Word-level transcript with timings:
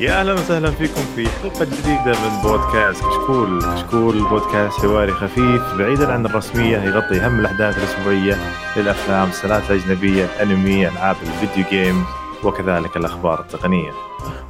يا 0.00 0.20
أهلا 0.20 0.32
وسهلا 0.32 0.70
فيكم 0.70 1.00
في 1.16 1.28
حلقه 1.28 1.64
جديدة 1.64 2.22
من 2.22 2.42
بودكاست. 2.42 3.04
كشكول، 3.04 3.62
كشكول 3.62 4.28
بودكاست 4.28 4.80
حواري 4.80 5.12
خفيف 5.12 5.74
بعيدا 5.78 6.12
عن 6.12 6.26
الرسمية 6.26 6.78
يغطي 6.78 7.20
أهم 7.20 7.40
الأحداث 7.40 7.78
الأسبوعية 7.78 8.36
للأفلام، 8.76 9.28
السلاسل 9.28 9.74
الاجنبيه، 9.74 10.24
الانمي، 10.24 10.88
ألعاب 10.88 11.16
ال 11.22 11.29
video 11.29 11.64
games 11.70 12.06
وكذلك 12.44 12.96
الأخبار 12.96 13.40
التقنية. 13.40 13.90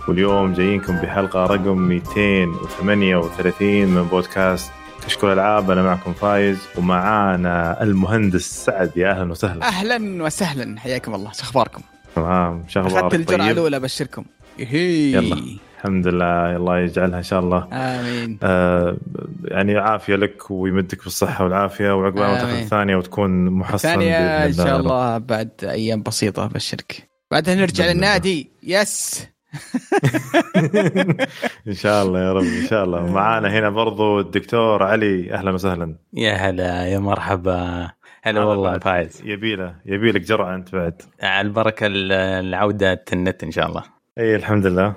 واليوم 0.09 0.53
جايينكم 0.53 0.97
بحلقة 0.97 1.47
رقم 1.47 1.79
238 1.79 3.89
من 3.89 4.03
بودكاست 4.03 4.73
كشكول 5.07 5.33
ألعاب. 5.33 5.71
أنا 5.71 5.83
معكم 5.83 6.13
فايز 6.13 6.59
ومعانا 6.79 7.83
المهندس 7.83 8.65
سعد. 8.65 8.93
يا 8.97 9.11
أهلا 9.11 9.31
وسهلا. 9.31 9.65
أهلا 9.65 10.25
وسهلا. 10.25 10.81
حياكم 10.81 11.15
الله. 11.15 11.33
شو 11.33 11.43
أخباركم؟ 11.43 11.83
تمام. 12.17 12.65
شو 12.69 12.81
أخبارك؟ 12.81 13.05
أخذت 13.05 13.15
الجرعة 13.15 13.47
طيب؟ 13.47 13.53
الأولى 13.53 13.77
أبشركم. 13.77 14.25
يهي. 14.61 15.13
يلا. 15.13 15.37
الحمد 15.79 16.07
لله 16.07 16.57
الله 16.57 16.79
يجعلها 16.79 17.19
إن 17.19 17.23
شاء 17.23 17.41
الله. 17.41 17.69
آمين. 17.73 18.39
آه 18.43 18.97
يعني 19.45 19.79
عافية 19.79 20.17
لك 20.17 20.51
ويمدك 20.51 21.05
بالصحة 21.05 21.45
والعافية 21.45 21.97
وعقبال 21.97 22.23
ما 22.23 22.35
تأخذ. 22.41 22.59
الثانية 22.59 22.97
وتكون 22.97 23.47
محصن 23.51 23.89
ثانية 23.89 24.47
إن 24.47 24.53
شاء. 24.53 24.81
الله 24.81 25.19
بعد 25.19 25.51
أيام 25.63 26.03
بسيطة 26.03 26.45
أبشرك. 26.45 27.09
بعدها 27.31 27.55
نرجع. 27.55 27.87
للنادي. 27.87 28.51
يس 28.63 29.27
إن 31.69 31.75
شاء 31.75 32.03
الله 32.07 32.21
يا 32.21 32.33
رب 32.33 32.43
إن 32.45 32.67
شاء 32.71 32.85
الله. 32.85 33.13
معانا 33.13 33.59
هنا 33.59 33.71
برضو 33.71 34.21
الدكتور 34.21 34.83
علي. 34.83 35.33
أهلا 35.35 35.51
وسهلا. 35.51 35.97
يا 36.15 36.33
هلا 36.33 36.87
يا 36.87 36.99
مرحبا. 36.99 37.91
هلا 38.23 38.45
والله 38.45 38.79
فايز. 38.79 39.23
يبيله 39.25 39.75
يبي 39.87 40.13
لك 40.13 40.21
جرعة 40.21 40.55
أنت 40.55 40.73
بعد. 40.75 41.03
على 41.23 41.49
البركة 41.49 41.87
ال- 41.87 42.13
العودة 42.13 43.05
النت 43.13 43.45
إن 43.45 43.51
شاء 43.51 43.67
الله. 43.69 44.00
اي 44.21 44.37
الحمد 44.37 44.67
لله. 44.67 44.95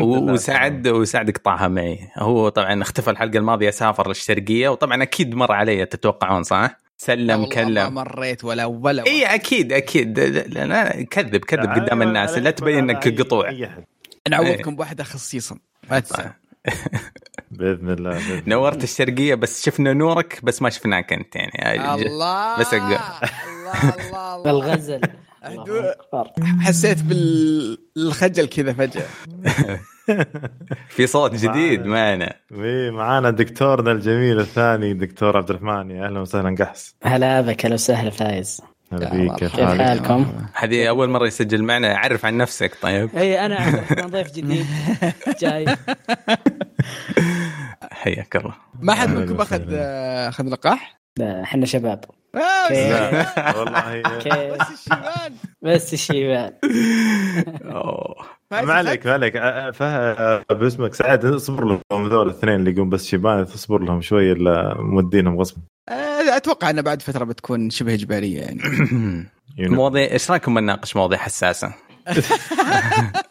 وسعد 0.00 0.88
وسعد 0.88 1.30
قطعها 1.30 1.68
معي 1.68 2.08
هو 2.18 2.48
طبعا 2.48 2.82
اختفى 2.82 3.10
الحلقة 3.10 3.38
الماضية 3.38 3.70
سافر 3.70 4.08
للشرقية 4.08 4.68
وطبعا 4.68 5.02
أكيد 5.02 5.34
مر 5.34 5.52
علي 5.52 5.86
تتوقعون 5.86 6.42
صح؟ 6.42 6.78
سلم 6.96 7.30
والله 7.30 7.46
ما 7.46 7.54
كلم 7.54 7.94
مريت 7.94 8.44
ولا 8.44 8.64
ولا 8.64 9.06
اي 9.06 9.24
أكيد 9.34 9.72
أكيد 9.72 10.18
لا 10.20 10.66
لا 10.66 11.02
كذب 11.02 11.36
كذب 11.36 11.70
قدام 11.70 12.02
الناس 12.02 12.38
لا 12.38 12.50
تبين 12.50 12.90
إنك 12.90 13.20
قطوع. 13.20 13.52
نعوضكم 14.28 14.76
بواحده 14.76 15.04
خصيصا 15.04 15.58
ما. 15.90 16.02
بإذن 17.50 17.90
الله 17.90 18.10
بإذن 18.10 18.30
الله. 18.30 18.42
نورت 18.46 18.84
الشرقية 18.84 19.34
بس 19.34 19.64
شفنا 19.64 19.92
نورك 19.92 20.40
بس 20.42 20.62
ما 20.62 20.70
شفناك 20.70 21.12
أنت 21.12 21.36
يعني 21.36 21.94
الله 21.94 22.58
بس. 22.58 22.74
الله 22.74 23.00
الله 23.98 24.36
الله 24.36 24.50
الغزل. 24.50 25.00
حسيت 26.60 26.98
بالخجل 27.02 28.46
كذا 28.46 28.72
فجأة. 28.72 29.06
في 30.96 31.06
صوت 31.06 31.34
جديد 31.34 31.84
معنا. 31.84 32.34
إيه، 32.52 32.90
معانا 32.90 33.30
دكتورنا 33.30 33.92
الجميل 33.92 34.40
الثاني 34.40 34.94
دكتور 34.94 35.36
عبد 35.36 35.50
الرحمن. 35.50 35.90
يا 35.90 36.06
أهلا 36.06 36.20
وسهلا 36.20 36.64
قحس. 36.64 36.94
هلا 37.04 37.40
بك 37.40 37.66
هلا 37.66 37.74
وسهلا 37.74 38.10
فايز. 38.10 38.60
كيف 39.36 39.60
حالكم؟ 39.60 40.32
هذه 40.54 40.88
أول 40.88 41.10
مرة 41.10 41.26
يسجل 41.26 41.62
معنا. 41.62 41.96
عرف 41.96 42.24
عن 42.24 42.36
نفسك 42.36 42.72
طيب. 42.82 43.16
إي 43.16 43.46
أنا 43.46 43.84
ضيف 44.06 44.32
جديد. 44.32 44.66
جاي. 45.40 45.66
حياك 47.92 48.36
الله. 48.36 48.54
ما 48.80 48.94
حد 48.94 49.08
منكم 49.08 49.40
أخذ. 49.40 49.62
أخذ 50.28 50.44
لقاح؟ 50.44 51.00
لا، 51.18 51.42
إحنا 51.42 51.66
شباب. 51.66 52.04
والله. 53.56 54.02
بس 54.56 54.70
الشيبان. 54.72 55.34
بس 55.62 55.92
الشيبان. 55.94 56.52
ما 58.50 58.72
عليك 58.72 59.06
ما 59.06 59.12
عليك. 59.12 59.36
باسمك 60.50 60.94
سعد 60.94 61.24
اصبر 61.24 61.80
لهم 61.92 62.08
ذول 62.08 62.26
الاثنين 62.26 62.54
اللي 62.54 62.70
يقوم 62.70 62.90
بس 62.90 63.06
شيبان 63.06 63.46
تصبر 63.46 63.82
لهم 63.82 64.00
شوي 64.00 64.32
الا 64.32 64.74
مودينهم 64.78 65.38
غصب 65.38 65.56
آه، 65.88 66.36
أتوقع 66.36 66.70
إنه 66.70 66.82
بعد 66.82 67.02
فترة 67.02 67.24
بتكون 67.24 67.70
شبه 67.70 67.94
إجبارية 67.94 68.40
يعني. 68.40 68.60
مواضيع 69.76 70.10
إيش 70.10 70.30
رأيكم 70.30 70.58
نناقش 70.58 70.96
مواضيع 70.96 71.18
حساسة؟ 71.18 71.74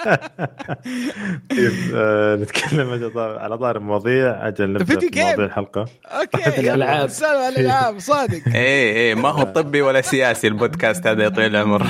طيب 1.50 1.72
آه، 1.94 2.36
نتكلم 2.36 3.10
على 3.16 3.58
طار 3.58 3.76
المواضيع 3.76 4.48
أجل 4.48 4.70
نبدأ 4.72 4.84
video 4.84 5.00
game. 5.00 5.24
مواضيع 5.26 5.44
الحلقة 5.44 5.84
okay 6.06 6.60
الألعاب. 6.60 7.04
السالفة 7.04 7.48
الألعاب 7.48 7.98
صادق 8.10 8.40
إيه 8.46 8.92
إيه 8.92 9.14
ما 9.14 9.28
هو 9.28 9.42
طبي 9.42 9.82
ولا 9.82 10.00
سياسي 10.00 10.48
البودكاست 10.48 11.06
هذا 11.06 11.24
يا 11.24 11.28
طويل 11.28 11.56
العمر 11.56 11.82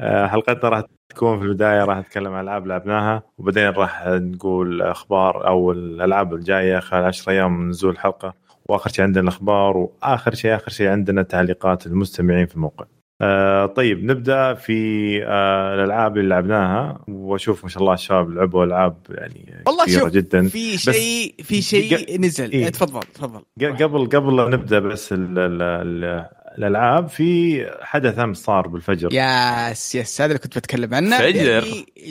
آه، 0.00 0.26
حلقتنا 0.26 0.68
راح 0.70 0.82
تكون 1.08 1.38
في 1.38 1.44
البداية 1.44 1.84
راح 1.84 1.98
نتكلم 1.98 2.32
عن 2.32 2.44
ألعاب 2.44 2.66
لعبناها 2.66 3.22
وبعدين 3.38 3.68
راح 3.68 4.06
نقول 4.06 4.82
أخبار 4.82 5.46
أو 5.48 5.72
الألعاب 5.72 6.34
الجاية 6.34 6.78
خلال 6.78 7.04
10 7.04 7.32
أيام 7.32 7.58
من 7.60 7.68
نزول 7.68 7.92
الحلقة 7.92 8.34
وآخر 8.66 8.90
شيء 8.90 9.04
عندنا 9.04 9.22
الأخبار 9.22 9.76
وآخر 9.76 10.34
شيء 10.34 10.54
آخر 10.54 10.70
شيء 10.70 10.88
عندنا 10.88 11.22
تعليقات 11.22 11.86
المستمعين 11.86 12.46
في 12.46 12.54
الموقع. 12.54 12.84
آه 13.20 13.66
طيب 13.66 14.04
نبدأ 14.04 14.54
في 14.54 14.72
آه 15.24 15.74
الألعاب 15.74 16.16
اللي 16.18 16.28
لعبناها. 16.28 17.04
وأشوف 17.08 17.64
ما 17.64 17.68
شاء 17.70 17.82
الله 17.82 17.94
الشباب 17.94 18.30
لعبوا 18.30 18.64
ألعاب 18.64 18.96
يعني 19.10 19.62
والله 19.66 19.84
كثيرة 19.84 20.00
شوف 20.00 20.08
جدا. 20.12 20.48
في 20.48 20.78
شيء 20.78 21.34
في 21.42 21.62
شيء 21.62 22.20
نزل. 22.20 22.52
إيه. 22.52 22.68
تفضل 22.68 23.00
تفضل. 23.14 23.40
ق- 23.60 23.82
قبل 23.82 24.06
قبل 24.06 24.36
لا 24.36 24.48
نبدأ 24.48 24.78
بس 24.78 25.12
ال 25.12 25.38
ال 25.38 25.62
ال 25.62 26.26
الألعاب 26.58 27.08
في 27.08 27.60
حدث 27.80 28.18
أمس 28.18 28.36
صار 28.38 28.68
بالفجر. 28.68 29.08
yes 29.12 29.94
yes 29.94 30.20
هذا 30.20 30.30
اللي 30.32 30.38
كنت 30.38 30.58
بتكلم 30.58 30.94
عنه. 30.94 31.18
فجر. 31.18 31.64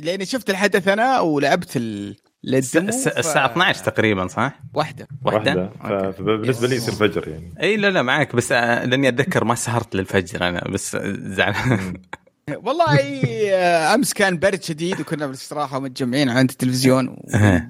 لأني, 0.03 0.25
شفت 0.25 0.49
الحدث 0.49 0.87
أنا 0.87 1.19
ولعبت 1.19 1.77
ال... 1.77 2.15
ال 2.53 2.61
demo 2.61 2.89
الس- 2.89 3.07
الساعة 3.07 3.45
12 3.51 3.83
تقريبا 3.83 4.27
صح؟ 4.27 4.59
واحدة. 4.73 5.07
واحدة؟ 5.23 5.69
ف- 5.83 5.85
فبالنسبه 5.87 6.67
لي 6.67 6.75
يصير 6.75 6.93
فجر 6.93 7.27
يعني. 7.27 7.53
إي 7.61 7.77
لا 7.77 7.87
لا 7.91 8.01
معك 8.01 8.35
بس 8.35 8.51
آه، 8.51 8.85
لأني 8.85 9.07
أتذكر 9.09 9.43
ما 9.43 9.55
سهرت 9.55 9.95
للفجر 9.95 10.47
أنا 10.47 10.61
بس 10.69 10.95
آه، 10.95 11.15
زعلان 11.19 11.93
والله 12.53 13.21
آه، 13.53 13.93
أمس 13.95 14.13
كان 14.13 14.39
برد 14.39 14.63
شديد 14.63 14.99
وكنا 14.99 15.25
بالاستراحه 15.25 15.77
ومتجمعين 15.77 16.29
عند 16.29 16.49
التلفزيون 16.49 17.17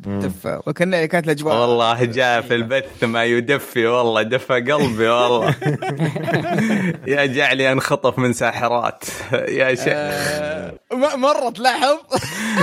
ودفى 0.07 0.61
وكنا 0.67 1.05
كانت 1.05 1.25
الأجواء 1.25 1.55
والله 1.61 2.05
جاء 2.05 2.41
في 2.41 2.55
البث 2.55 3.03
ما 3.03 3.23
يدفي 3.23 3.85
والله 3.85 4.21
دفى 4.21 4.53
قلبي 4.53 5.07
والله. 5.07 5.55
يا 7.07 7.25
جعلي 7.25 7.71
أنخطف 7.71 8.19
من 8.19 8.33
ساحرات. 8.33 9.03
يا 9.33 9.75
شيخ 9.75 9.87
آه، 9.87 10.73
م- 10.93 11.19
مره 11.19 11.49
تلاحظ 11.49 11.97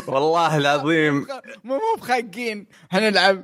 والله 0.07 0.57
العظيم. 0.57 1.15
مو 1.65 1.75
مو 1.75 1.81
بخاقين 1.99 2.67
حنلعب 2.91 3.43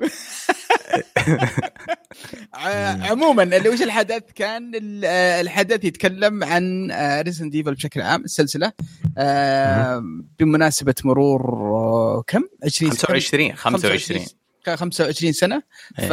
ع- 2.55 3.07
عموما 3.11 3.43
اللي 3.43 3.69
وش 3.69 3.83
الحدث؟ 3.83 4.23
كان 4.35 4.73
ال- 4.75 5.05
آه، 5.05 5.41
الحدث 5.41 5.85
يتكلم 5.85 6.45
عن 6.45 6.93
Resident 7.25 7.51
Evil 7.51 7.75
بشكل 7.75 8.01
عام 8.01 8.25
السلسلة 8.25 8.58
آه، 9.19 10.03
بمناسبة 10.39 10.95
مرور 11.05 11.43
آه، 11.75 12.23
كم؟ 12.27 12.43
20 12.65 12.91
سنة؟ 12.93 13.01
25 13.01 13.55
25 13.57 14.27
كان 14.65 14.77
25 14.77 15.33
سنة. 15.33 15.63
إيه. 15.99 16.09
ف 16.09 16.13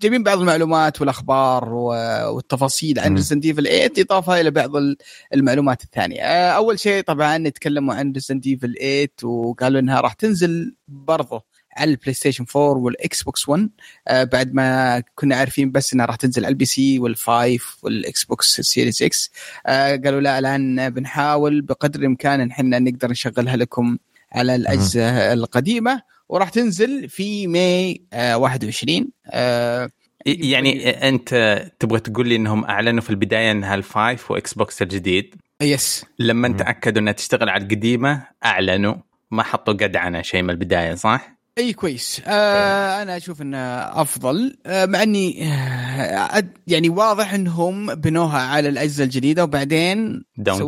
جايبين 0.00 0.22
بعض 0.22 0.38
المعلومات 0.40 1.00
والأخبار 1.00 1.68
والتفاصيل 1.74 2.98
عن 2.98 3.10
مم. 3.10 3.16
Resident 3.16 3.40
Evil 3.40 3.66
8 3.66 3.90
إضافة 3.98 4.40
إلى 4.40 4.50
بعض 4.50 4.76
ال- 4.76 4.96
المعلومات 5.34 5.82
الثانية. 5.84 6.20
آه، 6.22 6.50
أول 6.50 6.80
شيء 6.80 7.02
طبعا 7.02 7.38
نتكلموا 7.38 7.94
عن 7.94 8.12
Resident 8.12 8.40
Evil 8.40 8.74
8 8.80 9.08
وقالوا 9.22 9.80
إنها 9.80 10.00
راح 10.00 10.12
تنزل 10.12 10.74
برضه 10.88 11.44
على 11.76 11.90
ال 11.90 12.14
PlayStation 12.14 12.44
4 12.56 12.70
وال 12.70 13.22
Xbox 13.22 13.48
1 13.48 13.68
آه، 14.08 14.24
بعد 14.24 14.54
ما 14.54 15.02
كنا 15.14 15.36
عارفين 15.36 15.70
بس 15.72 15.92
إنها 15.94 16.06
راح 16.06 16.16
تنزل 16.16 16.44
على 16.44 16.52
ال 16.52 16.64
PC 16.64 16.98
وال 16.98 17.24
Five 17.24 17.76
وال 17.82 18.24
Xbox 18.24 18.60
Series 18.60 19.02
X 19.02 19.30
آه، 19.66 19.96
قالوا 19.96 20.20
لا 20.20 20.38
الآن 20.38 20.90
بنحاول 20.90 21.60
بقدر 21.60 22.00
الإمكان 22.00 22.40
إن 22.40 22.50
إحنا 22.50 22.78
نقدر 22.78 23.10
نشغلها 23.10 23.56
لكم 23.56 23.98
على 24.32 24.54
الأجهزة 24.54 25.32
القديمة. 25.32 26.02
وراح 26.28 26.48
تنزل 26.48 27.08
في 27.08 27.46
May 27.46 28.02
آه 28.12 28.36
21 28.36 29.08
آه 29.26 29.90
يعني 30.26 30.90
أنت 31.08 31.62
تبغى 31.78 32.00
تقول 32.00 32.28
لي 32.28 32.36
إنهم 32.36 32.64
أعلنوا 32.64 33.00
في 33.00 33.10
البداية 33.10 33.50
إنها 33.50 33.74
ال 33.74 33.83
Five 33.83 34.21
و 34.21 34.30
Xbox 34.30 34.82
الجديد؟ 34.82 35.34
yes 35.62 36.04
لما. 36.18 36.48
تأكدوا 36.48 37.02
إنها 37.02 37.12
تشتغل 37.12 37.48
على 37.48 37.62
القديمة 37.62 38.22
أعلنوا. 38.44 38.94
ما 39.30 39.42
حطوا 39.42 39.74
قدعنه 39.74 40.22
شيء 40.22 40.42
من 40.42 40.50
البداية 40.50 40.94
صح؟ 40.94 41.33
أي 41.58 41.72
كويس. 41.72 42.22
آه 42.26 43.02
أنا 43.02 43.16
أشوف 43.16 43.42
إنه 43.42 43.58
أفضل. 44.00 44.56
آه 44.66 44.86
مع 44.86 45.02
إني 45.02 45.44
آه 45.52 46.44
يعني 46.66 46.88
واضح 46.88 47.34
إنهم 47.34 47.94
بنوها 47.94 48.38
على 48.38 48.68
الأجهزة 48.68 49.04
الجديدة 49.04 49.44
وبعدين 49.44 50.24
down 50.36 50.58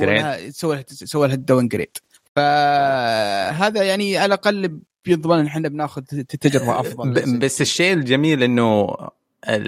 سووا 0.51 0.75
grade 0.75 0.87
سووا 0.89 1.27
لها 1.27 1.35
ال 1.35 1.69
downgrade 1.69 1.97
فهذا 2.37 3.83
يعني 3.83 4.17
على 4.17 4.27
الأقل 4.27 4.79
بيضمن 5.05 5.39
إن 5.39 5.47
إحنا 5.47 5.69
بناخذ 5.69 6.03
تجربة 6.41 6.81
أفضل. 6.81 7.11
ب- 7.11 7.39
بس 7.39 7.61
الشيء 7.61 7.93
الجميل 7.93 8.43
إنه 8.43 8.97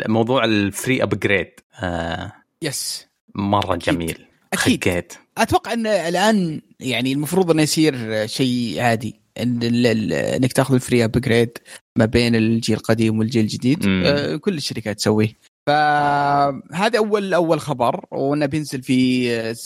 موضوع 0.09 0.45
ال 0.45 0.56
free 0.56 1.03
upgrade 1.03 1.51
آه 1.83 2.33
yes 2.63 3.07
مرة 3.35 3.77
جميل. 3.77 4.27
أكيد. 4.53 4.85
خقيت 4.85 5.13
أتوقع 5.39 5.73
ان 5.73 5.87
الآن 5.87 6.61
يعني 6.81 7.13
المفروض 7.13 7.51
إنه 7.51 7.63
يصير 7.63 8.27
شيء 8.27 8.81
عادي. 8.81 9.21
إنك 9.43 10.53
تاخذ 10.53 10.75
ال 10.75 10.81
free 10.81 11.05
upgrade 11.05 11.59
ما 11.99 12.05
بين 12.05 12.35
الجيل 12.35 12.77
القديم 12.77 13.19
والجيل 13.19 13.43
الجديد. 13.43 13.85
آه، 13.87 14.37
كل 14.37 14.55
الشركات 14.57 14.97
تسويه. 14.97 15.33
فهذا 15.69 16.99
أول 16.99 17.35
أول 17.35 17.61
خبر 17.61 18.05
وأنه 18.11 18.47
بينزل 18.47 18.83
في 18.83 19.31
آه، 19.37 19.57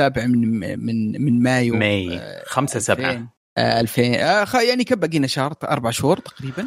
سابع 0.00 0.26
من 0.26 0.60
من 0.84 1.22
من 1.24 1.42
مايو 1.42 1.74
May. 1.76 2.18
آه، 2.18 2.42
5 2.46 2.78
7 2.80 3.10
2000 3.10 3.26
آه، 3.58 3.80
2000 3.80 4.14
آه، 4.14 4.44
خ- 4.44 4.54
يعني 4.54 4.84
كم 4.84 4.96
باقي 4.96 5.18
لنا 5.18 5.26
شهر؟ 5.26 5.54
أربع 5.62 5.90
شهور 5.90 6.18
تقريبا؟ 6.18 6.66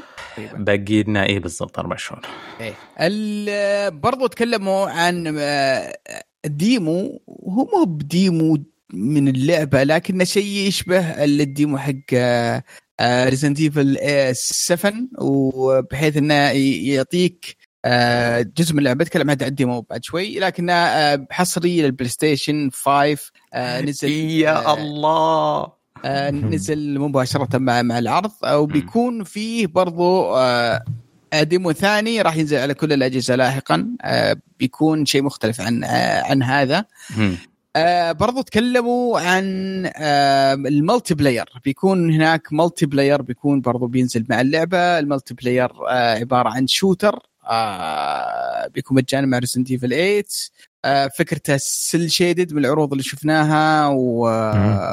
باقي 0.54 1.04
لنا 1.04 1.26
إيه 1.26 1.40
بالضبط 1.40 1.80
أربع 1.80 1.96
شهور. 1.96 2.22
إيه. 2.62 2.74
ال- 3.00 3.92
برضو 4.00 4.28
تكلموا 4.28 4.90
عن 4.90 5.36
آه، 5.40 5.94
ال 6.45 6.61
demo 6.61 7.22
هو 7.30 7.66
مو 7.78 7.84
ب 7.86 8.00
demo 8.00 8.57
من 8.94 9.28
اللعبة 9.28 9.84
لكنه 9.84 10.24
شيء 10.24 10.45
يشبه 10.45 11.24
ال 11.24 11.34
demo 11.34 11.78
حق 11.78 12.13
Resident 13.01 13.60
Evil 13.60 13.98
7 14.36 14.94
وبحيث 15.19 16.18
إنه 16.18 16.34
يعطيك 16.34 17.57
آه، 17.86 18.42
جزء 18.57 18.74
من 18.74 18.80
اللعبة. 18.80 19.04
أتكلم 19.04 19.30
عن 19.30 19.38
ال 19.42 19.50
demo 19.50 19.81
بعد 19.81 20.04
شوي 20.04 20.40
لكنه 20.40 20.74
آه، 20.74 21.28
حصري 21.31 21.81
لل 21.81 22.10
PlayStation 22.10 22.69
5 22.74 23.31
آه، 23.54 23.81
نزل 23.81 24.10
يا 24.12 24.66
آه، 24.66 24.74
الله. 24.74 25.84
نزل 26.31 27.00
مباشرة 27.00 27.57
مع 27.57 27.81
مع 27.81 28.00
العرض. 28.00 28.31
وبيكون 28.54 29.24
فيه 29.24 29.68
برضو 29.68 30.36
demo 31.42 31.72
ثاني 31.72 32.22
راح 32.22 32.36
ينزل 32.36 32.57
على 32.57 32.74
كل 32.74 32.94
الأجهزة 32.94 33.36
لاحقا. 33.36 33.88
بيكون 34.60 35.06
شيء 35.06 35.24
مختلف 35.24 35.62
عن 35.62 35.84
عن 36.24 36.44
هذا. 36.44 36.86
آه، 37.75 38.12
برضو 38.12 38.42
تكلموا 38.42 39.20
عن 39.20 39.44
آه، 39.96 40.54
ال 40.54 41.13
multiplayer. 41.16 41.45
بيكون 41.66 42.14
هناك 42.14 42.54
multiplayer 42.54 43.22
بيكون 43.22 43.62
برضو 43.62 43.88
بينزل 43.88 44.25
مع 44.30 44.42
اللعبة. 44.42 45.00
ال 45.00 45.34
multiplayer 45.34 45.72
آه، 45.90 46.16
عبارة 46.16 46.50
عن 46.50 46.68
shooter 46.68 47.19
آه، 47.50 48.68
بيكون 48.68 48.98
مجانا 48.98 49.28
مع 49.28 49.38
Resident 49.40 49.72
Evil 49.72 49.90
8 49.90 50.24
آه، 50.86 51.10
فكرته 51.18 51.58
cel 51.57 52.12
shaded 52.12 52.54
من 52.54 52.66
العروض 52.66 52.92
اللي 52.92 53.04
شفناها 53.04 53.88
و... 53.88 54.19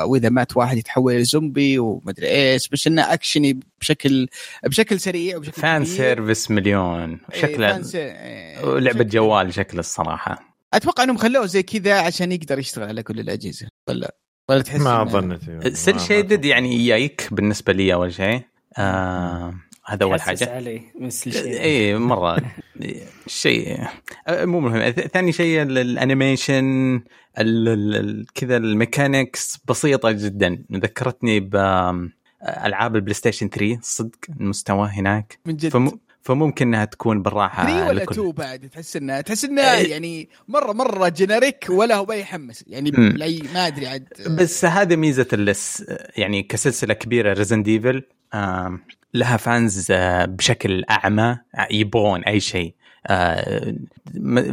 وإذا 0.05 0.29
مات 0.29 0.57
واحد 0.57 0.77
يتحول 0.77 1.15
إلى 1.15 1.25
زومبي 1.25 1.79
ومدري 1.79 2.29
إيش. 2.29 2.69
بس 2.69 2.87
إنه 2.87 3.13
أكشني 3.13 3.61
بشكل 3.81 4.29
بشكل 4.67 5.01
سريع 5.01 5.37
وبشكل 5.37 5.63
fun. 5.63 5.85
service 5.85 6.51
مليون. 6.51 7.21
إيه، 7.35 7.43
شكله 7.43 7.83
إيه، 7.95 8.79
لعبة 8.79 9.05
جوال 9.05 9.55
شكل 9.55 9.79
الصراحة. 9.79 10.50
أتوقع 10.75 11.03
إنهم 11.05 11.17
خلوه 11.17 11.47
زي 11.47 11.63
كذا 11.63 12.01
عشان 12.01 12.33
يقدر 12.33 12.59
يشتغل 12.59 12.89
على 12.89 13.03
كل 13.03 13.21
الأجهزة. 13.21 13.69
ولا 13.89 14.15
ولا 14.49 14.63
تحس 14.63 14.81
ما 14.81 15.05
ظنيت 15.05 15.69
cel 15.77 16.01
shaded 16.01 16.45
يعني 16.45 16.87
جايك 16.87 17.29
بالنسبة 17.33 17.73
لي 17.73 17.95
أول 17.95 18.15
شيء. 18.15 18.43
آه 18.79 19.55
هذا 19.87 20.05
أول 20.05 20.21
حاجة. 20.21 20.55
علي 20.57 20.83
إي 21.37 21.99
مرة. 21.99 22.37
شيء 23.27 23.79
آه، 24.29 24.45
مو 24.45 24.61
مهم. 24.61 24.91
ثاني 24.91 25.33
شيء 25.33 25.63
ال- 25.63 25.79
ال 25.79 25.90
animation 25.90 26.95
ال- 27.39 27.69
ال- 27.69 27.95
ال- 27.97 28.27
كذا 28.35 28.57
ال 28.57 28.67
mechanics 28.67 29.59
بسيطة 29.69 30.11
جدا. 30.11 30.65
ذكرتني 30.73 31.41
ب 31.41 31.57
ألعاب 32.65 32.97
ال 32.97 33.15
PlayStation 33.15 33.49
3 33.49 33.79
صدق 33.83 34.17
المستوى 34.41 34.89
هناك. 34.89 35.39
من 35.47 35.57
جد. 35.57 35.69
فم... 35.69 35.91
فممكن 36.23 36.67
إنها 36.67 36.85
تكون 36.85 37.23
بالراحة 37.23 37.63
3 37.67 37.89
ولا 37.89 38.01
لكل- 38.01 38.13
2 38.15 38.33
بعد؟ 38.33 38.69
تحس 38.69 38.97
انه 38.97 39.21
تحس 39.21 39.45
انه 39.45 39.63
إيه. 39.63 39.91
يعني 39.91 40.29
مره 40.49 40.73
مرة 40.73 41.09
generic 41.09 41.67
ولا 41.71 41.97
هو 41.97 42.13
يحمس 42.13 42.65
يعني. 42.67 42.91
لأي 42.91 43.43
ما 43.55 43.67
أدري 43.67 43.87
عاد. 43.87 44.09
بس 44.39 44.65
هذا 44.65 44.97
ميزة 44.97 45.27
اللس 45.33 45.85
يعني 46.17 46.43
كسلسلة 46.43 46.95
كبيرة 46.95 47.33
Resident 47.33 47.63
Evil 47.63 48.03
لها 49.15 49.37
fans 49.37 49.87
آه، 49.91 50.25
بشكل 50.25 50.85
أعمى 50.91 51.39
يبغون 51.71 52.25
أي 52.25 52.41
شيء. 52.41 52.75
آه، 53.07 53.75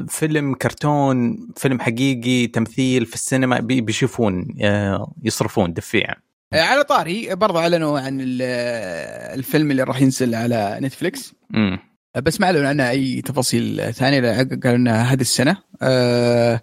فيلم 0.09 0.53
كرتون 0.55 1.47
فيلم 1.57 1.79
حقيقي 1.79 2.47
تمثيل 2.47 3.05
في 3.05 3.15
السينما 3.15 3.59
بي- 3.59 3.81
بيشوفون 3.81 4.55
آه، 4.61 5.13
يصرفون 5.23 5.73
دفيع. 5.73 6.09
آه، 6.11 6.15
على 6.53 6.83
طاري 6.83 7.35
برضو 7.35 7.59
أعلنوا 7.59 7.99
عن 7.99 8.21
ال- 8.21 8.41
الفيلم 9.39 9.71
اللي 9.71 9.83
راح 9.83 10.01
ينزل 10.01 10.35
على 10.35 10.77
Netflix 10.81 11.33
مم. 11.49 11.79
بس 12.23 12.39
ما 12.41 12.45
أعلنوا 12.47 12.67
عنه 12.69 12.89
أي 12.89 13.21
تفاصيل 13.21 13.93
ثانية 13.93 14.43
قالوا 14.43 14.75
انها 14.75 15.03
هذه 15.03 15.21
السنة 15.21 15.57
آه 15.81 16.61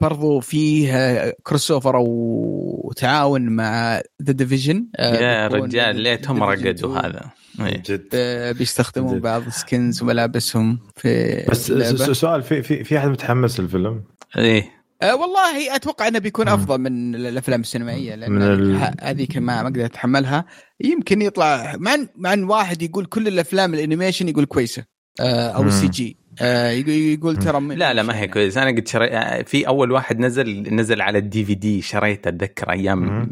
برضو 0.00 0.40
فيه 0.40 1.34
crossover 1.42 1.96
أو 1.96 2.92
تعاون 2.96 3.42
مع 3.48 4.00
The 4.22 4.32
Division 4.32 4.86
يا 4.98 5.48
رجال 5.48 5.96
ليتهم 5.96 6.42
رقدوا 6.42 6.98
هذا 6.98 7.30
إيه. 7.60 7.82
جد 7.86 8.08
آه، 8.14 8.52
بيستخدمون 8.52 9.14
جد. 9.16 9.22
بعض 9.22 9.46
ال 9.46 9.55
skins 9.55 10.02
وملابسهم 10.02 10.78
في 10.96 11.44
بس 11.50 11.70
اللعبة. 11.70 12.12
سؤال 12.12 12.42
في 12.42 12.62
في 12.62 12.84
في 12.84 12.98
أحد 12.98 13.08
متحمس 13.08 13.60
للفيلم؟ 13.60 14.02
إيه 14.38 14.70
أه 15.04 15.16
والله 15.16 15.76
أتوقع 15.76 16.08
إنه 16.08 16.18
بيكون. 16.18 16.48
أفضل 16.48 16.78
من 16.78 17.14
الأفلام 17.14 17.60
السينمائية 17.60 18.14
لأن 18.14 18.42
ال- 18.42 18.94
هذيك 19.00 19.36
ما 19.36 19.62
ما 19.62 19.68
أقدر 19.68 19.84
أتحملها. 19.84 20.44
يمكن 20.80 21.22
يطلع 21.22 21.74
مع 21.78 21.96
مع 22.16 22.32
إن 22.32 22.44
واحد 22.44 22.82
يقول 22.82 23.06
كل 23.06 23.28
الأفلام 23.28 23.74
ال 23.74 23.79
animation 23.79 24.28
يقول 24.28 24.44
كويسة 24.44 24.84
أه 25.20 25.50
أو. 25.50 25.62
ال 25.62 25.88
CG. 25.88 26.16
أه 26.40 26.70
يقول, 26.70 26.90
يقول 26.90 27.36
ترى 27.36 27.60
لا 27.76 27.94
لا 27.94 28.02
ما 28.02 28.18
هي 28.18 28.28
كويس 28.28 28.58
أنا 28.58 28.70
قد 28.70 28.88
شري... 28.88 29.44
في 29.44 29.66
أول 29.66 29.92
واحد 29.92 30.18
نزل 30.18 30.74
نزل 30.74 31.02
على 31.02 31.18
ال 31.18 31.44
DVD 31.44 31.82
شريته 31.82 32.28
أتذكر 32.28 32.70
أيام. 32.70 33.30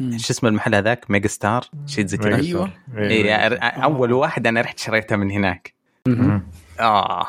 شو 0.00 0.32
اسم 0.32 0.46
المحل 0.46 0.74
هذاك؟ 0.74 1.10
Megastar 1.10 1.64
شيء 1.86 2.06
زي 2.06 2.16
كذا. 2.16 2.36
أيوة. 2.36 2.70
إيه 2.98 3.34
أول 3.58 4.12
واحد 4.12 4.46
أنا 4.46 4.60
رحت 4.60 4.78
شريته 4.78 5.16
من 5.16 5.30
هناك. 5.30 5.74
آه. 6.80 7.26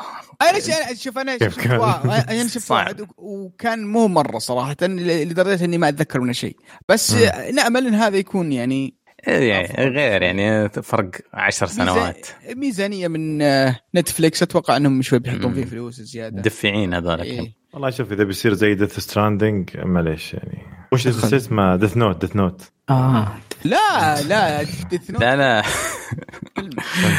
أنا 0.50 0.94
شوف 0.94 1.18
أنا 1.18 1.38
شفت 1.38 1.66
أنا 1.66 2.48
شفت. 2.48 2.70
واحد 2.70 3.00
و- 3.00 3.06
وكان 3.18 3.84
مو 3.86 4.08
مرة 4.08 4.38
صراحة 4.38 4.76
لدرجة 4.82 5.64
إني 5.64 5.78
ما 5.78 5.88
أتذكر 5.88 6.20
منه 6.20 6.32
شيء. 6.32 6.56
بس. 6.88 7.14
آه، 7.14 7.50
نامل 7.50 7.86
إن 7.86 7.94
هذا 7.94 8.16
يكون 8.16 8.52
يعني 8.52 8.94
يعني 9.26 9.88
غير 9.90 10.22
يعني 10.22 10.68
فرق 10.68 11.10
عشر 11.34 11.66
سنوات. 11.66 12.26
ميزا- 12.26 12.54
ميزانية 12.56 13.08
من 13.08 13.42
آه، 13.42 13.76
نتفليكس 13.94 14.42
أتوقع 14.42 14.76
إنهم 14.76 15.02
شوي 15.02 15.18
بيحطون. 15.18 15.54
فيه 15.54 15.64
فلوس 15.64 16.00
زيادة. 16.00 16.42
دفعين 16.42 16.94
هذول 16.94 17.20
إيه. 17.20 17.52
والله 17.72 17.90
شوف 17.90 18.12
إذا 18.12 18.24
بيصير 18.24 18.54
زي 18.54 18.74
Death 18.74 18.98
Stranding 19.00 19.70
معليش 19.76 20.34
يعني؟ 20.34 20.58
وش 20.92 21.06
اسمه؟ 21.06 21.76
Death 21.76 21.96
Note 21.96 22.20
Death 22.20 22.36
Note 22.36 22.62
آه 22.92 23.28
لا 23.64 24.22
لا 24.22 24.62
لا 25.08 25.36
لا. 25.36 25.62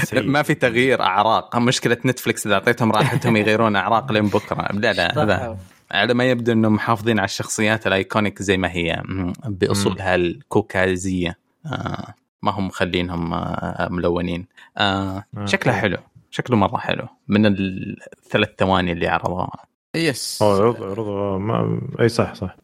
فيلم. 0.05 0.31
ما 0.31 0.41
في 0.41 0.53
تغيير 0.53 1.01
أعراق. 1.01 1.57
مشكلة 1.57 1.97
نتفلكس 2.05 2.47
إذا 2.47 2.55
أعطيتهم 2.55 2.91
راحتهم 2.91 3.37
يغيرون 3.37 3.75
أعراق 3.75 4.11
لين 4.11 4.27
بكرة. 4.27 4.71
لا 4.73 4.93
لا 4.93 5.23
هذا 5.23 5.57
على 5.91 6.13
ما 6.13 6.23
يبدو 6.23 6.51
إنهم 6.51 6.73
محافظين 6.73 7.19
على 7.19 7.25
الشخصيات 7.25 7.87
ال 7.87 7.95
iconic 7.95 8.41
زي 8.41 8.57
ما 8.57 8.71
هي. 8.71 9.01
بأصولها 9.45 10.15
الكوكازية. 10.15 11.37
آه 11.65 12.13
ما 12.41 12.51
هم 12.51 12.67
مخلينهم 12.67 13.33
آه 13.33 13.87
ملونين. 13.91 14.47
آه 14.77 15.23
آه. 15.37 15.45
شكله 15.45 15.73
حلو. 15.73 15.97
شكله 16.31 16.57
مرة 16.57 16.77
حلو. 16.77 17.07
من 17.27 17.45
الثلاث 17.45 18.49
ثواني 18.57 18.91
اللي 18.91 19.07
عرضوها. 19.07 19.65
yes. 19.95 20.39
عرض 20.41 20.83
عرض 20.83 21.39
ما 21.39 21.81
أي 21.99 22.09
صح 22.09 22.33
صح. 22.33 22.55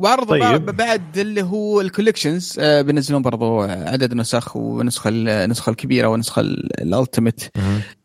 وعرضوا 0.00 0.38
طيب. 0.38 0.66
بعد 0.66 1.18
اللي 1.18 1.42
هو 1.42 1.80
ال 1.80 1.86
collections 1.86 2.56
آه 2.58 2.82
بينزلون 2.82 3.22
برضو 3.22 3.60
عدد 3.62 4.14
نسخ 4.14 4.56
والنسخه 4.56 5.08
النسخه 5.08 5.70
الكبيرة 5.70 6.08
والنسخه 6.08 6.40
ال 6.40 6.50
ultimate. 6.50 7.40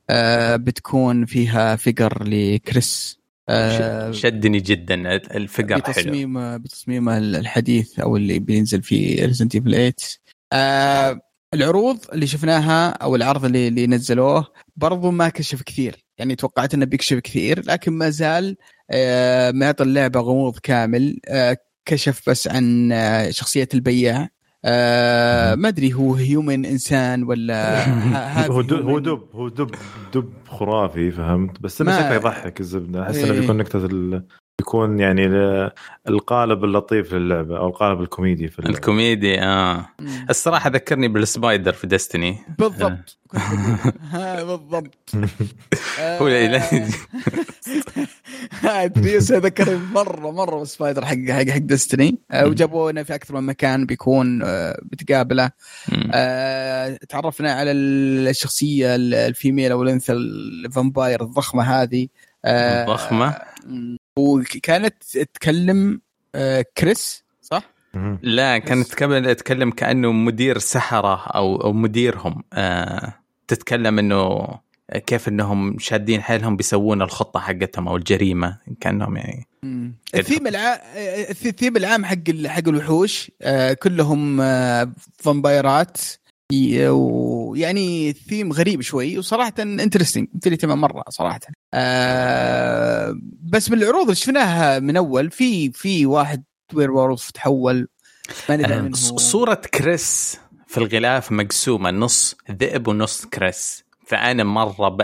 آه 0.10 0.56
بتكون 0.56 1.26
فيها 1.26 1.76
figure 1.76 2.24
لكريس. 2.24 3.20
آه 3.50 4.12
شدني 4.12 4.60
جدا 4.60 5.16
ال 5.16 5.25
figure 5.25 5.82
حلو. 5.82 5.94
بتصميم 5.94 6.58
بتصميم 6.58 7.10
الحديث 7.10 8.00
أو 8.00 8.18
اللي 8.18 8.40
بينزل 8.40 8.84
في 8.84 9.26
Resident 9.26 9.56
Evil 9.56 9.72
8 9.72 9.94
آه 10.54 11.20
العروض 11.54 12.00
اللي 12.14 12.28
شفناها 12.28 12.90
أو 12.90 13.16
العرض 13.16 13.46
اللي, 13.46 13.68
اللي 13.68 13.88
نزلوه 13.88 14.48
برضو 14.76 15.12
ما 15.12 15.30
كشف 15.30 15.62
كثير. 15.62 16.06
يعني 16.18 16.36
توقعت 16.36 16.74
إنه 16.74 16.86
بيكشف 16.86 17.18
كثير 17.20 17.64
لكن 17.66 17.94
ما 17.94 18.10
زال 18.10 18.58
معطي 19.54 19.84
اللعبة 19.84 20.20
غموض 20.20 20.60
كامل. 20.60 21.20
كشف 21.86 22.30
بس 22.30 22.48
عن 22.48 22.92
آه 22.92 23.30
شخصية 23.30 23.68
البياع 23.74 24.30
آه 24.66 25.56
ما 25.56 25.68
أدري 25.68 25.94
هو 25.94 26.16
هيومن 26.16 26.66
إنسان 26.66 27.24
ولا 27.24 27.86
هو 28.52 28.62
دب. 28.62 28.90
هو 28.90 29.00
دب 29.00 29.22
هو 29.34 29.48
دب 29.50 29.76
دب 30.14 30.34
خرافي 30.48 31.12
فهمت 31.12 31.62
بس 31.62 31.82
انه 31.82 31.92
ما- 31.92 31.98
شكله 31.98 32.16
يضحك 32.16 32.60
الزبدة 32.60 33.04
أحس 33.04 33.16
إنه 33.16 33.34
إيه. 33.34 33.40
بيكون 33.40 33.58
نكتة 33.58 33.80
ال... 34.60 34.66
بيكون 34.66 35.00
يعني 35.00 35.26
القالب 36.10 36.64
اللطيف 36.64 37.14
للعبه 37.14 37.58
أو 37.58 37.68
القالب 37.68 38.02
الكوميدي 38.02 38.48
في 38.48 38.60
اللعبة. 38.60 38.78
الكوميدي 38.78 39.42
آه. 39.42 39.90
مم. 40.00 40.26
الصراحة 40.30 40.70
ذكرني 40.70 41.08
بال 41.08 41.24
Spider 41.24 41.74
في 41.74 41.88
Destiny 41.88 42.38
بالضبط. 42.60 43.18
بالضبط. 44.48 44.96
هو 46.00 46.28
لا- 46.28 46.62
آه، 48.66 48.86
ذكرني 49.40 49.78
مرة 49.94 50.32
مرة 50.32 50.60
بال 50.60 50.71
Spider 50.71 51.06
حق 51.06 51.16
حق 51.30 51.50
حق 51.50 51.58
Destiny 51.58 52.18
وجابونا 52.44 53.04
في 53.04 53.16
أكثر 53.16 53.36
من 53.36 53.44
مكان 53.44 53.86
بيكون 53.86 54.42
آه، 54.44 54.80
بتقابله. 54.84 55.52
آه، 56.14 56.98
تعرفنا 57.10 57.54
على 57.54 57.72
الشخصية 57.72 58.96
ال 58.96 59.07
female 59.07 59.72
أو 59.72 59.84
الأنثى 59.84 60.14
ال 60.14 60.27
vampire 60.28 61.24
الضخمة 61.24 61.64
هذه. 61.64 62.08
آه، 62.46 62.84
الضخمة؟ 62.84 63.36
مم. 63.66 63.98
وكانت 64.20 65.18
تكلم 65.34 66.02
آه، 66.36 66.66
كريس 66.78 67.24
صح؟ 67.42 67.64
لا 68.22 68.58
كانت 68.58 68.88
تتكلم 68.88 69.72
كأنه 69.72 70.12
مدير 70.12 70.58
سحرة 70.58 71.28
أو 71.28 71.56
أو 71.56 71.74
مديرهم 71.74 72.44
آه 72.54 73.14
تتكلم 73.48 74.00
إنه 74.00 74.48
كيف 75.08 75.28
إنهم 75.28 75.80
شادين 75.80 76.22
حيلهم 76.22 76.56
بيسوون 76.56 77.02
الخطة 77.02 77.40
حقتهم 77.40 77.88
أو 77.88 77.96
الجريمة 77.96 78.58
كأنهم 78.80 79.18
يعني. 79.18 79.48
الثيم 80.16 80.48
العام 80.48 80.80
الثيم 81.30 81.78
العام 81.78 82.06
حق 82.06 82.46
حق 82.46 82.68
الوحوش 82.68 83.32
آه، 83.42 83.74
كلهم 83.74 84.42
آه، 84.42 84.92
vampire 85.18 85.88
ات 85.88 85.98
ويعني 86.90 88.14
ثيم 88.14 88.52
غريب 88.54 88.82
شوي 88.82 89.18
وصراحة 89.18 89.54
interesting 89.60 90.28
مثير 90.34 90.54
اهتمام 90.54 90.82
مرة 90.82 91.04
صراحة. 91.10 91.40
آه، 91.74 93.16
بس 93.44 93.72
من 93.72 93.78
العروض 93.78 94.02
اللي 94.02 94.16
شفناها 94.16 94.80
من 94.80 94.98
أول 94.98 95.32
في 95.32 95.72
في 95.72 96.06
واحد 96.06 96.44
werewolf 96.74 97.32
تحول 97.32 97.88
آه، 98.50 98.82
منه 98.82 98.96
ص- 98.96 99.14
صورة 99.14 99.54
كريس 99.74 100.38
في 100.68 100.78
الغلاف 100.78 101.32
مقسومة 101.32 101.92
نص 101.92 102.36
ذئب 102.52 102.88
ونص 102.88 103.26
كريس. 103.26 103.85
فأنا 104.08 104.44
مرة 104.44 104.90
ب... 104.90 105.02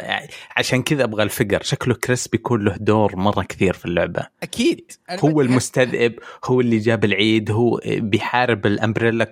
عشان 0.58 0.81
كذا 0.84 1.03
أبغى 1.03 1.24
ال 1.24 1.28
figure. 1.28 1.60
شكله 1.63 1.93
كريس 1.96 2.27
بيكون 2.27 2.63
له 2.65 2.75
دور 2.79 3.15
مرة 3.15 3.43
كثير 3.43 3.74
في 3.74 3.86
اللعبة. 3.86 4.27
أكيد. 4.43 4.91
هو 5.20 5.41
المستذئب 5.41 6.13
هو 6.46 6.62
اللي 6.62 6.77
جاب 6.77 7.05
العيد 7.05 7.51
هو 7.51 7.79
بيحارب 7.86 8.65
ال 8.65 8.72
Umbrella 8.72 9.24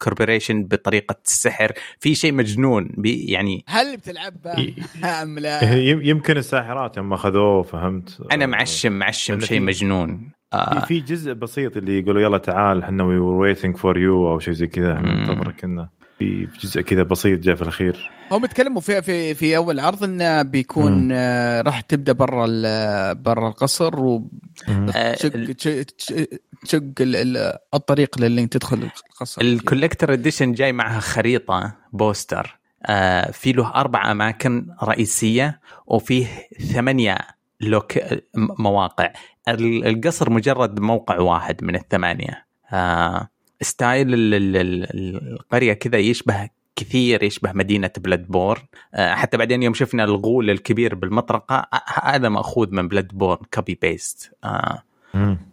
Corporation 0.00 0.64
بطريقة 0.64 1.16
السحر. 1.26 1.72
في 1.98 2.14
شيء 2.14 2.32
مجنون 2.32 2.90
بي 2.96 3.24
يعني 3.24 3.64
هل 3.68 3.96
بتلعبها 3.96 4.60
ي- 4.60 4.74
أم 5.04 5.38
لا؟ 5.38 5.74
يم- 5.74 6.02
يمكن 6.02 6.36
الساحرات 6.36 6.98
لما 6.98 7.14
أخذوه 7.14 7.62
فهمت؟ 7.62 8.20
أنا 8.32 8.46
معشم 8.46 8.92
معشم 8.92 9.40
شيء 9.40 9.60
مجنون. 9.60 10.30
في 10.50 10.56
آه. 10.56 10.84
في 10.84 11.00
جزء 11.00 11.32
بسيط 11.32 11.76
اللي 11.76 11.98
يقولوا 11.98 12.22
يلا 12.22 12.38
تعال 12.38 12.82
إحنا 12.82 13.04
we 13.04 13.18
waiting 13.18 13.76
for 13.76 13.98
you 13.98 14.28
أو 14.32 14.38
شيء 14.38 14.54
زي 14.54 14.66
كذا. 14.66 14.92
ننتظرك 14.94 15.60
كنا. 15.60 15.88
في 16.20 16.48
جزء 16.60 16.80
كذا 16.80 17.02
بسيط 17.02 17.40
جاء 17.40 17.54
في 17.54 17.62
الأخير. 17.62 18.10
هم 18.30 18.46
تكلموا 18.46 18.80
في 18.80 19.02
في 19.02 19.34
في 19.34 19.56
أول 19.56 19.80
عرض 19.80 20.04
إنه 20.04 20.42
بيكون 20.42 20.92
مم. 20.92 21.08
آه، 21.12 21.62
راح 21.62 21.80
تبدأ 21.80 22.12
برا 22.12 22.46
ال- 22.48 23.14
برا 23.14 23.48
القصر 23.48 24.00
و 24.00 24.30
آه، 24.68 25.14
تشق 25.14 25.34
ال- 25.34 25.54
تشق- 25.56 25.82
تشق- 25.98 26.28
تشق 26.62 26.82
ال- 27.00 27.16
ال- 27.36 27.58
الطريق 27.74 28.18
للي 28.20 28.46
تدخل 28.46 28.88
القصر. 29.10 29.42
ال 29.42 29.49
collector 29.49 30.12
edition 30.12 30.52
جاي 30.52 30.72
معها 30.72 31.00
خريطة 31.00 31.74
poster. 31.92 32.58
آه 32.86 33.30
في 33.30 33.52
له 33.52 33.74
أربع 33.74 34.10
أماكن 34.10 34.66
رئيسية 34.82 35.60
وفيه 35.86 36.26
ثمانية 36.74 37.18
loc- 37.60 37.96
م- 38.34 38.62
مواقع. 38.62 39.12
ال- 39.48 39.86
القصر 39.86 40.30
مجرد 40.30 40.80
موقع 40.80 41.18
واحد 41.18 41.64
من 41.64 41.74
الثمانية. 41.76 42.46
آه 42.72 43.28
style 43.62 44.14
ال- 44.14 44.34
ال- 44.34 44.56
ال- 44.56 45.32
القرية 45.32 45.72
كذا 45.72 45.98
يشبه 45.98 46.48
كثير 46.76 47.22
يشبه 47.22 47.52
مدينة 47.52 47.90
Bloodborne 47.98 48.62
آه 48.94 49.14
حتى 49.14 49.36
بعدين 49.36 49.62
يوم 49.62 49.74
شفنا 49.74 50.04
الغول 50.04 50.50
الكبير 50.50 50.94
بالمطرقة 50.94 51.54
آه، 51.72 51.82
هذا 52.02 52.28
مأخوذ 52.28 52.70
من 52.70 52.88
Bloodborne 52.88 53.44
copy 53.54 53.78
paste. 53.82 54.32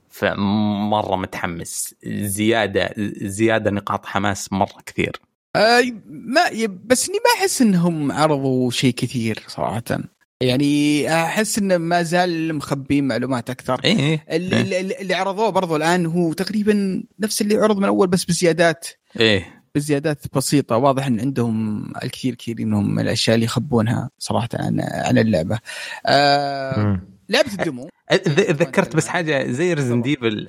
فمرة 0.09 1.15
متحمس. 1.15 1.95
زيادة 2.05 2.93
زيادة 3.21 3.71
نقاط 3.71 4.05
حماس 4.05 4.53
مرة 4.53 4.81
كثير. 4.85 5.19
آه 5.55 5.81
ما 6.09 6.41
بس 6.85 7.09
إني 7.09 7.17
ما 7.17 7.41
أحس 7.41 7.61
إنهم 7.61 8.11
عرضوا 8.11 8.71
شيء 8.71 8.93
كثير 8.93 9.43
صراحة. 9.47 9.83
يعني 10.41 11.13
أحس 11.13 11.57
إنه 11.57 11.77
ما 11.77 12.03
زال 12.03 12.55
مخبين 12.55 13.07
معلومات 13.07 13.49
أكثر. 13.49 13.81
إيه 13.85 14.25
اللي, 14.31 14.61
اللي, 14.61 15.01
اللي 15.01 15.13
عرضوه 15.13 15.49
برضو 15.49 15.75
الآن 15.75 16.05
هو 16.05 16.33
تقريبا 16.33 17.03
نفس 17.19 17.41
اللي 17.41 17.57
عرض 17.57 17.77
من 17.77 17.85
أول 17.85 18.07
بس 18.07 18.25
بزيادات. 18.25 18.87
إيه. 19.19 19.63
بزيادات 19.75 20.25
بسيطة 20.33 20.77
واضح 20.77 21.07
إن 21.07 21.19
عندهم 21.19 21.85
الكثير 22.03 22.35
كثير 22.35 22.55
منهم 22.59 22.95
من 22.95 22.99
الأشياء 22.99 23.35
اللي 23.35 23.45
يخبونها 23.45 24.09
صراحة 24.19 24.49
عن 24.53 24.81
عن 24.81 25.17
اللعبة. 25.17 25.59
آه 26.05 26.79
مم. 26.79 27.01
لعبة 27.29 27.51
ال 27.53 27.59
demo. 27.59 27.89
ذكرت 28.37 28.95
بس 28.95 29.07
حاجة 29.07 29.51
زي 29.51 29.73
Resident 29.73 30.01
Evil 30.01 30.47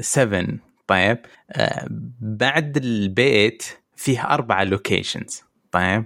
7 0.00 0.46
طيب. 0.86 1.18
آه، 1.50 1.86
بعد 2.20 2.76
البيت 2.76 3.62
فيه 3.96 4.20
أربعة 4.22 4.64
locations 4.64 5.42
طيب. 5.72 6.04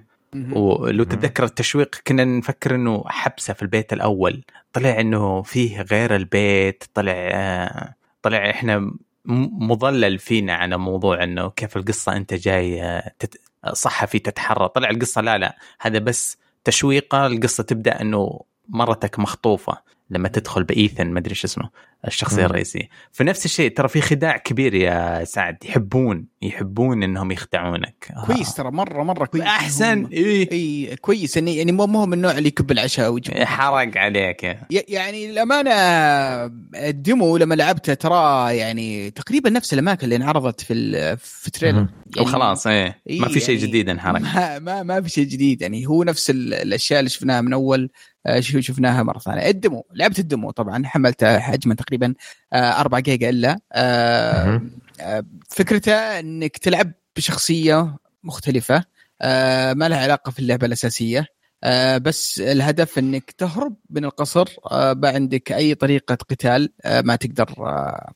ولو 0.53 1.05
تتذكر 1.05 1.45
التشويق 1.45 1.97
كنا 2.07 2.25
نفكر 2.25 2.75
إنه 2.75 3.05
حبسة 3.07 3.55
في 3.55 3.63
البيت 3.63 3.93
الأول. 3.93 4.45
طلع 4.73 5.01
إنه 5.01 5.43
فيه 5.43 5.83
غير 5.83 6.17
البيت 6.17 6.85
طلع 6.95 7.13
آه، 7.17 7.95
طلع 8.23 8.51
إحنا 8.51 8.93
مضلل 9.25 10.19
فينا 10.19 10.55
على 10.55 10.79
موضوع 10.79 11.23
إنه 11.23 11.51
كيف 11.51 11.77
القصة 11.77 12.17
أنت 12.17 12.35
جاي 12.35 12.83
آه، 12.83 13.13
تت... 13.19 13.41
صحفي 13.73 14.19
تتحرى. 14.19 14.69
طلع 14.69 14.91
القصة 14.91 15.21
لا 15.21 15.39
لا 15.39 15.57
هذا 15.81 15.99
بس 15.99 16.37
تشويقة. 16.65 17.27
القصة 17.27 17.63
تبدأ 17.63 18.01
إنه 18.01 18.41
مرتك 18.69 19.19
مخطوفة 19.19 19.93
لما 20.11 20.29
تدخل 20.29 20.65
ب 20.65 20.72
Ethan 20.72 21.07
ما 21.07 21.19
أدري 21.19 21.35
شو 21.35 21.47
اسمه 21.47 21.71
الشخصية. 22.07 22.47
الرئيسية. 22.47 22.89
فنفس 23.13 23.45
الشيء 23.45 23.71
ترى 23.75 23.89
في 23.89 24.01
خداع 24.01 24.37
كبير 24.37 24.75
يا 24.75 25.25
سعد 25.25 25.57
يحبون 25.65 26.27
يحبون 26.43 27.03
إنهم 27.03 27.31
يخدعونك. 27.31 28.13
آه. 28.17 28.27
كويس 28.27 28.55
ترى 28.55 28.71
مرة 28.71 29.03
مرة 29.03 29.27
كويس. 29.27 29.45
أحسن؟ 29.45 30.07
إيه. 30.07 30.53
إي 30.53 30.97
كويس. 30.97 31.37
اني 31.37 31.57
يعني 31.57 31.73
مو 31.73 31.87
مو 31.87 32.07
من 32.07 32.13
النوع 32.13 32.39
اللي 32.39 32.49
يكب 32.49 32.71
العشاء 32.71 33.11
ويجيب. 33.11 33.35
حرق 33.45 33.97
عليك. 33.99 34.59
يعني 34.71 35.31
الأمانة 35.31 35.73
ال 36.75 36.87
demo 36.87 37.37
لما 37.37 37.55
لعبته 37.55 37.95
ترى 37.95 38.57
يعني 38.57 39.11
تقريبا 39.11 39.51
نفس 39.51 39.73
الأماكن 39.75 40.05
اللي 40.05 40.17
انعرضت 40.17 40.61
في 40.61 41.17
في 41.17 41.51
trailer. 41.51 41.77
يعني 41.77 42.29
وخلاص 42.29 42.67
إيه. 42.67 42.99
إيه 43.11 43.21
ما 43.21 43.29
في 43.29 43.41
شيء 43.41 43.55
يعني 43.57 43.67
جديد 43.69 43.89
انحرق. 43.89 44.21
ما 44.21 44.59
ما, 44.59 44.83
ما 44.83 45.01
في 45.01 45.09
شيء 45.09 45.25
جديد. 45.27 45.63
يعني 45.63 45.87
هو 45.87 46.05
نفس 46.05 46.31
ال- 46.31 46.55
الأشياء 46.55 46.99
اللي 47.01 47.11
شفناها 47.11 47.41
من 47.41 47.53
أول. 47.53 47.91
شفناها 48.41 49.03
مرة 49.03 49.19
ثانية. 49.19 49.49
الدمو 49.49 49.87
لعبت 49.95 50.19
الدمو 50.19 50.51
طبعا 50.51 50.87
حملتها 50.87 51.39
حجمه 51.39 51.75
تقريبا 51.75 52.15
4 52.55 53.01
جيجا 53.01 53.29
إلا. 53.31 53.59
آه،. 53.73 54.61
آه، 55.01 55.25
فكرته 55.51 55.93
إنك 55.93 56.57
تلعب 56.59 56.93
بشخصية 57.17 57.97
مختلفة 58.25 58.85
آه، 59.23 59.73
ما 59.73 59.89
لها 59.89 59.99
علاقة 60.03 60.31
في 60.31 60.39
اللعبة 60.39 60.67
الأساسية. 60.67 61.27
آه، 61.65 61.99
بس 61.99 62.41
الهدف 62.41 62.99
إنك 62.99 63.31
تهرب 63.31 63.77
من 63.91 64.05
القصر 64.05 64.49
آه، 64.71 64.93
ما 64.93 65.09
عندك 65.09 65.53
أي 65.53 65.75
طريقة 65.75 66.15
قتال 66.15 66.73
آه، 66.85 67.01
ما 67.01 67.17
تقدر 67.17 67.55
آه، 67.59 68.13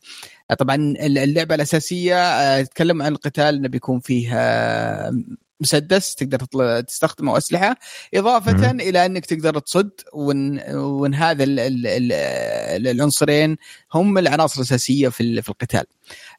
طبعا 0.59 0.77
اللعبة 1.01 1.55
الأساسية 1.55 2.17
آه، 2.17 2.63
تتكلم 2.63 3.03
عن 3.03 3.13
القتال 3.13 3.55
إنه 3.55 3.69
بيكون 3.69 4.01
فيه 4.01 4.31
آه، 4.35 5.13
مسدس 5.61 6.15
تقدر 6.15 6.39
تطل- 6.39 6.83
تستخدمه 6.83 7.33
واسلحه 7.33 7.77
إضافة 8.15 8.73
مم. 8.73 8.81
إلى 8.81 9.07
أنك 9.07 9.27
تقدر 9.27 9.59
تصد 9.59 9.91
وإن 10.13 10.61
وإن 10.75 11.15
هذا 11.15 11.45
ال- 11.45 11.61
ال- 11.61 11.87
ال- 11.87 12.87
العنصرين 12.89 13.57
هم 13.95 14.19
العناصر 14.19 14.57
الأساسية 14.61 15.09
في 15.09 15.43
في 15.43 15.49
القتال. 15.49 15.85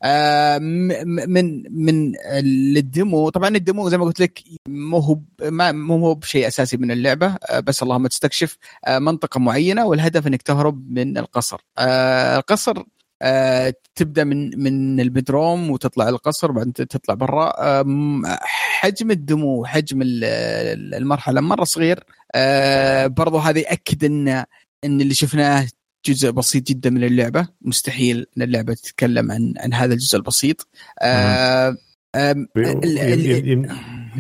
آه، 0.03 0.57
من 0.57 1.63
من 1.85 2.13
ال 2.77 2.88
demo 2.88 3.29
طبعا 3.29 3.49
ال 3.55 3.62
demo 3.62 3.89
زي 3.89 3.97
ما 3.97 4.05
قلت 4.05 4.19
لك 4.19 4.43
مو 4.67 4.97
هو 4.97 5.19
مو 5.71 5.97
هو 5.97 6.15
بشيء 6.15 6.47
أساسي 6.47 6.77
من 6.77 6.91
اللعبة 6.91 7.27
آه، 7.49 7.59
بس 7.59 7.83
اللهم 7.83 8.07
تستكشف 8.07 8.57
آه، 8.85 8.99
منطقة 8.99 9.39
معينة 9.39 9.85
والهدف 9.85 10.27
إنك 10.27 10.41
تهرب 10.41 10.91
من 10.91 11.17
القصر. 11.17 11.57
آه، 11.77 12.37
القصر 12.37 12.83
آه، 13.21 13.73
تبدأ 13.95 14.23
من 14.23 14.63
من 14.63 14.99
البدروم 14.99 15.71
وتطلع 15.71 16.09
القصر 16.09 16.51
بعدين 16.51 16.73
تطلع 16.73 17.15
برا 17.15 17.81
آم، 17.81 18.25
حجم 18.77 19.11
الدمو 19.11 19.65
حجم 19.65 20.01
ال- 20.01 20.23
ال- 20.23 20.95
المرحلة. 20.95 21.41
مرة 21.41 21.63
صغير 21.63 22.03
آه، 22.35 23.07
برضو 23.07 23.37
هذا 23.37 23.59
يأكد 23.59 24.03
ان 24.03 24.27
إن 24.83 25.01
اللي 25.01 25.13
شفناه 25.13 25.67
جزء 26.05 26.31
بسيط 26.31 26.67
جدا 26.67 26.89
من 26.89 27.03
اللعبة. 27.03 27.47
مستحيل 27.61 28.25
إن 28.37 28.41
اللعبة 28.41 28.73
تتكلم 28.73 29.31
عن 29.31 29.53
عن 29.57 29.73
هذا 29.73 29.93
الجزء 29.93 30.17
البسيط. 30.17 30.67
آه، 31.01 31.77
يم- 32.17 32.47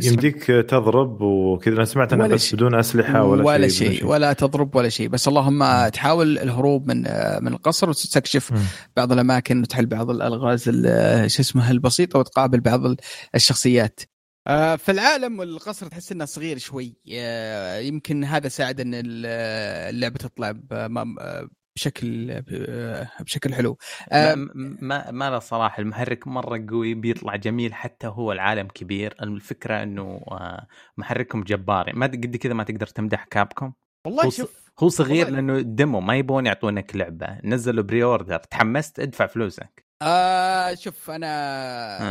يمديك 0.03 0.43
تضرب 0.43 1.21
وكذا. 1.21 1.75
أنا 1.75 1.85
سمعت 1.85 2.13
انه 2.13 2.23
ولا 2.23 2.35
بس. 2.35 2.55
بدون 2.55 2.75
أسلحة 2.75 3.23
ولا, 3.23 3.43
ولا 3.43 3.67
شيء 3.67 3.91
شيء 3.91 4.05
ولا 4.05 4.33
تضرب 4.33 4.75
ولا 4.75 4.89
شيء. 4.89 5.07
بس 5.09 5.27
اللهم 5.27 5.87
تحاول 5.87 6.37
الهروب 6.37 6.87
من 6.87 6.97
من 7.43 7.53
القصر 7.53 7.89
وتستكشف. 7.89 8.51
بعض 8.97 9.11
الأماكن 9.11 9.61
وتحل 9.61 9.85
بعض 9.85 10.09
الألغاز 10.09 10.63
ال- 10.67 11.31
شو 11.31 11.41
اسمها 11.41 11.71
البسيطة 11.71 12.19
وتقابل 12.19 12.59
بعض 12.59 12.85
ال- 12.85 12.97
الشخصيات. 13.35 13.99
آه، 13.99 14.16
في 14.77 14.91
العالم 14.91 15.39
والقصر 15.39 15.87
تحس 15.87 16.11
إنه 16.11 16.25
صغير 16.25 16.57
شوي. 16.57 16.95
آه، 17.13 17.77
يمكن 17.79 18.23
هذا 18.23 18.47
ساعد 18.47 18.79
إن 18.81 18.93
ال- 18.93 19.25
اللعبة 19.95 20.17
تطلع 20.17 20.51
م- 20.71 21.15
بشكل 21.75 22.41
بشكل 23.19 23.53
حلو. 23.53 23.77
آه، 24.11 24.35
ما, 24.55 25.11
ما 25.11 25.29
له 25.29 25.39
صراحة 25.39 25.81
المحرك 25.81 26.27
مرة 26.27 26.65
قوي 26.69 26.93
بيطلع 26.93 27.35
جميل 27.35 27.73
حتى 27.73 28.07
هو 28.07 28.31
العالم 28.31 28.67
كبير. 28.67 29.15
الفكرة 29.21 29.83
إنه 29.83 30.21
آه، 30.31 30.67
محركهم 30.97 31.43
جبار 31.43 31.95
ما 31.95 32.05
قد 32.05 32.35
كذا 32.35 32.53
ما 32.53 32.63
تقدر 32.63 32.87
تمدح 32.87 33.23
Capcom 33.23 33.73
والله 34.05 34.25
هو 34.25 34.29
شوف 34.29 34.67
هو 34.79 34.89
صغير 34.89 35.25
والله- 35.25 35.39
لأنه 35.39 35.61
demo 35.61 35.99
ما 36.01 36.15
يبون 36.15 36.45
يعطونك 36.45 36.95
لعبة. 36.95 37.39
نزلوا 37.43 37.83
pre-order 37.83 38.37
تحمست 38.39 38.99
ادفع 38.99 39.25
فلوسك. 39.25 39.86
آه 40.01 40.73
شوف 40.75 41.11
أنا 41.11 41.27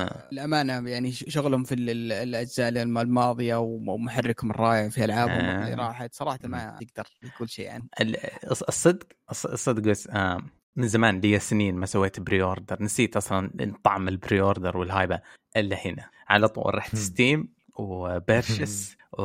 آه. 0.02 0.28
الامانه 0.33 0.90
يعني 0.90 1.12
شغلهم 1.12 1.64
في 1.64 1.75
ال- 1.75 1.90
ال- 1.90 2.12
الأجزاء 2.12 2.69
الماضية 2.69 3.57
ومحركهم 3.57 4.50
الرائع 4.50 4.88
في 4.88 5.05
ألعابهم 5.05 5.45
آه. 5.45 5.64
اللي 5.64 5.75
راحت 5.75 6.14
صراحة 6.14 6.38
ما 6.45 6.78
تقدر 6.81 7.09
تقول 7.37 7.50
شيء 7.50 7.71
عنه 7.71 7.85
الص- 8.00 8.62
الصدق 8.69 9.07
الص- 9.33 9.50
الصدق 9.52 9.83
بس 9.83 10.09
آه، 10.09 10.40
من 10.76 10.88
زمان 10.88 11.21
لي 11.21 11.38
سنين 11.38 11.75
ما 11.75 11.87
سويت 11.87 12.21
pre-order 12.20 12.82
نسيت 12.83 13.16
أصلا 13.16 13.50
طعم 13.85 14.09
ال 14.08 14.40
pre-order 14.40 14.76
وال 14.76 14.91
hype 14.91 15.20
إلا 15.57 15.76
هنا. 15.87 16.11
على 16.28 16.49
طول 16.49 16.75
رحت. 16.75 16.97
Steam 16.96 17.49
و 17.78 17.92
purchase 17.92 18.96
و 19.19 19.23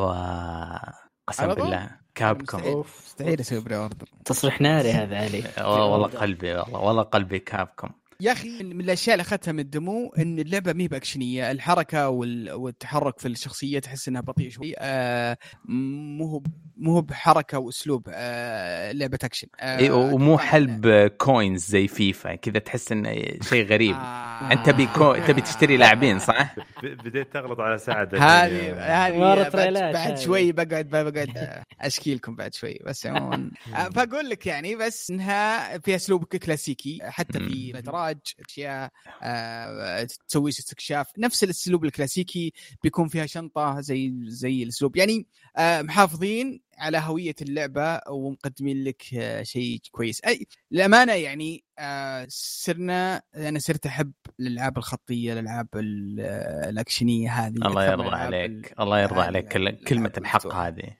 قسم؟ 1.28 1.48
بالله 1.54 1.90
Capcom. 2.16 2.58
مستحيل 2.58 2.74
اوف 2.74 3.02
مستحيل 3.06 3.40
أسوي 3.40 3.60
pre-order 3.60 4.08
تصريح 4.26 4.62
ناري 4.62 4.92
هذا 4.92 5.18
علي. 5.18 5.44
والله 5.58 5.86
والله 5.86 6.08
قلبي 6.08 6.54
والله 6.56 6.80
والله 6.80 7.04
قلبي 7.04 7.40
Capcom. 7.40 7.90
يا 8.22 8.32
أخي 8.32 8.64
من 8.64 8.82
الأشياء 8.82 9.14
اللي 9.14 9.22
أخذتها 9.22 9.52
من 9.52 9.60
ال 9.60 9.71
demo 9.71 10.14
إن 10.18 10.40
اللعبة 10.40 10.74
مي 10.74 10.88
بأكشنية. 10.88 11.52
الحركة 11.52 12.10
وال... 12.10 12.52
والتحرك 12.52 13.20
في 13.20 13.28
الشخصية 13.28 13.80
تحس 13.80 14.08
إنها 14.08 14.22
بطيء 14.22 14.50
شوي. 14.50 14.74
آه 14.80 15.38
مو 15.66 16.26
هو 16.26 16.42
مو 16.78 16.94
هو 16.94 17.02
بحركة 17.02 17.60
وأسلوب 17.60 18.08
آه 18.10 18.92
لعبة 18.92 19.20
أكشن. 19.24 19.48
آه 19.60 19.78
اي 19.78 19.90
ومو 19.90 20.38
حلب 20.38 20.88
coins 21.18 21.66
زي 21.66 21.88
فيفا. 21.88 22.36
كذا 22.36 22.60
تحس 22.60 22.92
إنه 22.92 23.14
شيء 23.42 23.66
غريب. 23.66 23.96
آه. 23.96 24.52
أنت 24.52 24.66
تبي 24.66 24.86
كو... 24.86 25.16
تبي 25.16 25.42
تشتري 25.42 25.78
لاعبين 25.78 26.20
صح؟ 26.20 26.56
بديت 27.06 27.34
تغلط 27.34 27.60
على 27.60 27.78
سعد 27.78 28.16
هذه 28.16 28.74
هذه 29.08 29.14
بعد. 29.92 30.18
شوي 30.18 30.52
بقعد 30.52 30.88
بقعد 30.88 31.30
أشكي 31.82 32.16
لكم 32.16 32.36
بعد 32.36 32.54
شوي. 32.54 32.80
بس 32.86 33.06
عموما 33.06 33.52
آه، 33.76 33.90
فأقول 33.90 34.30
لك 34.30 34.48
يعني 34.48 34.76
بس 34.76 35.12
إنها 35.12 35.78
فيها 35.78 35.96
أسلوب 35.96 36.24
كلاسيكي 36.24 37.00
حتى 37.04 37.40
في. 37.40 37.82
الادراج 38.12 38.34
أشياء 38.50 38.92
آه، 39.24 40.08
تسوي 40.28 40.50
استكشاف 40.50 41.08
نفس 41.18 41.44
الأسلوب 41.44 41.86
الكلاسيكي 41.86 42.54
بيكون 42.84 43.08
فيها 43.08 43.26
شنطة 43.26 43.82
زي 43.82 44.14
زي 44.24 44.64
الأسلوب. 44.64 44.98
يعني 44.98 45.28
آه، 45.58 45.82
محافظين 45.82 46.62
على 46.78 46.98
هوية 46.98 47.36
اللعبة 47.42 48.02
ومقدمين 48.10 48.84
لك 48.84 49.04
آه، 49.14 49.44
شيء 49.44 49.80
كويس. 49.92 50.22
أي 50.22 50.48
للأمانة 50.72 51.14
يعني 51.14 51.64
صرنا 52.28 53.22
أنا 53.36 53.60
صرت 53.60 53.86
أحب 53.86 54.12
الألعاب 54.40 54.78
الخطية 54.78 55.34
الألعاب 55.34 55.68
ال- 55.76 56.20
الأكشنية 56.70 57.32
هذه 57.32 57.56
الله 57.56 57.86
يرضى 57.86 58.16
عليك. 58.16 58.74
الله 58.80 59.00
يرضى 59.00 59.22
عليك 59.22 59.48
كل- 59.48 59.68
الألعاب 59.68 59.84
كلمة 59.88 60.14
الحق. 60.18 60.48
هذه. 60.54 60.98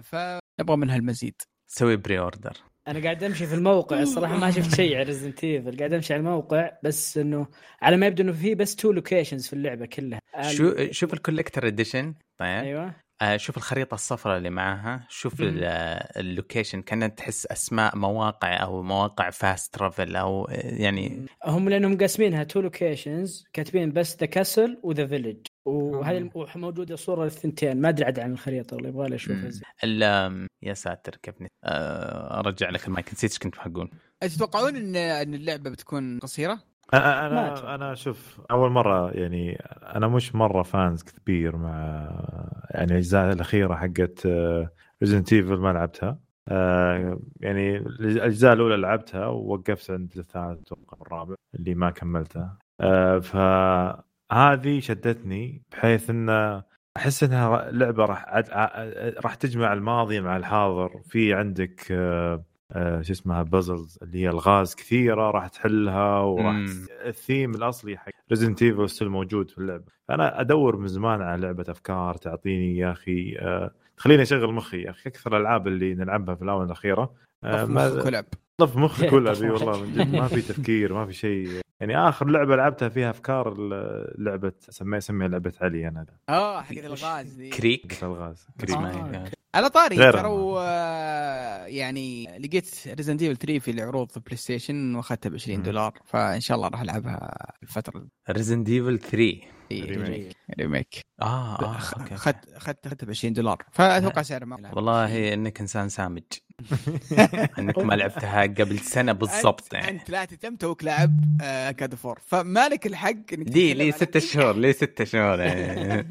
فنبغى 0.00 0.76
منها 0.76 0.96
المزيد. 0.96 1.42
سوي 1.66 1.96
pre-order. 1.96 2.56
أنا 2.88 3.02
قاعد 3.02 3.24
أمشي 3.24 3.46
في 3.46 3.54
الموقع 3.54 4.00
الصراحة 4.02 4.36
ما 4.36 4.50
شفت 4.50 4.74
شيء 4.74 4.94
على 4.94 5.02
Resident 5.04 5.44
Evil 5.44 5.76
قاعد 5.78 5.92
أمشي 5.92 6.12
على 6.14 6.20
الموقع 6.20 6.70
بس 6.82 7.18
إنه 7.18 7.46
على 7.82 7.96
ما 7.96 8.06
يبدو 8.06 8.22
إنه 8.22 8.32
في 8.32 8.54
بس 8.54 8.76
two 8.76 8.92
locations 8.92 9.46
في 9.46 9.52
اللعبة 9.52 9.86
كلها. 9.86 10.20
شو 10.50 10.74
شوف 10.90 11.14
ال 11.14 11.19
collector 11.19 11.66
edition 11.66 12.14
طيب. 12.40 12.48
أيوه. 12.64 12.94
آه 13.22 13.36
شوف 13.36 13.56
الخريطة 13.56 13.94
الصفراء 13.94 14.38
اللي 14.38 14.50
معاها 14.50 15.06
شوف 15.08 15.40
مم. 15.40 15.48
ال- 15.48 15.64
آه، 15.64 16.20
ال 16.20 16.27
location 16.27 16.82
كانت 16.82 17.18
تحس 17.18 17.46
أسماء 17.46 17.96
مواقع 17.96 18.62
أو 18.62 18.82
مواقع 18.82 19.30
fast 19.30 19.74
travel 19.74 20.16
أو 20.16 20.44
آه، 20.44 20.52
يعني 20.82 21.26
هم 21.46 21.68
لأنهم 21.68 21.98
قاسمينها 21.98 22.44
two 22.44 22.60
locations 22.60 23.44
كاتبين 23.52 23.92
بس 23.92 24.16
the 24.20 24.26
castle 24.26 24.78
و 24.82 24.88
the 24.88 25.06
village 25.06 25.46
وهذه 25.64 26.18
الم- 26.18 26.30
وموجودة 26.56 26.96
صورة 26.96 27.24
للثنتين 27.24 27.80
ما 27.80 27.88
أدري 27.88 28.04
عاد 28.04 28.18
عن 28.18 28.32
الخريطة 28.32 28.74
والله 28.76 28.88
يبغى 28.88 29.08
لي 29.08 29.14
أشوفها 29.14 29.36
مم. 29.42 29.50
زين. 29.50 29.62
ال- 29.84 30.02
آم، 30.02 30.46
يا 30.62 30.74
ساتر 30.74 31.18
نت- 31.40 31.50
آه، 31.64 32.38
أرجع 32.38 32.70
لك 32.70 32.86
المايك 32.88 33.12
نسيت 33.12 33.30
إيش 33.30 33.38
كنت 33.38 33.54
بقول 33.68 33.90
تتوقعون 34.20 34.76
ان 34.76 34.96
إن 34.96 35.34
اللعبة 35.34 35.70
بتكون 35.70 36.18
قصيرة؟ 36.18 36.58
أنا. 36.94 37.26
أنا 37.26 37.74
أنا 37.74 37.94
شوف 37.94 38.40
أول 38.50 38.70
مرة 38.70 39.10
يعني 39.10 39.56
أنا 39.96 40.08
مش 40.08 40.34
مرة 40.34 40.62
fans 40.62 41.02
كبير 41.02 41.56
مع 41.56 42.08
يعني 42.70 42.90
الأجزاء 42.92 43.32
الأخيرة 43.32 43.74
حقت 43.74 44.26
Resident 45.02 45.32
Evil 45.32 45.54
ما 45.56 45.72
لعبتها 45.72 46.18
آه، 46.48 47.18
يعني 47.40 47.76
الأجزاء 47.76 48.52
الأولى 48.52 48.76
لعبتها 48.76 49.26
ووقفت 49.26 49.90
عند 49.90 50.12
الثالث 50.18 50.60
أتوقع 50.60 50.98
الرابع 51.06 51.34
اللي 51.54 51.74
ما 51.74 51.90
كملتها 51.90 52.58
آه، 52.80 53.18
فهذه 54.32 54.80
شدتني 54.80 55.62
بحيث 55.72 56.10
إن 56.10 56.62
أحس 56.96 57.24
إنها 57.24 57.70
لعبة 57.70 58.04
راح 58.04 58.24
راح 59.24 59.34
تجمع 59.34 59.72
الماضي 59.72 60.20
مع 60.20 60.36
الحاضر. 60.36 61.00
في 61.04 61.34
عندك 61.34 61.86
آه، 61.90 62.44
آه، 62.72 63.02
شو 63.02 63.12
اسمها 63.12 63.42
puzzles 63.42 63.98
اللي 64.02 64.18
هي 64.18 64.28
ألغاز 64.28 64.74
كثيرة 64.74 65.30
راح 65.30 65.48
تحلها 65.48 66.20
وراح 66.20 66.54
مم. 66.54 66.86
الثيم 67.06 67.54
الأصلي 67.54 67.96
حق 67.98 68.12
Resident 68.30 68.62
Evil 68.62 68.88
still 68.90 69.08
موجود 69.08 69.50
في 69.50 69.58
اللعبة. 69.58 69.84
فانا 70.08 70.40
أدور 70.40 70.76
من 70.76 70.86
زمان 70.88 71.22
على 71.22 71.42
لعبة 71.42 71.64
أفكار 71.68 72.14
تعطيني 72.14 72.76
يا 72.76 72.92
أخي 72.92 73.36
آه، 73.38 73.70
تخليني 73.96 74.22
أشغل 74.22 74.52
مخي 74.54 74.82
يا 74.82 74.90
أخي. 74.90 75.10
أكثر 75.10 75.36
الألعاب 75.36 75.66
اللي 75.68 75.94
نلعبها 75.94 76.34
في 76.34 76.42
الآونة 76.42 76.64
الأخيرة 76.64 77.14
آه، 77.44 77.64
طف 77.64 77.70
مخك 77.70 78.06
ولعب. 78.06 78.24
طف 78.58 78.76
مخي 78.76 79.10
كلها 79.10 79.32
ذي 79.32 79.50
والله 79.50 79.82
من 79.82 79.92
جد. 79.92 80.16
ما 80.16 80.26
في 80.28 80.40
تفكير 80.42 80.92
ما 80.94 81.06
في 81.06 81.12
شيء. 81.12 81.61
يعني 81.82 82.08
آخر 82.08 82.26
لعبة 82.28 82.56
لعبتها 82.56 82.88
فيها 82.88 83.10
أفكار 83.10 83.54
لعبة 84.18 84.52
سميها 84.68 85.00
سميها 85.00 85.28
لعبة 85.28 85.52
علي 85.60 85.88
أنا 85.88 86.06
آه 86.28 86.62
حق 86.62 86.72
الغاز 86.72 87.32
دي. 87.32 87.50
كريك؟ 87.50 88.02
الغاز. 88.02 88.46
اسمها 88.64 89.24
آه. 89.26 89.30
على 89.54 89.68
طاري. 89.68 89.96
ترى 89.96 90.28
آه، 90.58 91.64
يعني 91.66 92.38
لقيت 92.38 92.74
Resident 92.88 93.22
Evil 93.22 93.36
3 93.36 93.58
في 93.58 93.70
العروض 93.70 94.10
في 94.10 94.20
PlayStation 94.20 94.94
واخذتها 94.94 95.30
ب 95.30 95.34
20 95.34 95.58
مم. 95.58 95.64
دولار 95.64 95.98
فإن 96.04 96.40
شاء 96.40 96.56
الله 96.56 96.68
راح 96.68 96.80
ألعبها 96.80 97.36
الفترة 97.62 98.06
Resident 98.30 98.64
Evil 98.64 98.98
3 98.98 99.40
remake. 99.80 100.36
ريميك. 100.58 101.00
آه 101.22 101.24
آه 101.24 101.78
أوكي 102.00 102.14
اخذت 102.14 102.52
اخذت 102.52 102.86
اخذتها 102.86 103.06
ب 103.06 103.10
20 103.10 103.34
دولار. 103.34 103.62
فأتوقع 103.72 104.22
سعرها 104.22 104.46
ما 104.46 104.70
والله 104.74 105.34
إنك 105.34 105.60
إنسان 105.60 105.88
سامج. 105.88 106.22
إنك 107.58 107.78
ما 107.78 107.94
لعبتها 107.94 108.42
قبل 108.42 108.78
سنة 108.78 109.12
بالضبط. 109.12 109.74
يعني 109.74 109.88
أنت 109.90 110.10
لا 110.10 110.24
تتم 110.24 110.56
توك 110.56 110.84
لاعب 110.84 111.10
آه 111.42 111.70
COD 111.70 111.94
Four. 111.94 112.18
فما 112.26 112.68
لك 112.68 112.86
الحق 112.86 113.10
إنك 113.10 113.32
لي 113.32 113.44
تتكلم 113.46 113.78
لي 113.78 113.92
أي 114.14 114.20
شهور؟ 114.20 114.56
لي 114.56 114.72
ستة 114.72 115.04
شهور؟ 115.04 115.40
يعني. 115.40 116.08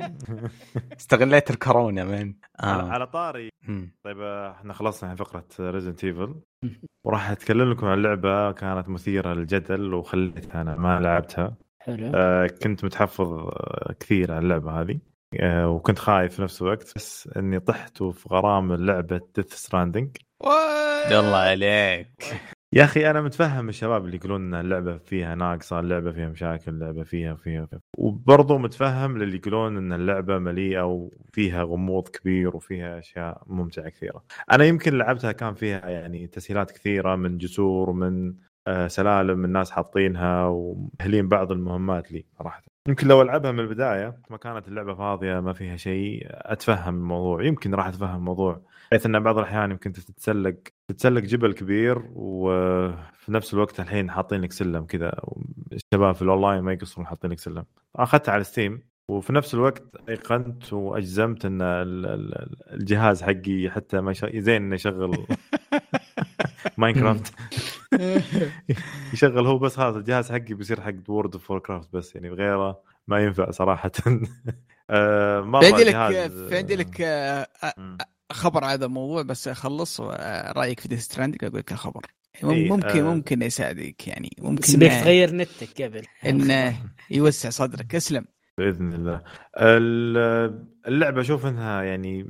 استغليت 0.99 1.49
الكورونا 1.51 2.03
من 2.03 2.33
على, 2.59 2.83
آه. 2.83 2.85
على 2.85 3.07
طاري. 3.07 3.49
طيب 4.03 4.19
آه، 4.21 4.51
إحنا 4.51 4.73
خلصنا 4.73 5.09
عن 5.09 5.15
فقرة 5.15 5.45
Resident 5.59 6.03
Evil 6.03 6.35
وراح 7.05 7.29
أتكلم 7.29 7.71
لكم 7.71 7.87
عن 7.87 8.01
لعبة 8.01 8.51
كانت 8.51 8.89
مثيرة 8.89 9.33
للجدل 9.33 9.93
وخليتها 9.93 10.61
أنا 10.61 10.75
ما 10.75 10.99
لعبتها. 10.99 11.55
حلو. 11.83 12.11
آه، 12.15 12.47
كنت 12.47 12.85
متحفظ 12.85 13.33
آه، 13.33 13.95
كثير 13.99 14.31
على 14.31 14.43
اللعبة 14.43 14.81
هذه 14.81 14.99
آه، 15.39 15.69
وكنت 15.69 15.99
خايف 15.99 16.35
في 16.35 16.41
نفس 16.41 16.61
الوقت 16.61 16.93
بس 16.95 17.29
إني 17.37 17.59
طحت 17.59 18.03
في 18.03 18.29
غرام 18.29 18.73
لعبه 18.73 19.21
ديث 19.35 19.53
ستراندنج 19.53 20.17
يلا 21.11 21.37
عليك. 21.37 22.07
يا 22.73 22.83
أخي 22.83 23.09
أنا 23.09 23.21
متفهم 23.21 23.69
الشباب 23.69 24.05
اللي 24.05 24.17
يقولون 24.17 24.53
إن 24.53 24.65
اللعبة 24.65 24.97
فيها 24.97 25.35
ناقصة 25.35 25.79
اللعبة 25.79 26.11
فيها 26.11 26.29
مشاكل 26.29 26.71
اللعبة 26.71 27.03
فيها 27.03 27.35
فيها, 27.35 27.65
فيها. 27.65 27.79
وبرضه 27.97 28.57
متفهم 28.57 29.17
للي 29.17 29.35
يقولون 29.37 29.77
إن 29.77 29.93
اللعبة 29.93 30.37
مليئة 30.37 30.81
وفيها 30.85 31.63
غموض 31.63 32.07
كبير 32.07 32.55
وفيها 32.55 32.99
أشياء 32.99 33.43
ممتعة 33.47 33.89
كثيرة. 33.89 34.23
أنا 34.51 34.65
يمكن 34.65 34.97
لعبتها 34.97 35.31
كان 35.31 35.53
فيها 35.53 35.89
يعني 35.89 36.27
تسهيلات 36.27 36.71
كثيرة 36.71 37.15
من 37.15 37.37
جسور 37.37 37.89
آه، 37.89 38.33
سلالم 38.87 39.45
الناس 39.45 39.71
حاطينها 39.71 40.45
ومسهلين 40.45 41.27
بعض 41.27 41.51
المهمات 41.51 42.11
لي 42.11 42.25
صراحة. 42.39 42.61
يمكن 42.87 43.07
لو 43.07 43.21
ألعبها 43.21 43.51
من 43.51 43.59
البداية 43.59 44.17
ما 44.29 44.37
كانت 44.37 44.67
اللعبة 44.67 44.93
فاضية 44.95 45.39
ما 45.39 45.53
فيها 45.53 45.75
شيء 45.75 46.27
أتفهم 46.29 46.95
الموضوع. 46.95 47.43
يمكن 47.43 47.75
راح 47.75 47.87
أتفهم 47.87 48.15
الموضوع 48.15 48.61
بحيث 48.91 49.05
إن 49.05 49.19
بعض 49.19 49.37
الأحيان 49.37 49.71
يمكن 49.71 49.93
تتسلق 49.93 50.55
تتسلق 50.87 51.21
جبل 51.21 51.53
كبير 51.53 52.01
وفي 52.13 53.31
نفس 53.31 53.53
الوقت 53.53 53.79
الحين 53.79 54.11
حاطين 54.11 54.41
لك 54.41 54.51
سلم 54.51 54.85
كذا. 54.85 55.19
الشباب 55.73 56.15
في 56.15 56.21
الأونلاين 56.21 56.61
ما 56.63 56.73
يقصرون 56.73 57.07
حاطين 57.07 57.31
لك 57.31 57.39
سلم. 57.39 57.65
أخذتها 57.95 58.31
على 58.31 58.43
Steam 58.43 58.81
وفي 59.09 59.33
نفس 59.33 59.53
الوقت 59.53 59.83
أيقنت 60.09 60.73
وأجزمت 60.73 61.45
إن 61.45 61.61
ال- 61.61 62.05
ال- 62.05 62.73
الجهاز 62.73 63.23
حقي 63.23 63.69
حتى 63.69 64.01
ما 64.01 64.13
زين 64.35 64.55
إنه 64.63 64.75
يشغل 64.75 65.17
Minecraft 66.77 67.33
يشغل 69.13 69.47
هو 69.47 69.57
بس 69.57 69.79
هذا 69.79 69.97
الجهاز 69.97 70.31
حقي 70.31 70.53
بيصير 70.53 70.81
حق 70.81 70.93
World 71.07 71.33
of 71.33 71.51
Warcraft 71.51 71.93
بس 71.93 72.15
يعني 72.15 72.29
غيره 72.29 72.81
ما 73.07 73.19
ينفع 73.19 73.51
صراحة. 73.51 73.91
آه، 74.89 75.41
في 75.41 75.65
عندي 75.65 75.83
لك 75.83 76.29
في 76.49 76.57
عندي 76.57 76.75
لك 76.75 77.01
آه، 77.01 77.47
آه،. 77.63 77.97
خبر 78.31 78.63
على 78.63 78.73
هذا 78.73 78.85
الموضوع؟ 78.85 79.21
بس 79.21 79.47
أخلص 79.47 80.01
آه، 80.01 80.51
رأيك 80.51 80.79
في 80.79 80.87
Death 80.87 81.01
Stranding 81.01 81.43
أقول 81.43 81.59
لك 81.59 81.71
الخبر 81.71 82.05
إيه، 82.43 82.69
ممكن 82.69 83.05
آه. 83.05 83.13
ممكن 83.13 83.41
يساعدك 83.41 84.07
يعني 84.07 84.29
بس 84.37 84.43
ممكن 84.43 84.79
بيك 84.79 84.91
تغير 84.91 85.35
نتك 85.35 85.81
قبل. 85.81 86.05
انه 86.25 86.77
يوسع 87.11 87.49
صدرك. 87.49 87.95
اسلم 87.95 88.25
بإذن 88.57 88.93
الله. 88.93 89.21
ال- 89.57 90.65
اللعبة 90.87 91.21
أشوف 91.21 91.45
إنها 91.45 91.83
يعني 91.83 92.25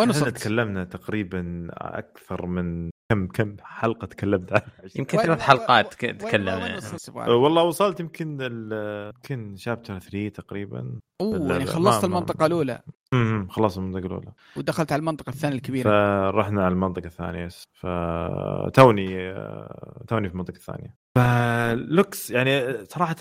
إحنا؟ 0.00 0.30
تكلمنا 0.30 0.84
تقريبا 0.84 1.66
أكثر 1.72 2.46
من 2.46 2.90
كم 3.12 3.26
كم 3.26 3.56
حلقة 3.62 4.06
تكلمت 4.06 4.52
عنها؟ 4.52 4.64
يمكن 4.98 5.18
ثلاث 5.18 5.40
حلقات 5.40 5.94
ك- 5.94 6.02
وين- 6.04 6.18
تكلم 6.18 6.48
وين 6.48 6.60
يعني. 6.62 6.80
أه، 7.16 7.36
والله 7.36 7.62
وصلت 7.62 8.00
يمكن 8.00 8.38
ال- 8.40 9.12
يمكن 9.16 9.56
شابتر 9.56 9.98
3 9.98 10.28
تقريبا. 10.28 11.00
أوه 11.20 11.52
يعني 11.52 11.66
خلصت 11.66 12.04
المنطقة 12.04 12.46
الأولى. 12.46 12.80
امم 13.12 13.48
خلاص 13.48 13.78
المنطقة 13.78 14.06
الأولى. 14.06 14.32
ودخلت 14.56 14.92
على 14.92 15.00
المنطقة 15.00 15.30
الثانية 15.30 15.56
الكبيرة. 15.56 15.90
فرحنا 16.30 16.64
على 16.64 16.72
المنطقة 16.72 17.06
الثانية 17.06 17.48
فتوني 17.74 19.30
آه، 19.30 20.04
توني 20.08 20.28
في 20.28 20.34
المنطقة 20.34 20.56
الثانية. 20.56 20.94
فلوكس 21.16 22.30
يعني 22.30 22.84
صراحة 22.84 23.16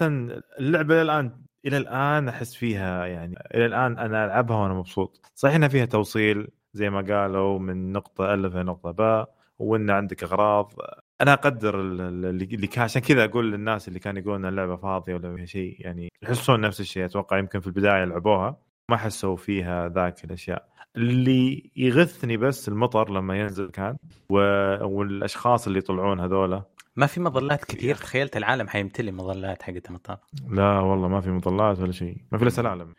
اللعبة 0.60 0.94
إلى 0.94 1.02
الآن 1.02 1.32
إلى 1.66 1.78
الآن 1.78 2.28
أحس 2.28 2.56
فيها 2.56 3.06
يعني 3.06 3.36
إلى 3.56 3.66
الآن 3.66 3.98
أنا 3.98 4.26
ألعبها 4.26 4.58
وأنا 4.58 4.74
مبسوط. 4.74 5.32
صحيح 5.36 5.56
إنها 5.56 5.68
فيها 5.68 5.86
توصيل 5.86 6.48
زي 6.74 6.90
ما 6.90 7.02
قالوا 7.02 7.60
من 7.60 7.92
نقطة 7.92 8.34
الف 8.34 8.56
إلى 8.56 8.64
نقطة 8.64 8.92
باء 8.92 9.36
وإن 9.60 9.90
عندك 9.90 10.24
أغراض. 10.24 10.74
أنا 11.22 11.34
أقدر 11.34 11.82
ال- 11.82 12.02
ال- 12.02 12.26
اللي 12.26 12.68
كان 12.68 12.84
عشان 12.84 13.02
كذا 13.02 13.24
أقول 13.26 13.52
للناس 13.52 13.88
اللي 13.88 14.00
كانوا 14.00 14.22
يقولون 14.22 14.46
اللعبة 14.46 14.76
فاضية 14.76 15.14
ولا 15.16 15.36
فيها 15.36 15.46
شيء 15.46 15.76
يعني 15.80 16.10
يحسون 16.24 16.62
نفس 16.62 16.80
الشيء. 16.80 17.06
أتوقع 17.06 17.38
يمكن 17.38 17.60
في 17.60 17.68
البداية 17.68 18.06
لعبوها 18.06 18.58
ما 18.90 18.98
حسوا 18.98 19.36
فيها 19.36 19.90
ذاك 19.90 20.24
الأشياء. 20.24 20.70
اللي 20.96 21.72
يغثني 21.76 22.38
بس 22.38 22.70
المطر 22.70 23.10
لما 23.12 23.40
ينزل 23.40 23.70
كان. 23.70 23.98
والأشخاص 24.30 25.68
اللي 25.68 25.80
يطلعون 25.80 26.20
هذولا 26.20 26.64
ما 26.96 27.06
في 27.06 27.20
مظلات 27.20 27.66
كثير. 27.66 27.96
تخيلت 27.96 28.38
العالم 28.38 28.68
حيمتلي 28.68 29.12
مظلات 29.12 29.64
حقت 29.64 29.88
المطار 29.90 30.20
لا 30.50 30.80
والله 30.80 31.08
ما 31.08 31.22
في 31.22 31.30
مطلات 31.30 31.80
ولا 31.80 31.92
شيء. 31.92 32.18
ما 32.32 32.38
في 32.38 32.44
إلا 32.44 32.50
سلالم. 32.52 32.94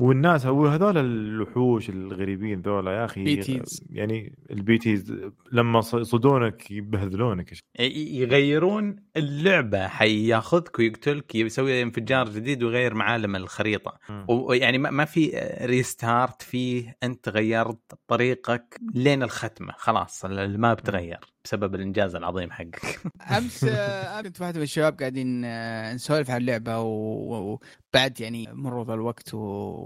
والناس 0.00 0.46
هو 0.46 0.66
هذول 0.66 0.98
الوحوش 0.98 1.88
الغريبين 1.90 2.60
ذولا 2.60 2.92
يا 2.92 3.04
أخي 3.04 3.42
BTs. 3.42 3.82
يعني 3.90 4.38
ال 4.50 4.78
BTs 4.78 5.14
لما 5.52 5.80
ص- 5.80 5.94
يصيدونك 5.94 6.70
يبهذلونك 6.70 7.52
يغيرون 7.80 8.96
اللعبة 9.16 9.88
حياخذك 9.88 10.78
ويقتلك 10.78 11.34
يسوي 11.34 11.82
انفجار 11.82 12.28
جديد 12.28 12.62
ويغير 12.62 12.94
معالم 12.94 13.36
الخريطة. 13.36 13.98
ويعني 14.28 14.78
ما 14.78 14.90
ما 14.90 15.04
في 15.04 15.32
restart 15.62 16.42
فيه 16.42 16.96
أنت 17.02 17.28
غيرت 17.28 17.78
طريقك 18.08 18.80
لين 18.94 19.22
الختمة 19.22 19.72
خلاص 19.76 20.24
ال 20.24 20.37
map 20.37 20.76
تغير 20.82 21.18
بسبب 21.44 21.74
الإنجاز 21.74 22.14
العظيم 22.14 22.50
حقك. 22.50 23.00
أمس 23.38 23.64
آه، 23.70 24.22
كنت 24.22 24.40
واحد 24.40 24.56
من 24.56 24.62
الشباب 24.62 24.98
قاعدين 24.98 25.42
آه، 25.44 25.94
نسولف 25.94 26.30
عن 26.30 26.40
اللعبة 26.40 26.80
و- 26.80 27.58
وبعد 27.96 28.20
يعني 28.20 28.48
مرور 28.52 28.94
الوقت 28.94 29.34
و- 29.34 29.38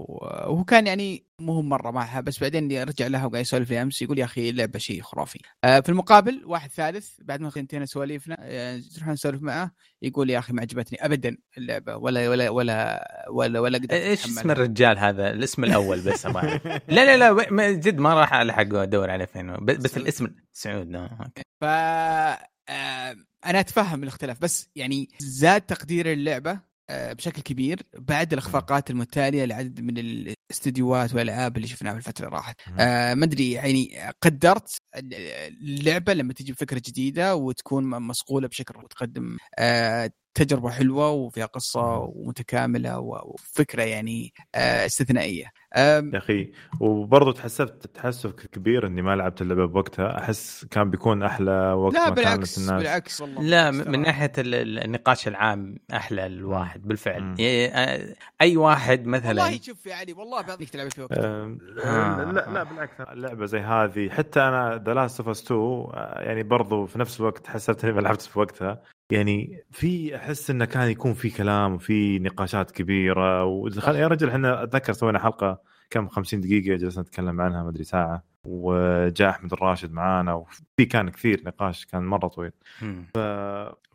وهو 0.07 0.63
كان 0.63 0.87
يعني 0.87 1.25
مو 1.39 1.61
مرة 1.61 1.91
معها 1.91 2.21
بس 2.21 2.39
بعدين 2.39 2.83
رجع 2.83 3.07
لها 3.07 3.25
وقاعد 3.25 3.41
يسولف 3.41 3.69
لي 3.69 3.81
أمس 3.81 4.01
يقول 4.01 4.19
يا 4.19 4.25
أخي 4.25 4.49
اللعبه 4.49 4.79
شيء 4.79 5.01
خرافي. 5.01 5.39
آه، 5.63 5.79
في 5.79 5.89
المقابل 5.89 6.41
واحد 6.45 6.69
ثالث 6.69 7.09
بعد 7.21 7.41
ما 7.41 7.51
انتهينا 7.57 7.85
سواليفنا 7.85 8.35
آه، 8.39 8.81
رحنا 9.01 9.13
نسولف 9.13 9.41
معه 9.41 9.71
يقول 10.01 10.29
يا 10.29 10.39
أخي 10.39 10.53
ما 10.53 10.61
عجبتني 10.61 11.05
ابدا 11.05 11.37
اللعبة 11.57 11.95
ولا 11.97 12.29
ولا 12.29 12.49
ولا 12.49 13.07
ولا 13.31 13.59
ولا 13.59 13.77
قدرت 13.77 13.91
إيش. 13.93 14.25
اسم 14.25 14.51
الرجال 14.51 14.99
هذا 14.99 15.29
الاسم 15.31 15.63
الأول 15.63 15.99
بس 16.01 16.25
أعرف. 16.25 16.65
لا 16.67 16.81
لا 16.89 17.17
لا 17.17 17.33
ما- 17.51 17.71
جد 17.71 17.99
ما 17.99 18.13
راح 18.13 18.33
ألحق 18.33 18.73
ادور 18.75 19.09
عليه 19.09 19.25
فين 19.25 19.65
بس. 19.65 19.97
الاسم 19.97 20.27
سعود 20.53 20.95
آه،. 20.95 21.31
ف 21.61 21.63
آه، 21.63 23.15
أنا 23.45 23.59
أتفهم 23.59 24.03
الاختلاف 24.03 24.41
بس 24.41 24.69
يعني 24.75 25.09
زاد 25.19 25.61
تقدير 25.61 26.11
اللعبة 26.11 26.51
آه، 26.51 26.70
بشكل 27.13 27.41
كبير 27.41 27.81
بعد 27.93 28.33
الأخفاقات 28.33 28.89
المتالية 28.89 29.45
لعدد 29.45 29.81
من 29.81 29.97
الاستديوهات 29.97 31.13
والألعاب 31.13 31.57
اللي 31.57 31.67
شفناها 31.67 31.93
في 31.93 31.99
الفترة 31.99 32.25
اللي 32.25 32.35
راحت. 32.37 32.55
آه، 32.79 33.13
ما 33.13 33.25
أدري 33.25 33.51
يعني 33.51 33.91
قدرت 34.21 34.77
اللعبة 34.95 36.13
لما 36.13 36.33
تجي 36.33 36.51
بفكره 36.51 36.81
جديدة 36.85 37.35
وتكون 37.35 37.83
مصقولة 37.83 38.47
بشكل 38.47 38.77
وتقدم 38.83 39.37
آه، 39.59 40.11
تجربة 40.33 40.69
حلوة 40.69 41.11
وفيها 41.11 41.45
قصة 41.45 41.97
ومتكاملة 41.97 42.99
وفكرة 42.99 43.83
يعني 43.83 44.33
آه، 44.55 44.85
استثنائية. 44.85 45.51
آم، 45.75 46.11
يا 46.13 46.17
أخي. 46.17 46.51
وبرضه 46.79 47.31
تحسبت 47.33 47.87
تحسف 47.87 48.31
كبير 48.31 48.87
إني 48.87 49.01
ما 49.01 49.15
لعبت 49.15 49.41
اللعبة 49.41 49.65
بوقتها. 49.65 50.17
أحس 50.19 50.65
كان 50.71 50.89
بيكون 50.89 51.23
أحلى 51.23 51.71
وقت 51.73 51.93
لا 51.93 52.09
ما 52.09 52.15
بالعكس 52.15 52.57
الناس 52.57 52.81
بالعكس 52.83 53.21
والله 53.21 53.41
لا 53.41 53.71
من. 53.71 54.01
ناحية 54.01 54.31
ال- 54.37 54.55
ال- 54.55 54.83
النقاش 54.83 55.27
العام 55.27 55.75
أحلى 55.93 56.25
الواحد 56.25 56.87
بالفعل. 56.87 57.21
مم. 57.21 57.35
يعني، 57.39 58.15
أي 58.41 58.57
واحد 58.57 59.05
مثلا. 59.05 59.43
والله 59.43 59.59
شوف 59.61 59.85
يا 59.85 59.95
علي 59.95 60.13
والله 60.13 60.41
بعطيك 60.41 60.69
تلعب 60.69 60.91
في 60.91 61.01
وقت. 61.01 61.11
أم، 61.17 61.57
آه. 61.83 62.23
لا 62.31 62.49
لا 62.53 62.63
بالعكس. 62.63 63.01
اللعبة 63.01 63.45
زي 63.45 63.59
هذه 63.59 64.09
حتى 64.09 64.39
أنا 64.39 64.83
The 64.85 64.93
Last 64.93 65.19
of 65.19 65.29
Us 65.29 65.43
2 65.43 65.59
آه، 65.59 66.21
يعني 66.21 66.43
برضو 66.43 66.85
في 66.85 66.99
نفس 66.99 67.19
الوقت 67.19 67.47
حسبت 67.47 67.83
اني 67.83 67.93
ما 67.93 68.01
لعبت 68.01 68.21
في 68.21 68.39
وقتها. 68.39 68.81
يعني 69.11 69.63
في 69.71 70.15
أحس 70.15 70.49
إنه 70.49 70.65
كان 70.65 70.89
يكون 70.89 71.13
في 71.13 71.29
كلام 71.29 71.73
وفي 71.73 72.19
نقاشات 72.19 72.71
كبيرة 72.71 73.45
ودخل 73.45 73.95
يا 73.95 74.07
رجل 74.07 74.29
إحنا 74.29 74.63
أتذكر 74.63 74.93
سوينا 74.93 75.19
حلقة 75.19 75.61
كم 75.89 76.07
50 76.07 76.41
دقيقة 76.41 76.75
جلسنا 76.75 77.03
نتكلم 77.03 77.41
عنها 77.41 77.63
ما 77.63 77.69
أدري 77.69 77.83
ساعة 77.83 78.23
وجاء 78.43 79.29
أحمد 79.29 79.53
الراشد 79.53 79.91
معانا 79.91 80.33
وفي 80.33 80.85
كان 80.85 81.09
كثير 81.09 81.41
نقاش 81.45 81.85
كان 81.85 82.03
مرة 82.05 82.27
طويل 82.27 82.51
مم. 82.81 83.05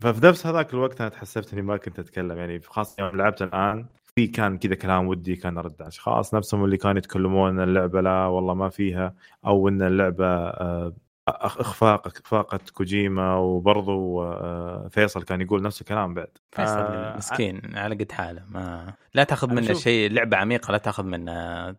ففي 0.01 0.27
نفس 0.27 0.47
هذاك 0.47 0.75
الوقت 0.75 1.01
أنا 1.01 1.11
تحسبت 1.11 1.53
إني 1.53 1.63
ما 1.63 1.77
كنت 1.77 1.99
أتكلم 1.99 2.39
يعني 2.39 2.61
خاصة 2.61 3.03
يوم 3.03 3.17
لعبت 3.17 3.43
الآن 3.43 3.87
في 4.17 4.27
كان 4.27 4.59
كذا 4.59 4.75
كلام 4.75 5.07
ودي 5.07 5.37
كان 5.37 5.59
أرد 5.59 5.75
على 5.81 5.89
أشخاص 5.89 6.35
نفسهم 6.35 6.65
اللي 6.65 6.77
كانوا 6.77 6.99
يتكلمون 6.99 7.51
إن 7.51 7.69
اللعبة 7.69 8.01
لا 8.01 8.27
والله 8.27 8.55
ما 8.55 8.69
فيها 8.69 9.15
أو 9.47 9.69
إن 9.69 9.83
اللعبة 9.83 10.27
آه، 10.27 10.95
اخفاق 11.29 12.07
اخفاقه 12.07 12.61
كوجيما 12.75 13.37
وبرضو 13.37 14.23
آه، 14.23 14.89
فيصل 14.91 15.23
كان 15.23 15.41
يقول 15.41 15.63
نفس 15.63 15.81
الكلام 15.81 16.15
بعد 16.15 16.29
فيصل 16.53 16.73
آه، 16.79 17.17
مسكين 17.17 17.61
على 17.75 17.95
قد 17.95 18.13
حاله 18.13 18.45
ما 18.49 18.95
لا 19.15 19.25
تاخذ 19.25 19.55
منه 19.55 19.73
شيء 19.75 20.11
لعبة 20.11 20.37
عميقة 20.37 20.73
لا 20.73 20.79
تاخذ 20.79 21.05
منه 21.05 21.33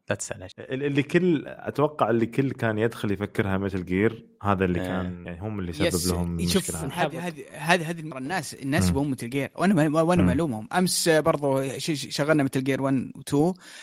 لا 0.10 0.16
تسأل 0.16 0.48
اللي 0.60 1.04
كل 1.04 1.44
أتوقع 1.48 2.10
اللي 2.10 2.26
كل 2.26 2.52
كان 2.52 2.78
يدخل 2.78 3.12
يفكرها 3.12 3.58
مثل 3.58 3.86
جير 3.86 4.26
هذا 4.44 4.66
اللي 4.66 4.82
إيه. 4.82 4.88
كان 4.88 5.24
يعني 5.26 5.42
هم 5.42 5.60
اللي 5.60 5.74
سبب 5.74 6.14
لهم 6.16 6.48
شوف 6.48 6.76
هذه. 6.76 7.34
هذه 7.54 7.90
هذه 7.90 8.00
المره 8.00 8.18
الناس 8.18 8.54
الناس. 8.54 8.90
يبغون 8.90 9.10
مثل 9.12 9.30
جير 9.30 9.50
وأنا 9.56 9.88
ما 9.90 10.02
وأنا 10.02 10.22
مم. 10.22 10.28
معلومهم 10.28 10.68
أمس 10.74 11.10
برضو 11.10 11.64
شغلنا 11.94 12.44
مثل 12.44 12.64
جير 12.64 12.82
1 12.82 13.12
و2 13.18 13.34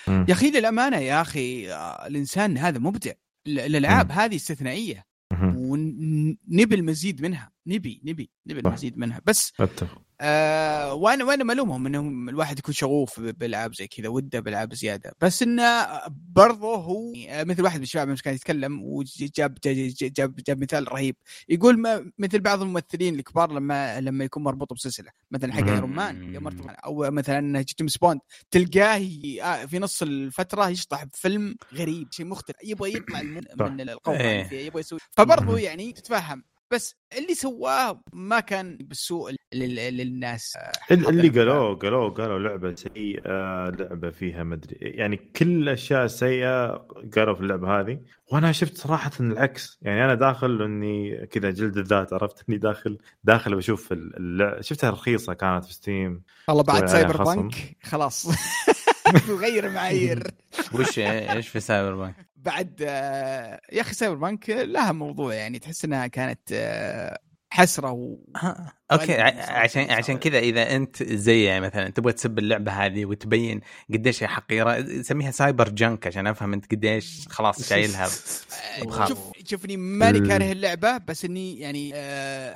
مم. 0.09 0.27
يا 0.29 0.33
أخي 0.35 0.51
للامانه 0.51 0.97
يا 0.99 1.21
أخي 1.21 1.73
آه، 1.73 2.07
الإنسان 2.07 2.59
هذا 2.59 2.79
مبدع 2.79 3.13
ال- 3.47 3.59
الالعاب. 3.61 4.13
هذه 4.13 4.37
استثنائية. 4.37 5.14
ونبي 5.57 6.75
المزيد 6.75 7.23
منها. 7.23 7.54
نبي 7.67 8.01
نبي 8.05 8.31
نبي. 8.47 8.61
المزيد 8.61 8.99
منها 8.99 9.21
بس 9.27 9.53
أتفق 9.61 10.03
آه 10.21 10.95
وأنا 10.95 11.25
وأنا 11.25 11.45
ملومهم 11.45 11.87
إنهم 11.87 12.29
الواحد 12.29 12.59
يكون 12.59 12.75
شغوف 12.75 13.21
بالالعاب 13.21 13.75
زي 13.75 13.87
كذا 13.87 14.09
ودة 14.09 14.41
بالالعاب 14.41 14.75
زيادة 14.75 15.13
بس 15.21 15.43
انه 15.43 15.87
برضه 16.09 16.75
هو 16.77 17.13
آه، 17.29 17.45
مثل 17.45 17.63
واحد 17.63 17.77
من 17.77 17.83
الشباب 17.83 18.09
امس 18.09 18.23
كان 18.23 18.35
يتكلم 18.35 18.83
وجاب 18.83 19.59
جاب 19.65 19.85
جاب, 20.03 20.35
جاب 20.37 20.63
مثال 20.63 20.93
رهيب 20.93 21.17
يقول 21.49 21.79
ما 21.79 22.11
مثل 22.19 22.41
بعض 22.41 22.63
الممثلين 22.63 23.15
الكبار 23.15 23.53
لما 23.53 24.01
لما 24.01 24.25
يكون 24.25 24.43
مربوط 24.43 24.73
بسلسلة 24.73 25.11
مثلا 25.31 25.53
حق. 25.53 25.69
Iron 25.69 25.91
Man 25.91 26.37
أو 26.85 27.11
مثلا 27.11 27.65
جيمس 27.79 27.97
بوند 27.97 28.21
تلقاه 28.51 29.11
آه، 29.43 29.67
في 29.67 29.79
نص 29.79 30.03
الفترة 30.03 30.69
يشطح 30.69 31.05
بفيلم 31.05 31.57
غريب 31.75 32.09
شيء 32.11 32.27
مختلف 32.27 32.57
يبغى 32.65 32.95
يطلع 32.95 33.23
من. 33.23 33.41
من 33.61 33.81
القوة 33.81 34.21
إيه. 34.21 34.67
يبغى 34.67 34.81
يسوي 34.81 34.99
فبرضه. 35.17 35.59
يعني 35.59 35.93
تتفهم 35.93 36.45
بس 36.71 36.95
اللي 37.19 37.35
سواه 37.35 38.01
ما 38.13 38.41
كان 38.41 38.77
بالسوء 38.77 39.33
لل- 39.55 39.97
للناس. 39.97 40.59
اللي 40.91 41.29
قالوه 41.29 41.75
قالوه 41.77 42.11
قالوا 42.11 42.39
لعبة 42.39 42.75
سيئة 42.75 43.71
لعبة 43.71 44.11
فيها 44.11 44.45
مدري 44.45 44.77
يعني 44.81 45.17
كل 45.17 45.47
الأشياء 45.63 46.05
السيئه 46.05 46.67
قالوا 47.17 47.35
في 47.35 47.41
اللعبة 47.41 47.81
هذه. 47.81 47.99
وأنا 48.33 48.53
شفت 48.53 48.77
صراحة 48.79 49.11
العكس 49.21 49.79
يعني 49.83 50.05
أنا 50.05 50.15
داخل 50.15 50.63
إني 50.63 51.27
كذا 51.27 51.51
جلد 51.51 51.77
الذات 51.79 52.13
عرفت؟ 52.13 52.45
إني 52.49 52.59
داخل 52.59 52.99
داخل 53.25 53.57
بشوف 53.57 53.93
اللعبة 53.93 54.61
شفتها 54.61 54.91
رخيصة 54.91 55.33
كانت 55.33 55.65
في 55.65 55.73
Steam 55.75 56.23
والله 56.49 56.63
بعد 56.63 56.87
Cyber. 56.87 57.25
punk 57.25 57.77
خلاص. 57.83 58.27
بغير 59.29 59.71
معايير. 59.71 60.31
وش 60.75 60.99
إيش 60.99 61.49
في 61.49 61.61
Cyberpunk؟ 61.61 62.15
بعد 62.45 62.83
آه، 62.87 63.61
يا 63.73 63.81
أخي 63.81 63.95
Cyberpunk 63.95 64.51
لها 64.51 64.93
موضوع 64.93 65.35
يعني 65.35 65.59
تحس 65.59 65.85
إنها 65.85 66.07
كانت 66.07 66.41
آه، 66.53 67.19
حسرة 67.51 67.91
و... 67.93 68.19
ها 68.37 68.73
أوكي 68.93 69.21
عشان. 69.21 69.91
عشان 69.91 70.19
كذا 70.19 70.39
إذا 70.39 70.77
أنت 70.77 71.03
زي 71.03 71.45
يعني 71.45 71.61
مثلا 71.61 71.89
تبغى 71.89 72.13
تسب 72.13 72.39
اللعبة 72.39 72.73
هذه 72.73 73.05
وتبين 73.05 73.61
قديش 73.93 74.23
هي 74.23 74.29
حقيرة 74.29 75.03
سميها 75.03 75.31
Cyber 75.31 75.69
Junk 75.69 76.07
عشان 76.07 76.27
أفهم 76.27 76.53
أنت 76.53 76.73
قديش 76.73 77.29
خلاص 77.29 77.69
شايلها 77.69 78.05
آه،. 78.83 79.07
شوف 79.09 79.19
شوفني 79.47 79.77
ماني 79.77 80.29
كاره 80.29 80.53
اللعبة 80.53 80.99
بس 80.99 81.25
إني 81.25 81.59
يعني 81.59 81.95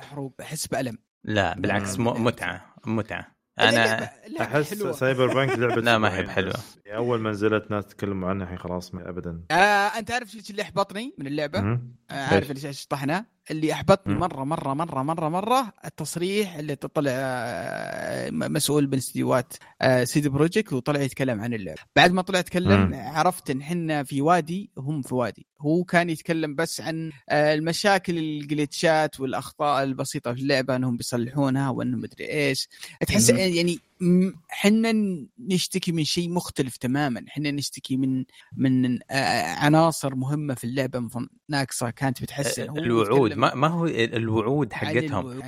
حروب 0.01 0.33
أحس 0.41 0.67
بألم 0.67 0.97
لا 1.23 1.59
بالعكس 1.59 1.99
متعة 1.99 2.75
متعة 2.85 3.38
أنا 3.59 4.09
أحس 4.41 4.73
حلوة. 4.73 4.91
Cyberpunk 4.91 5.59
لعبة 5.59 5.81
لا، 5.81 5.97
ما 5.97 6.15
هي 6.17 6.23
بحلوة. 6.23 6.53
بس. 6.53 6.77
أول 6.87 7.19
ما 7.19 7.29
نزلت 7.31 7.71
ناس 7.71 7.85
تكلموا 7.85 8.29
عنها 8.29 8.43
الحين 8.43 8.57
خلاص 8.57 8.93
ما 8.95 9.09
ابدا 9.09 9.41
آه 9.51 9.53
أنت 9.99 10.11
عارف 10.11 10.35
إيش 10.35 10.49
اللي 10.49 10.61
احبطني 10.61 11.13
من 11.17 11.27
اللعبة؟ 11.27 11.59
آه 11.59 11.79
عارف 12.11 12.51
اللي 12.51 12.73
شطحنا 12.73 13.25
اللي 13.51 13.73
احبطني. 13.73 14.15
مرة 14.15 14.43
مرة 14.43 14.73
مرة 14.73 15.03
مرة 15.03 15.29
مرة 15.29 15.73
التصريح 15.85 16.55
اللي 16.55 16.75
تطلع 16.75 17.11
آه، 17.13 18.29
مسؤول 18.29 18.87
من 18.87 18.97
استديوهات 18.97 19.53
آه، 19.81 20.03
سيدي 20.03 20.29
بروجكت 20.29 20.73
وطلع 20.73 21.01
يتكلم 21.01 21.41
عن 21.41 21.53
اللعبه 21.53 21.81
بعد 21.95 22.11
ما 22.11 22.21
طلع 22.21 22.39
يتكلم. 22.39 22.93
عرفت 22.93 23.49
إن 23.49 23.61
إحنا 23.61 24.03
في 24.03 24.21
وادي 24.21 24.71
هم 24.77 25.01
في 25.01 25.15
وادي 25.15 25.45
هو 25.61 25.83
كان 25.83 26.09
يتكلم 26.09 26.55
بس 26.55 26.81
عن 26.81 27.11
آه، 27.29 27.53
المشاكل 27.53 28.17
الجليتشات 28.17 29.19
والأخطاء 29.19 29.83
البسيطة 29.83 30.33
في 30.33 30.41
اللعبة 30.41 30.75
إنهم 30.75 30.97
بيصلحونها 30.97 31.69
وانهم 31.69 31.99
مدري 32.01 32.29
إيش 32.29 32.69
تحس. 33.07 33.29
يعني 33.29 33.79
حنا 34.49 34.93
نشتكي 35.39 35.91
من 35.91 36.03
شيء 36.03 36.29
مختلف 36.29 36.77
تماما. 36.77 37.25
حنا 37.27 37.51
نشتكي 37.51 37.97
من 37.97 38.25
من 38.57 38.99
عناصر 39.57 40.15
مهمة 40.15 40.53
في 40.53 40.63
اللعبة. 40.63 41.09
ناقصة 41.49 41.89
كانت 41.89 42.21
بتحسن 42.21 42.77
الوعود. 42.77 43.33
ما, 43.33 43.55
ما 43.55 43.67
هو 43.67 43.85
الوعود 43.85 44.73
حقتهم. 44.73 45.41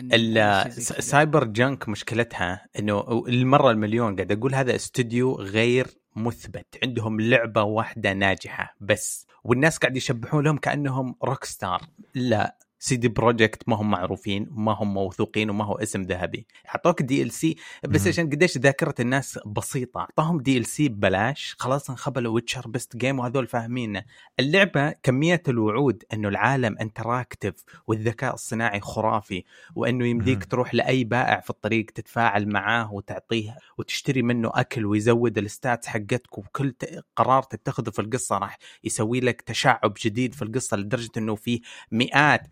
سايبر 1.00 1.44
junk 1.44 1.90
مشكلتها 1.90 2.68
إنه 2.80 3.24
المرة 3.28 3.72
المليون 3.72 4.16
قاعد 4.16 4.32
أقول 4.32 4.56
هذا 4.56 4.76
استوديو 4.76 5.36
غير 5.36 5.88
مثبت. 6.16 6.78
عندهم 6.84 7.22
لعبة 7.22 7.64
واحدة 7.64 8.14
ناجحة 8.14 8.76
بس 8.82 9.28
والناس 9.44 9.78
قاعد 9.78 9.98
يشبحون 9.98 10.44
لهم 10.44 10.58
كأنهم 10.58 11.16
روك 11.24 11.44
ستار 11.44 11.82
لا. 12.16 12.58
سي 12.84 12.96
دي 12.96 13.08
بروجكت 13.08 13.70
ما 13.70 13.76
هم 13.76 13.92
معروفين 13.92 14.48
ما 14.52 14.72
هم 14.72 14.94
موثوقين 14.94 15.50
وما 15.50 15.66
هو 15.66 15.76
اسم 15.76 16.02
ذهبي 16.02 16.48
اعطوك 16.70 17.02
DLC 17.02 17.56
بس. 17.88 18.08
عشان 18.08 18.30
قديش 18.30 18.58
ذاكرة 18.58 18.96
الناس 19.00 19.40
بسيطة 19.46 20.00
أعطاهم 20.00 20.38
DLC 20.42 20.90
ببلاش 20.90 21.56
خلاص 21.60 21.90
انخبلوا 21.90 22.34
ويتشر 22.34 22.68
best 22.68 22.98
game 22.98 23.20
وهذول 23.20 23.48
فاهمينه 23.48 24.04
اللعبة 24.40 24.92
كمية 25.04 25.44
الوعود 25.48 26.04
إنه 26.14 26.28
العالم 26.30 26.78
interactive 26.78 27.54
والذكاء 27.88 28.34
الصناعي 28.34 28.80
خرافي 28.80 29.44
وإنه 29.76 30.08
يمديك. 30.08 30.46
تروح 30.46 30.74
لأي 30.74 31.04
بائع 31.04 31.40
في 31.40 31.50
الطريق 31.50 31.86
تتفاعل 31.86 32.50
معاه 32.50 32.94
وتعطيه 32.94 33.58
وتشتري 33.78 34.22
منه 34.22 34.52
أكل 34.54 34.86
ويزود 34.86 35.38
ال 35.38 35.46
stats 35.46 35.88
حقتك 35.88 36.38
وكل 36.38 36.74
قرار 37.16 37.44
تتخذه 37.44 37.90
في 37.90 38.00
القصة 38.00 38.38
راح 38.38 38.58
يسوي 38.84 39.20
لك 39.20 39.42
تشعب 39.42 39.94
جديد 40.06 40.34
في 40.34 40.42
القصة 40.42 40.78
لدرجة 40.78 41.12
إنه 41.18 41.36
في 41.36 41.62
مئات 41.92 42.48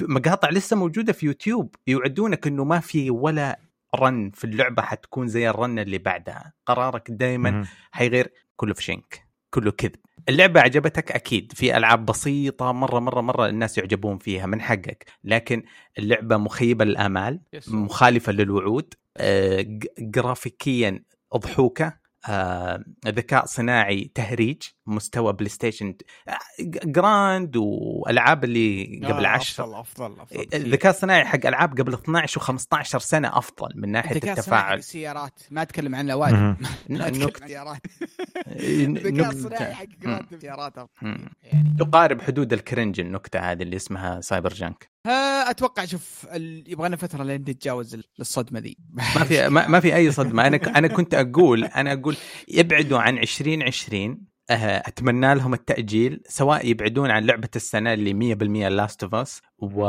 مقاطع 0.00 0.50
لسه 0.50 0.76
موجودة 0.76 1.12
في 1.12 1.26
يوتيوب 1.26 1.74
يوعدونك 1.86 2.46
إنه 2.46 2.64
ما 2.64 2.80
في 2.80 3.10
ولا 3.10 3.60
run 3.94 4.30
في 4.34 4.44
اللعبة 4.44 4.82
حتكون 4.82 5.28
زي 5.28 5.50
ال 5.50 5.57
run 5.57 5.78
اللي 5.78 5.98
بعدها. 5.98 6.52
قرارك 6.66 7.10
دائما. 7.10 7.50
حيغير 7.90 8.32
كله 8.56 8.74
في 8.74 8.82
شنك 8.82 9.28
كله 9.54 9.70
كذب. 9.70 9.96
اللعبة 10.28 10.60
عجبتك؟ 10.60 11.12
أكيد. 11.12 11.52
في 11.52 11.76
ألعاب 11.76 12.06
بسيطة 12.06 12.72
مرة 12.72 12.98
مرة 13.00 13.20
مرة 13.20 13.46
الناس 13.48 13.78
يعجبون 13.78 14.18
فيها 14.18 14.46
من 14.46 14.60
حقك 14.60 15.06
لكن 15.24 15.62
اللعبة 15.98 16.36
مخيبة 16.36 16.84
للآمال 16.84 17.40
yes. 17.52 17.68
مخالفة 17.68 18.32
للوعود. 18.32 18.94
آه، 19.16 19.60
ج- 19.60 19.86
جرافيكيا 19.98 21.04
أضحوكة. 21.32 22.02
آه، 22.28 22.84
ذكاء 23.06 23.46
صناعي 23.46 24.10
تهريج. 24.14 24.62
مستوى 24.86 25.32
بلاي 25.32 25.48
ستيشن 25.48 25.94
آه، 26.28 26.38
جراند 26.84 27.56
والألعاب 27.56 28.44
اللي 28.44 29.00
قبل 29.04 29.24
آه، 29.24 29.28
عشر. 29.28 29.64
أفضل 29.64 29.80
أفضل 29.80 30.20
أفضل 30.20 30.46
الذكاء 30.54 30.92
الصناعي 30.92 31.24
حق 31.24 31.46
ألعاب 31.46 31.80
قبل 31.80 31.94
12 31.94 32.40
و15 32.40 32.82
سنة 32.98 33.38
أفضل 33.38 33.68
من 33.74 33.96
الذكاء 33.96 34.20
حق 34.22 34.28
التفاعل. 34.38 34.78
السيارات. 34.78 35.40
ما 35.50 35.62
أتكلم 35.62 35.94
عن 35.94 36.10
الوادي 36.10 36.34
مم. 36.36 36.56
ما 36.90 37.06
أتكلم 37.08 37.22
عن 37.22 37.26
نكتة 37.28 37.44
السيارات. 37.44 37.80
الذكاء 38.46 39.12
نكتة- 39.24 39.34
الصناعي 39.34 39.74
حق. 39.74 39.84
جراند 40.02 40.26
السيارات 40.32 40.78
أفضل. 40.78 40.88
مم. 41.02 41.28
يعني. 41.42 41.76
تقارب 41.78 42.20
حدود 42.22 42.52
ال 42.52 42.59
cringe 42.59 43.00
النكتة 43.00 43.40
هذه 43.52 43.62
اللي 43.62 43.76
اسمها 43.76 44.20
سايبر 44.20 44.52
junk. 44.54 44.90
آه، 45.06 45.50
أتوقع 45.50 45.84
شوف 45.84 46.26
يبغى 46.66 46.88
لنا 46.88 46.96
فترة 46.96 47.22
لين 47.24 47.40
نتجاوز 47.40 47.94
ال- 47.94 48.04
الصدمة 48.20 48.60
ذي. 48.60 48.76
ما 48.92 49.02
في 49.24 49.48
ما, 49.48 49.66
ما 49.68 49.80
في 49.80 49.94
أي 49.96 50.10
صدمة. 50.12 50.46
أنا 50.46 50.56
ك- 50.56 50.68
أنا 50.76 50.88
كنت 50.88 51.14
أقول 51.14 51.64
أنا 51.64 51.92
أقول 51.92 52.16
يبعدوا 52.48 52.98
عن 52.98 53.18
2020 53.18 54.10
أه، 54.10 54.31
أتمنى 54.50 55.34
لهم 55.34 55.54
التأجيل 55.54 56.22
سواء 56.28 56.66
يبعدون 56.66 57.10
عن 57.10 57.24
لعبة 57.26 57.48
السنة 57.56 57.92
اللي 57.92 58.34
100% 58.34 58.42
لاست 58.68 59.02
أوف 59.02 59.14
أس 59.14 59.42
و... 59.58 59.84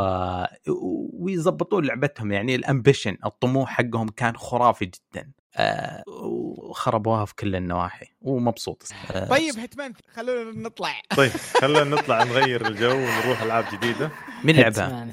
ويظبطون 1.14 1.86
لعبتهم. 1.86 2.32
يعني 2.32 2.56
ال 2.56 2.62
ambition 2.62 3.18
الطموح 3.26 3.70
حقهم 3.70 4.08
كان 4.10 4.38
خرافي 4.38 4.86
جدا. 4.86 5.32
أه، 5.58 6.04
وخربوها 6.08 7.26
في 7.26 7.36
كل 7.36 7.56
النواحي 7.56 8.06
ومبسوط. 8.22 8.84
أه، 9.12 9.30
طيب 9.30 9.60
هيتمان 9.60 9.94
خلونا 10.14 10.52
نطلع. 10.62 10.94
طيب 11.18 11.32
خلينا 11.62 11.84
نطلع 11.84 12.24
نغير 12.24 12.68
الجو 12.68 12.92
ونروح 12.92 13.42
ألعاب 13.42 13.66
جديدة. 13.74 14.12
من 14.44 14.54
لعبة؟ 14.56 14.68
هيتمان. 14.68 15.12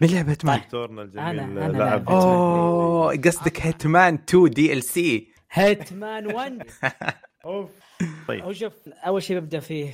من 0.00 0.08
لعبة 0.08 0.36
مان 0.44 0.58
دكتورنا 0.60 1.02
أنا- 1.02 1.04
الجميل 1.04 1.58
أنا 1.58 1.78
لعب. 1.78 2.08
أوه 2.08 3.16
قصدك 3.16 3.60
هيتمان 3.60 4.14
2 4.28 4.50
DLC 4.50 5.28
هيتمان 5.50 6.26
1 6.26 6.62
أوف. 7.44 7.70
طيب. 8.28 8.42
هو 8.44 8.52
شوف 8.52 8.88
أول 8.88 9.22
شيء 9.22 9.38
ببدأ 9.38 9.60
فيه. 9.60 9.90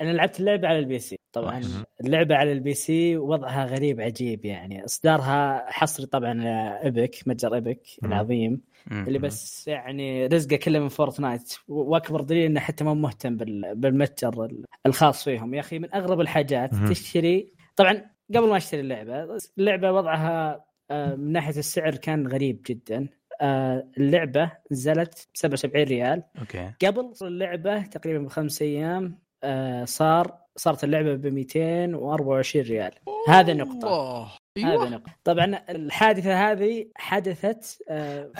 أنا 0.00 0.10
لعبت 0.12 0.40
اللعبة 0.40 0.68
على 0.68 0.78
ال 0.78 0.98
PC. 0.98 1.16
طبعا. 1.32 1.60
اللعبة 2.00 2.34
على 2.34 2.52
ال 2.52 2.74
PC 2.74 3.16
وضعها 3.16 3.64
غريب 3.66 4.00
عجيب 4.00 4.44
يعني. 4.44 4.84
إصدارها 4.84 5.66
حصري 5.70 6.06
طبعا 6.06 6.42
إيبك 6.84 7.16
متجر 7.26 7.54
إيبك. 7.54 7.80
العظيم. 8.04 8.60
اللي 8.92 9.18
بس 9.18 9.68
يعني 9.68 10.26
رزقه 10.26 10.56
كله 10.56 10.78
من 10.78 10.88
فورتنايت. 10.88 11.54
وأكبر 11.68 12.20
دليل 12.20 12.44
إنه 12.44 12.60
حتى 12.60 12.84
ما 12.84 12.94
مهتم 12.94 13.36
بال- 13.36 13.74
بالمتجر 13.74 14.48
الخاص 14.86 15.24
فيهم. 15.24 15.54
يا 15.54 15.60
أخي 15.60 15.78
من 15.78 15.94
أغرب 15.94 16.20
الحاجات. 16.20 16.70
تشتري. 16.88 17.48
طبعا 17.76 18.02
قبل 18.34 18.48
ما 18.48 18.56
أشتري 18.56 18.80
اللعبة 18.80 19.38
اللعبة 19.58 19.92
وضعها 19.92 20.64
آه، 20.90 21.14
من 21.14 21.32
ناحية 21.32 21.58
السعر 21.58 21.94
كان 21.96 22.26
غريب 22.28 22.60
جدا. 22.66 23.08
اللعبة 23.42 24.52
نزلت 24.70 25.28
77 25.34 25.84
ريال. 25.84 26.22
أوكي. 26.38 26.72
قبل 26.86 27.12
اللعبة 27.22 27.82
تقريبا 27.82 28.24
بخمس 28.24 28.62
أيام 28.62 29.18
آه، 29.44 29.84
صار 29.84 30.38
صارت 30.56 30.84
اللعبة 30.84 31.14
ب 31.14 31.26
224 31.26 32.64
ريال. 32.64 32.92
هذا 33.28 33.52
نقطة. 33.52 33.86
الله. 33.86 34.28
هذا 34.74 34.88
نقطة. 34.88 35.12
طبعا 35.24 35.44
الحادثة 35.68 36.52
هذه 36.52 36.86
حدثت 36.96 37.82
آه، 37.88 38.30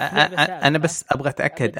أنا. 0.66 0.78
بس 0.78 1.04
أبغى 1.12 1.28
أتأكد. 1.28 1.78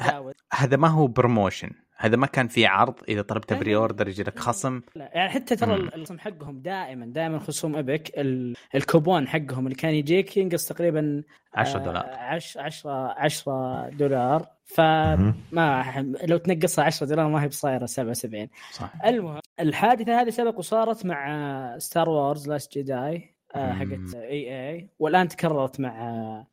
هذا 0.53 0.77
ما 0.77 0.87
هو 0.87 1.07
promotion 1.07 1.69
هذا 2.03 2.15
ما 2.15 2.27
كان 2.27 2.47
في 2.47 2.65
عرض 2.65 2.93
إذا 3.09 3.21
طلبت 3.21 3.51
لا، 3.51 3.57
لا، 3.57 3.61
pre. 3.63 3.75
order 3.75 4.07
يجي 4.07 4.23
لك 4.23 4.39
خصم 4.39 4.81
لا 4.95 5.09
يعني 5.13 5.29
حتى 5.29 5.55
ترى. 5.55 5.75
الخصم 5.75 6.19
حقهم 6.19 6.59
دائما 6.59 7.05
دائما 7.05 7.39
خصوم 7.39 7.75
إيبك 7.75 8.11
ال- 8.17 8.55
الكوبون 8.75 9.27
حقهم 9.27 9.63
اللي 9.65 9.75
كان 9.75 9.93
يجيك 9.93 10.37
ينقص 10.37 10.65
تقريبا 10.65 11.23
10 11.53 11.79
دولار 11.79 12.05
10 12.09 12.61
10 12.61 12.91
10 13.17 13.89
دولار. 13.89 14.45
فما 14.65 16.15
لو 16.27 16.37
تنقصها 16.37 16.85
10 16.85 17.05
دولار 17.07 17.27
ما 17.27 17.43
هي 17.43 17.47
بصايرة 17.47 17.85
77 17.85 18.47
صح 18.71 18.93
المهم 19.05 19.39
الحادثة 19.59 20.21
هذه 20.21 20.29
سبق 20.29 20.57
وصارت 20.59 21.05
مع 21.05 21.75
ستار 21.77 22.09
وورز 22.09 22.49
لاست 22.49 22.77
جداي 22.77 23.15
مم. 23.17 23.32
حقت 23.55 24.15
EA. 24.15 24.87
والآن 24.99 25.27
تكررت 25.27 25.79
مع 25.79 26.43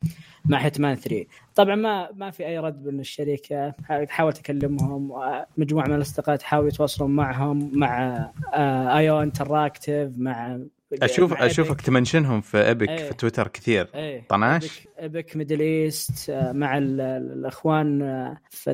مع 0.45 0.59
هيتمان 0.59 0.95
3 0.97 1.27
طبعا 1.55 1.75
ما 1.75 2.09
ما 2.13 2.31
في 2.31 2.47
أي 2.47 2.59
رد 2.59 2.87
من 2.87 3.01
الشركة. 3.01 3.75
حاولت 4.09 4.39
اكلمهم 4.39 5.13
مجموعة 5.57 5.87
من 5.87 5.95
الأصدقاء 5.95 6.37
تحاول 6.37 6.69
يتواصلون 6.69 7.11
معهم 7.11 7.71
مع 7.79 8.17
آي 8.97 9.23
أو 9.23 9.44
إنتراكتيف 9.44 10.19
مع 10.19 10.61
أشوف 11.03 11.33
مع 11.33 11.47
أشوفك 11.47 11.81
ت 11.81 11.87
mention 11.87 12.29
هم 12.29 12.41
في 12.41 12.59
إيه. 12.69 12.97
في 12.97 13.15
تويتر 13.15 13.49
كثير. 13.49 13.89
إيه. 13.95 14.25
طناش؟ 14.29 14.89
إيبك 14.99 15.37
ميدل 15.37 15.61
ايست 15.61 16.31
آه، 16.31 16.53
مع 16.53 16.79
ال- 16.79 17.01
ال- 17.01 17.33
الأخوان 17.33 18.03
آه، 18.03 18.37
في 18.51 18.71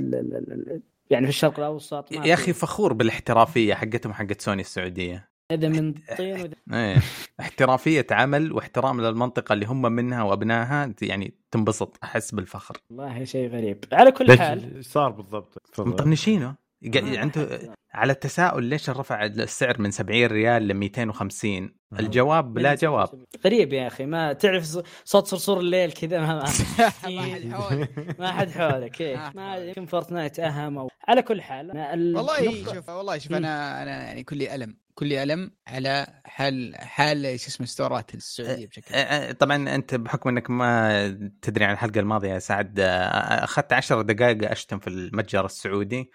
يعني 1.10 1.26
في 1.26 1.30
الشرق 1.30 1.58
الأوسط. 1.58 2.12
يا 2.12 2.34
أخي 2.34 2.52
فخور 2.52 2.92
بالإحترافية 2.92 3.74
حقتهم 3.74 4.12
حقت 4.12 4.40
سوني 4.40 4.60
السعودية. 4.60 5.28
اذا 5.52 5.68
من 5.68 5.94
طين 6.16 6.32
وإذا 6.40 6.54
إيه 6.72 6.96
احترافية 7.40 8.06
عمل 8.10 8.52
واحترام 8.52 9.00
للمنطقة 9.00 9.52
اللي 9.52 9.66
هم 9.66 9.82
منها 9.82 10.22
وأبنائها 10.22 10.94
يعني 11.02 11.34
تنبسط 11.50 11.98
أحس 12.04 12.34
بالفخر 12.34 12.76
والله 12.90 13.24
شيء 13.24 13.48
غريب 13.48 13.84
على 13.92 14.12
كل 14.12 14.38
حال 14.38 14.76
إيش 14.76 14.86
صار 14.86 15.10
بالضبط؟ 15.10 15.58
تفضل. 15.72 15.88
مطنشينه 15.90 16.54
عنده 16.96 17.60
على 17.94 18.12
التساؤل 18.12 18.64
ليش 18.64 18.90
رفع 18.90 19.24
السعر 19.24 19.80
من 19.80 19.90
70 19.90 20.24
ريال 20.26 20.68
ل 20.68 20.74
250 20.74 21.70
الجواب 21.98 22.58
لا 22.58 22.74
جواب 22.74 23.24
غريب 23.44 23.72
يا 23.72 23.86
أخي 23.86 24.06
ما 24.06 24.32
تعرف 24.32 24.64
صوت 25.04 25.26
صرصور 25.26 25.60
الليل 25.60 25.92
كذا 25.92 26.20
ما, 26.20 26.34
ما, 26.34 26.44
ما 27.10 27.22
حد 27.22 27.52
حولك. 27.52 27.90
ما 28.20 28.32
حد 28.32 28.50
حولك 28.50 29.00
إيه. 29.00 29.32
ما 29.34 29.56
يمكن 29.56 29.86
فورتنايت 29.86 30.40
أهم 30.40 30.78
أو 30.78 30.88
على 31.08 31.22
كل 31.22 31.42
حال 31.42 31.76
ال- 31.76 32.16
والله 32.16 32.64
شوف 32.74 32.88
والله 32.88 33.18
شوف. 33.18 33.32
أنا 33.32 33.82
أنا 33.82 33.90
يعني 34.04 34.24
كلي 34.24 34.54
ألم 34.54 34.76
كلي 34.98 35.22
الم 35.22 35.50
على 35.68 36.06
حال 36.24 36.76
حال 36.76 37.40
شو 37.40 37.46
اسمه 37.48 37.66
store 37.66 38.06
ات 38.06 38.14
السعودية 38.14 38.66
بشكل 38.66 39.34
طبعا 39.34 39.74
أنت 39.74 39.94
بحكم 39.94 40.28
إنك 40.28 40.50
ما 40.50 41.08
تدري 41.42 41.64
عن 41.64 41.72
الحلقة 41.72 42.00
الماضية 42.00 42.28
يا 42.28 42.38
سعد 42.38 42.80
أخذت 42.80 43.72
عشر 43.72 44.02
دقائق 44.02 44.50
أشتم 44.50 44.78
في 44.78 44.86
المتجر 44.86 45.44
السعودي 45.46 46.10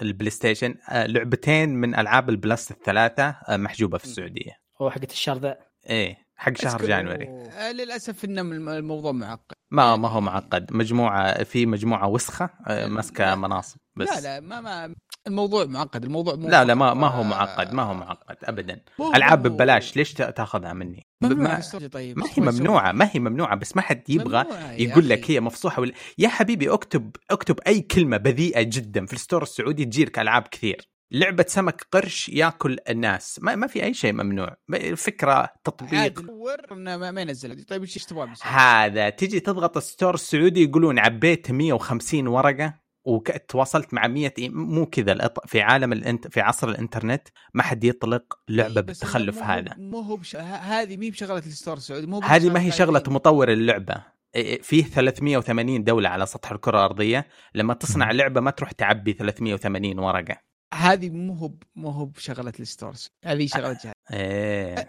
البلاي 0.00 0.30
ستيشن 0.30 0.74
لعبتين 0.92 1.68
من 1.74 1.94
ألعاب 1.94 2.28
البلس 2.30 2.70
الثلاثة 2.70 3.28
آه، 3.48 3.56
محجوبة 3.56 3.98
في 3.98 4.04
السعودية. 4.04 4.52
هو 4.82 4.90
حقت 4.90 5.12
الشهر 5.12 5.38
ذا. 5.38 5.58
إيه 5.90 6.16
حق 6.36 6.56
شهر 6.56 6.86
January. 6.86 7.28
آه، 7.28 7.72
للأسف 7.72 8.24
ان 8.24 8.38
الم- 8.38 8.68
الموضوع 8.68 9.12
معقد. 9.12 9.52
ما 9.70 9.96
ما 9.96 10.08
هو 10.08 10.20
معقد. 10.20 10.72
مجموعة 10.72 11.42
في 11.44 11.66
مجموعة 11.66 12.08
وسخة 12.08 12.50
آه، 12.66 12.86
ماسكة 12.86 13.34
مناصب 13.34 13.76
بس. 13.96 14.08
لا 14.08 14.20
لا 14.20 14.40
ما 14.40 14.60
ما 14.60 14.94
الموضوع 15.26 15.64
معقد 15.64 16.04
الموضوع 16.04 16.34
مو 16.34 16.48
لا 16.48 16.64
لا 16.64 16.74
ما 16.74 16.94
ما 16.94 17.06
هو 17.08 17.20
آه، 17.20 17.24
معقد 17.26 17.72
ما 17.72 17.82
هو 17.82 17.94
معقد 17.94 18.36
ابدا. 18.44 18.80
ألعاب 19.14 19.42
ببلاش 19.42 19.96
ليش 19.96 20.12
تا- 20.14 20.30
تأخذها 20.30 20.72
مني؟ 20.72 21.06
ممنوع 21.22 21.58
ما, 21.72 21.88
طيب 21.92 22.18
ما 22.18 22.26
هي 22.26 22.42
ممنوعة 22.42 22.92
ما 22.92 23.10
هي 23.12 23.20
ممنوعة 23.20 23.56
بس 23.56 23.76
ما 23.76 23.82
حد 23.82 24.10
يبغى 24.10 24.44
يقول 24.82 25.08
لك. 25.08 25.30
هي 25.30 25.40
مفصوحة 25.40 25.80
ولا 25.80 25.92
يا 26.18 26.28
حبيبي 26.28 26.70
اكتب 26.72 27.10
اكتب 27.30 27.60
أي 27.66 27.80
كلمة 27.80 28.16
بذيئة 28.16 28.62
جدا 28.62 29.06
في 29.06 29.12
ال 29.12 29.17
store 29.17 29.42
السعودي 29.42 29.84
تجيك 29.84 30.18
ألعاب 30.18 30.42
كثير. 30.42 30.88
لعبة 31.12 31.44
سمك 31.48 31.86
قرش 31.92 32.28
ياكل 32.28 32.78
الناس. 32.88 33.38
ما, 33.42 33.54
ما 33.54 33.66
في 33.66 33.84
أي 33.84 33.94
شيء 33.94 34.12
ممنوع. 34.12 34.56
عاد 35.24 35.48
تطبيق. 35.64 36.20
ما 36.72 37.10
ما 37.10 37.20
ينزل. 37.20 37.64
طيب 37.64 37.82
إيش 37.82 38.04
تبغى 38.04 38.32
هذا 38.42 39.08
تجي 39.10 39.40
تضغط 39.40 39.76
ال 39.76 39.82
store 39.82 40.14
السعودي 40.14 40.64
يقولون 40.64 40.98
عبيت 40.98 41.50
150 41.50 42.26
ورقة. 42.28 42.83
وتواصلت 43.04 43.94
مع 43.94 44.06
100 44.06 44.28
إي- 44.28 44.50
مو 44.50 44.86
كذا 44.86 45.30
في 45.46 45.60
عالم 45.60 45.92
الانت 45.92 46.28
في 46.28 46.40
عصر 46.40 46.68
الإنترنت 46.68 47.28
ما 47.54 47.62
حد 47.62 47.84
يطلق 47.84 48.38
لعبة 48.48 48.80
بس 48.80 48.84
بالتخلف 49.00 49.42
هذا. 49.42 49.74
مو 49.78 50.00
هو 50.00 50.16
بش... 50.16 50.36
هذه 50.36 50.96
مي 50.96 51.10
بشغلة 51.10 51.38
ال 51.38 51.44
store 51.44 51.76
السعودي 51.76 52.06
مو 52.06 52.20
هذه 52.20 52.50
ما 52.50 52.60
هي 52.60 52.70
شغلة. 52.70 53.02
مطور 53.08 53.52
اللعبة. 53.52 54.02
إيه، 54.34 54.62
فيه 54.62 54.84
380 54.84 55.84
دولة 55.84 56.08
على 56.08 56.26
سطح 56.26 56.52
الكرة 56.52 56.78
الأرضية. 56.78 57.26
لما 57.54 57.74
تصنع 57.74 58.10
لعبة 58.10 58.40
ما 58.40 58.50
تروح 58.50 58.72
تعبي 58.72 59.12
380 59.12 59.98
ورقة. 59.98 60.36
هذه 60.74 61.10
مو 61.10 61.34
هو 61.34 61.52
مو 61.76 61.88
هو 61.90 62.04
بشغلة 62.04 62.52
ال 62.60 62.67
stores 62.67 63.08
هذه 63.24 63.46
شغلة 63.46 63.78
جهاز 63.84 63.93
إيه. 64.12 64.88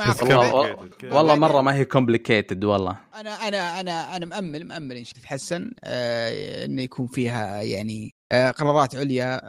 أعرف. 0.00 0.22
والله- 0.22 0.88
والله 1.16 1.34
مرة 1.34 1.60
ما 1.60 1.74
هي 1.74 1.84
complicated 1.84 2.64
والله. 2.64 2.96
أنا 3.14 3.30
أنا 3.48 3.80
أنا 3.80 4.16
أنا 4.16 4.26
مامل 4.26 4.64
مأمل 4.66 4.96
ان 4.96 5.04
شاء 5.04 5.14
الله 5.14 5.22
تتحسن 5.26 5.70
آه 5.84 6.64
إنه 6.64 6.82
يكون 6.82 7.06
فيها 7.06 7.62
يعني 7.62 8.14
آه 8.32 8.50
قرارات 8.50 8.96
عليا. 8.96 9.40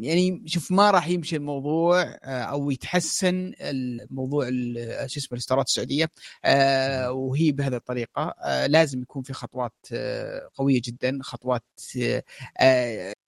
يعني 0.00 0.42
شوف 0.46 0.72
ما 0.72 0.90
راح 0.90 1.08
يمشي 1.08 1.36
الموضوع 1.36 2.02
آه 2.02 2.16
أو 2.42 2.70
يتحسن 2.70 3.52
الموضوع 3.60 4.48
ال- 4.48 5.10
شو 5.10 5.20
اسمه 5.20 5.32
الاستارات 5.36 5.66
السعودية 5.66 6.10
وهي 7.10 7.52
بهذه 7.52 7.76
الطريقة. 7.76 8.34
لازم 8.66 9.02
يكون 9.02 9.22
في 9.22 9.32
خطوات 9.32 9.74
قوية 10.54 10.80
جدا 10.84 11.18
خطوات 11.22 11.64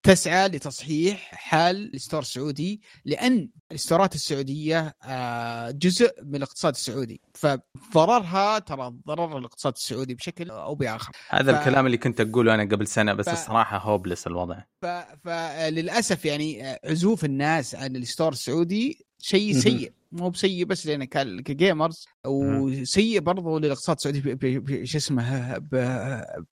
تسعى 0.02 0.48
لتصحيح 0.48 1.30
حال 1.34 1.94
الستور 1.94 2.20
السعودي 2.20 2.80
لأن 3.04 3.48
الاستورات 3.70 4.14
السعودية 4.14 4.94
آه، 5.04 5.70
جزء 5.70 6.10
من 6.22 6.34
الاقتصاد 6.36 6.72
السعودي. 6.74 7.20
فضررها 7.34 8.58
ترى 8.58 8.94
ضرر 9.06 9.38
الاقتصاد 9.38 9.72
السعودي 9.76 10.14
بشكل 10.14 10.50
أو 10.50 10.74
بآخر. 10.74 11.12
هذا 11.28 11.52
ف- 11.52 11.58
الكلام 11.58 11.86
اللي 11.86 11.98
كنت 11.98 12.20
أقوله 12.20 12.54
أنا 12.54 12.62
قبل 12.62 12.86
سنة 12.86 13.14
بس 13.14 13.28
ف- 13.28 13.32
الصراحة 13.32 13.78
hopeless 13.78 14.26
الوضع. 14.26 14.58
ف- 14.82 14.86
فللاسف 15.24 16.24
يعني 16.24 16.66
آه، 16.70 16.80
عزوف 16.84 17.24
الناس 17.24 17.74
عن 17.74 17.96
ال 17.96 18.02
store 18.02 18.32
السعودي 18.32 19.06
شيء. 19.18 19.58
سيء. 19.58 19.92
مو 20.12 20.30
بسيء 20.30 20.64
بس 20.64 20.86
لأن 20.86 21.04
ك 21.40 21.49
gamers 21.49 22.06
وسيء 22.26 23.20
برضو 23.20 23.58
للاقتصاد 23.58 23.96
السعودي 23.96 24.86
شو 24.86 24.98
اسمه 24.98 25.58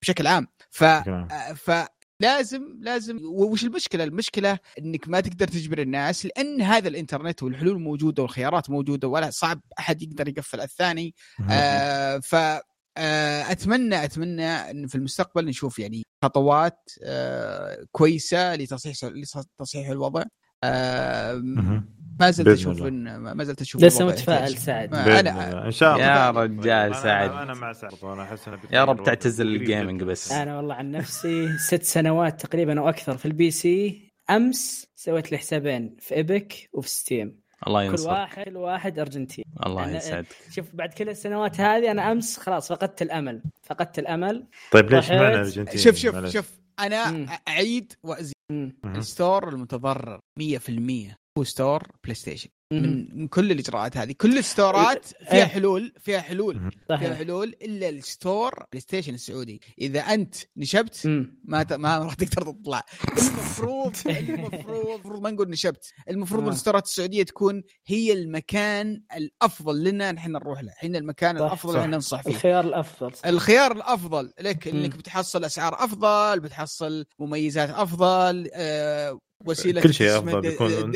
بشكل 0.01 0.27
عام. 0.27 0.47
ف 0.71 0.83
كلام. 0.83 1.27
فلازم 2.19 2.77
لازم 2.81 3.19
وش 3.23 3.63
المشكلة؟ 3.63 4.03
المشكلة 4.03 4.59
إنك 4.79 5.09
ما 5.09 5.19
تقدر 5.19 5.47
تجبر 5.47 5.79
الناس 5.81 6.25
لأن 6.25 6.61
هذا 6.61 6.87
الإنترنت 6.87 7.43
والحلول 7.43 7.79
موجودة 7.79 8.23
والخيارات 8.23 8.69
موجودة 8.69 9.07
ولا 9.07 9.29
صعب 9.29 9.61
أحد 9.79 10.01
يقدر 10.01 10.27
يقفل 10.27 10.61
الثاني 10.61 11.15
آه 11.49 12.17
ف 12.17 12.35
آه، 12.97 13.51
أتمنى 13.51 14.03
أتمنى 14.03 14.45
إن 14.45 14.87
في 14.87 14.95
المستقبل 14.95 15.45
نشوف 15.45 15.79
يعني 15.79 16.03
خطوات 16.23 16.89
آه 17.03 17.85
كويسة 17.91 18.55
لتصحيح 18.55 18.95
لتصحيح 19.03 19.89
الوضع 19.89 20.23
آه. 20.63 21.83
ما 22.19 22.31
زلت 22.31 22.47
أشوف 22.47 22.81
ما 22.81 23.43
زلت 23.43 23.61
أشوف 23.61 23.83
لسه 23.83 24.05
متفائل. 24.05 24.57
سعد 24.57 24.93
أنا. 24.95 25.65
إن 25.65 25.71
شاء 25.71 25.93
الله 25.95 26.05
يا 26.05 26.31
رجال 26.31 26.95
سعد. 26.95 27.31
أنا 27.31 27.53
مع 27.53 27.73
سعد 27.73 27.91
أنا 28.03 28.23
أحس 28.23 28.49
يا 28.71 28.83
رب 28.85 29.03
تعتزل 29.03 29.47
ال 29.47 29.54
gaming. 29.54 30.03
بس. 30.03 30.31
أنا 30.31 30.57
والله 30.57 30.75
عن 30.75 30.91
نفسي 30.91 31.57
ست 31.57 31.83
سنوات 31.83 32.41
تقريبا 32.45 32.79
أو 32.79 32.89
أكثر 32.89 33.17
في 33.17 33.25
ال 33.25 33.51
PC 33.51 34.09
أمس 34.29 34.87
سويت 34.95 35.31
لي 35.31 35.37
حسابين 35.37 35.95
في 35.99 36.15
Epic 36.15 36.69
وفي 36.73 36.89
Steam 36.89 37.39
الله 37.67 37.83
كل 37.85 37.89
ينصر 37.91 38.09
واحد 38.09 38.43
كل 38.45 38.57
واحد 38.57 38.99
أرجنتين 38.99 39.45
الله 39.65 39.85
أنا- 39.85 39.95
يسعد 39.95 40.25
شوف 40.51 40.65
بعد 40.73 40.93
كل 40.93 41.09
السنوات 41.09 41.59
هذه 41.61 41.91
أنا 41.91 42.11
أمس 42.11 42.37
خلاص 42.39 42.69
فقدت 42.69 43.01
الأمل 43.01 43.41
فقدت 43.63 43.99
الأمل 43.99 44.47
طيب 44.71 44.91
ليش 44.91 45.09
معنى 45.09 45.27
الارجنتين 45.27 45.79
شوف 45.79 45.95
شوف. 45.95 46.25
شوف 46.25 46.51
أنا 46.79 47.11
مم. 47.11 47.25
أعيد 47.47 47.93
وأزيد. 48.03 48.33
ال 48.85 48.96
store 48.96 49.49
المتضرر 49.49 50.19
100% 50.39 51.15
هو 51.39 51.43
store 51.43 51.83
بلاي 52.03 52.15
ستيشن. 52.15 52.49
من 52.73 53.27
كل 53.27 53.51
الإجراءات 53.51 53.97
هذه 53.97 54.11
كل 54.11 54.37
ال 54.37 54.48
storeات 54.48 55.13
إيه. 55.21 55.27
فيها 55.29 55.45
حلول 55.45 55.93
فيها 55.99 56.21
حلول 56.21 56.55
مهم. 56.55 56.69
فيها 56.69 56.97
صحيح 56.97 57.17
حلول 57.17 57.55
إلا 57.61 57.89
ال 57.89 58.00
store 58.00 58.53
بلاي 58.71 58.81
ستيشن 58.81 59.13
السعودي 59.13 59.61
إذا 59.81 59.99
أنت 59.99 60.35
نشبت. 60.57 61.01
ما 61.43 61.63
ت... 61.63 61.73
ما 61.73 61.97
راح 61.97 62.13
تقدر 62.13 62.51
تطلع 62.51 62.83
المفروض 63.17 63.95
المفروض 64.07 64.87
المفروض 64.87 65.21
ما 65.21 65.31
نقول 65.31 65.49
نشبت 65.49 65.93
المفروض 66.09 66.43
آه. 66.47 66.49
الستورات 66.49 66.85
السعودية 66.85 67.23
تكون 67.23 67.63
هي 67.87 68.13
المكان 68.13 69.01
الأفضل 69.15 69.83
لنا 69.83 70.11
نحن 70.11 70.31
نروح 70.31 70.61
له 70.61 70.71
إحنا 70.71 70.97
المكان 70.97 71.37
صح، 71.37 71.45
الأفضل 71.45 71.73
صح. 71.73 71.79
اللي 71.79 71.95
ننصح 71.95 72.21
فيه 72.21 72.29
الخيار 72.29 72.65
الأفضل 72.65 73.11
الخيار 73.25 73.71
الأفضل 73.71 74.31
لك. 74.39 74.67
إنك 74.67 74.95
بتحصل 74.95 75.45
أسعار 75.45 75.83
أفضل 75.83 76.39
بتحصل 76.39 77.05
مميزات 77.19 77.69
أفضل 77.69 78.49
آه 78.53 79.19
وسيلة 79.45 79.81
كل 79.81 79.93
شيء 79.93 80.17
د- 80.19 80.35
بيكون 80.35 80.91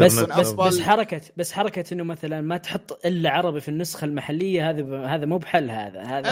بس 0.00 0.18
بس. 0.18 0.52
بس 0.52 0.80
حركه 0.80 1.20
بس 1.36 1.52
حركة 1.52 1.84
إنه 1.94 2.04
مثلا 2.04 2.40
ما 2.40 2.56
تحط 2.56 3.06
إلا 3.06 3.30
عربي 3.30 3.60
في 3.60 3.68
النسخة 3.68 4.04
المحلية 4.04 4.70
هذا 4.70 5.06
هذا 5.06 5.26
مو 5.26 5.38
بحل 5.38 5.70
هذا 5.70 6.02
هذا 6.02 6.30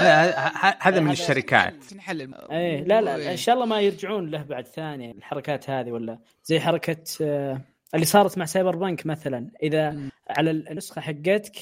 هذا 0.80 1.00
من 1.00 1.10
الشركات 1.10 1.74
نحل 1.96 2.22
الم- 2.22 2.34
إيه 2.50 2.84
لا 2.84 3.00
لا. 3.00 3.32
إن 3.32 3.36
شاء 3.36 3.54
الله 3.54 3.66
ما 3.66 3.80
يرجعون 3.80 4.30
له 4.30 4.42
بعد 4.42 4.66
ثاني 4.66 5.10
الحركات 5.10 5.70
هذه 5.70 5.90
ولا 5.92 6.18
زي 6.44 6.60
حركة 6.60 6.96
آه، 7.20 7.60
اللي 7.94 8.06
صارت 8.06 8.38
مع 8.38 8.44
سايبر 8.44 8.76
بانك 8.76 9.06
مثلا 9.06 9.50
إذا 9.62 9.90
مم. 9.90 10.10
على 10.30 10.50
النسخة 10.50 11.00
حقتك 11.00 11.52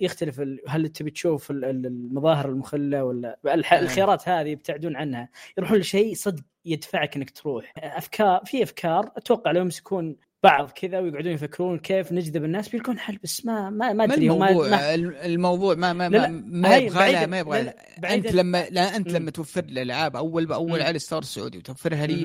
يختلف 0.00 0.40
هل 0.68 0.88
تبي 0.88 1.10
تشوف 1.10 1.50
ال- 1.50 1.64
ال- 1.64 1.86
المظاهر 1.86 2.48
المخلة 2.48 3.04
ولا 3.04 3.38
إيه. 3.46 3.54
الخيارات 3.54 4.28
هذه 4.28 4.48
يبتعدون 4.48 4.96
عنها 4.96 5.28
يروحون 5.58 5.78
لشيء 5.78 6.14
صدق 6.14 6.42
يدفعك 6.72 7.16
إنك 7.16 7.30
تروح. 7.30 7.72
أفكار 7.78 8.40
في 8.46 8.62
أفكار 8.62 9.12
أتوقع 9.16 9.50
لو 9.50 9.60
يمسكون 9.60 10.16
بعض 10.42 10.70
كذا 10.70 10.98
ويقعدون 11.00 11.32
يفكرون 11.32 11.78
كيف 11.78 12.12
نجذب 12.12 12.44
الناس 12.44 12.68
بيلقون 12.68 12.98
حل 12.98 13.18
بس 13.22 13.46
ما 13.46 13.70
ما, 13.70 13.92
ما 13.92 14.04
أدري 14.04 14.30
الموضوع؟ 14.30 14.68
ما 14.68 14.94
الموضوع 15.24 15.74
ما 15.74 15.92
ما 15.92 16.08
لا، 16.08 16.28
ما, 16.28 16.68
لا، 16.68 16.76
يبغى 16.76 17.12
بعيداً- 17.12 17.28
ما 17.28 17.38
يبغى 17.38 17.62
لا، 17.62 17.76
لا، 18.02 18.14
أنت 18.14 18.32
لما 18.32 18.66
لا 18.70 18.96
أنت. 18.96 19.08
لما 19.12 19.30
توفر 19.30 19.60
لي 19.64 19.72
الألعاب 19.82 20.16
أول 20.16 20.46
بأول. 20.46 20.82
على 20.82 20.96
ال 20.96 21.00
store 21.00 21.18
السعودي 21.18 21.58
وتوفرها 21.58 22.06
لي 22.06 22.24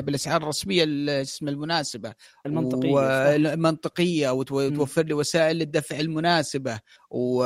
بالأسعار 0.00 0.42
الرسمية 0.42 0.84
ال- 0.84 1.10
اسمه 1.10 1.50
المناسبة. 1.50 2.14
المنطقية 2.46 2.90
صح. 2.90 2.96
والمنطقية 3.32 4.30
وتوفر 4.30 5.02
لي 5.02 5.14
وسائل 5.14 5.60
الدفع 5.62 6.00
المناسبة. 6.00 6.80
و... 7.10 7.44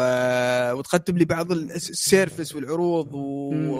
وتقدم 0.72 1.16
لي 1.18 1.24
بعض 1.24 1.52
ال- 1.52 1.70
ال 1.72 1.82
service 1.83 2.54
والعروض 2.54 3.14
و... 3.14 3.18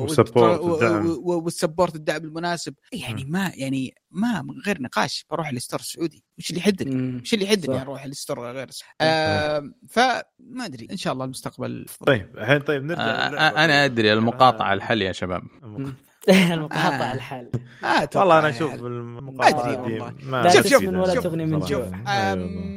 وال 0.03 0.14
support. 0.14 0.61
و- 0.61 1.21
و- 1.33 1.43
وال 1.45 1.56
support 1.56 1.95
الدعم 1.95 2.25
المناسب 2.25 2.75
يعني 2.93 3.25
ما 3.25 3.53
يعني 3.55 3.95
ما 4.11 4.43
من 4.43 4.55
غير 4.67 4.83
نقاش 4.83 5.27
بروح 5.31 5.53
لل 5.53 5.61
store 5.61 5.81
السعودي 5.81 6.25
وش 6.39 6.51
اللي 6.51 6.61
يحدني؟ 6.61 7.21
وش 7.23 7.35
اللي 7.35 7.45
يحدني 7.45 7.75
صح. 7.77 7.81
أروح 7.81 8.07
لل 8.07 8.20
store 8.20 8.53
غير 8.53 8.69
آه 9.01 9.71
فما 9.91 10.23
أدري 10.65 10.89
إن 10.91 10.97
شاء 10.97 11.13
الله 11.13 11.25
المستقبل. 11.25 11.87
طيب 12.07 12.39
الحين 12.39 12.61
طيب 12.61 12.85
نرجع 12.85 13.03
آه، 13.03 13.31
للعبة. 13.31 13.65
أنا 13.65 13.85
أدري 13.85 14.13
المقاطعة 14.13 14.73
الحل 14.75 15.03
يا 15.03 15.13
شباب 15.13 15.43
المقاطعة. 15.63 15.95
المقاطعة 16.55 17.11
آه. 17.11 17.15
الحل 17.15 17.51
آه 17.85 18.09
والله 18.15 18.39
أنا 18.39 18.49
يعني. 18.49 18.57
أشوف 18.57 18.75
ما 18.75 18.87
المقاطعات 18.87 19.55
أدري 19.67 19.77
دي 19.77 19.93
والله. 20.01 20.15
ما 20.23 20.43
لا 20.43 20.51
شوف- 20.51 20.63
ما 20.65 20.71
شوف- 20.71 20.83
ولا 20.89 21.05
أنا 21.05 21.15
شوف- 21.15 21.25
تغني 21.25 21.47
من. 21.47 21.59
جوع. 21.61 21.91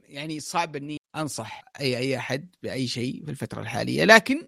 يعني 0.10 0.40
صعب 0.40 0.76
إني 0.76 0.98
أنصح 1.22 1.64
اي 1.80 1.98
أي 1.98 2.18
أحد 2.18 2.48
بأي 2.64 2.88
شيء 2.88 3.24
في 3.26 3.32
الفترة 3.32 3.62
الحالية 3.62 4.04
لكن. 4.06 4.42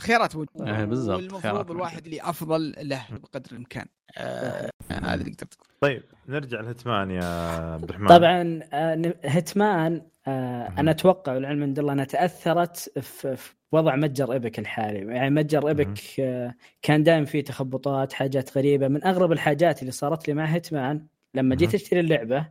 خيارات 0.00 0.36
موجوده 0.36 0.82
آه، 0.82 0.84
بالضبط، 0.84 1.16
والمفروض 1.16 1.42
خيارات 1.42 1.70
الواحد 1.70 2.04
اللي 2.04 2.20
أفضل 2.22 2.74
له 2.88 3.02
بقدر 3.10 3.52
الإمكان 3.52 3.86
آه 4.18 4.70
هذا 4.90 5.14
اللي 5.14 5.24
قدرت 5.32 5.54
أقول. 5.54 5.66
طيب 5.80 6.02
نرجع 6.28 6.60
ل 6.60 6.67
Hitman 6.67 7.10
يا 7.10 7.24
عبد 7.72 7.84
الرحمن 7.84 8.08
طبعا 8.08 8.60
آه، 8.72 8.94
ن- 8.94 9.14
Hitman 9.24 10.02
آه، 10.26 10.68
مهم. 10.68 10.78
أنا 10.78 10.90
أتوقع 10.90 11.34
والعلم 11.34 11.62
عند 11.62 11.78
الله 11.78 11.92
أنها 11.92 12.04
تأثرت 12.04 12.76
في 13.00 13.36
في 13.36 13.54
وضع 13.72 13.96
متجر 13.96 14.32
Epic 14.32 14.58
الحالي 14.58 14.98
يعني 15.14 15.30
متجر 15.30 15.68
Epic 15.68 15.98
آه، 16.20 16.54
كان 16.82 17.02
دائما 17.02 17.24
فيه 17.26 17.44
تخبطات 17.44 18.12
حاجات 18.12 18.56
غريبة 18.58 18.88
من 18.88 19.04
أغرب 19.04 19.32
الحاجات 19.32 19.80
اللي 19.80 19.92
صارت 19.92 20.28
لي 20.28 20.34
مع 20.34 20.44
Hitman 20.44 21.06
لما 21.34 21.54
جيت. 21.54 21.74
أشتري 21.74 22.00
اللعبة. 22.00 22.46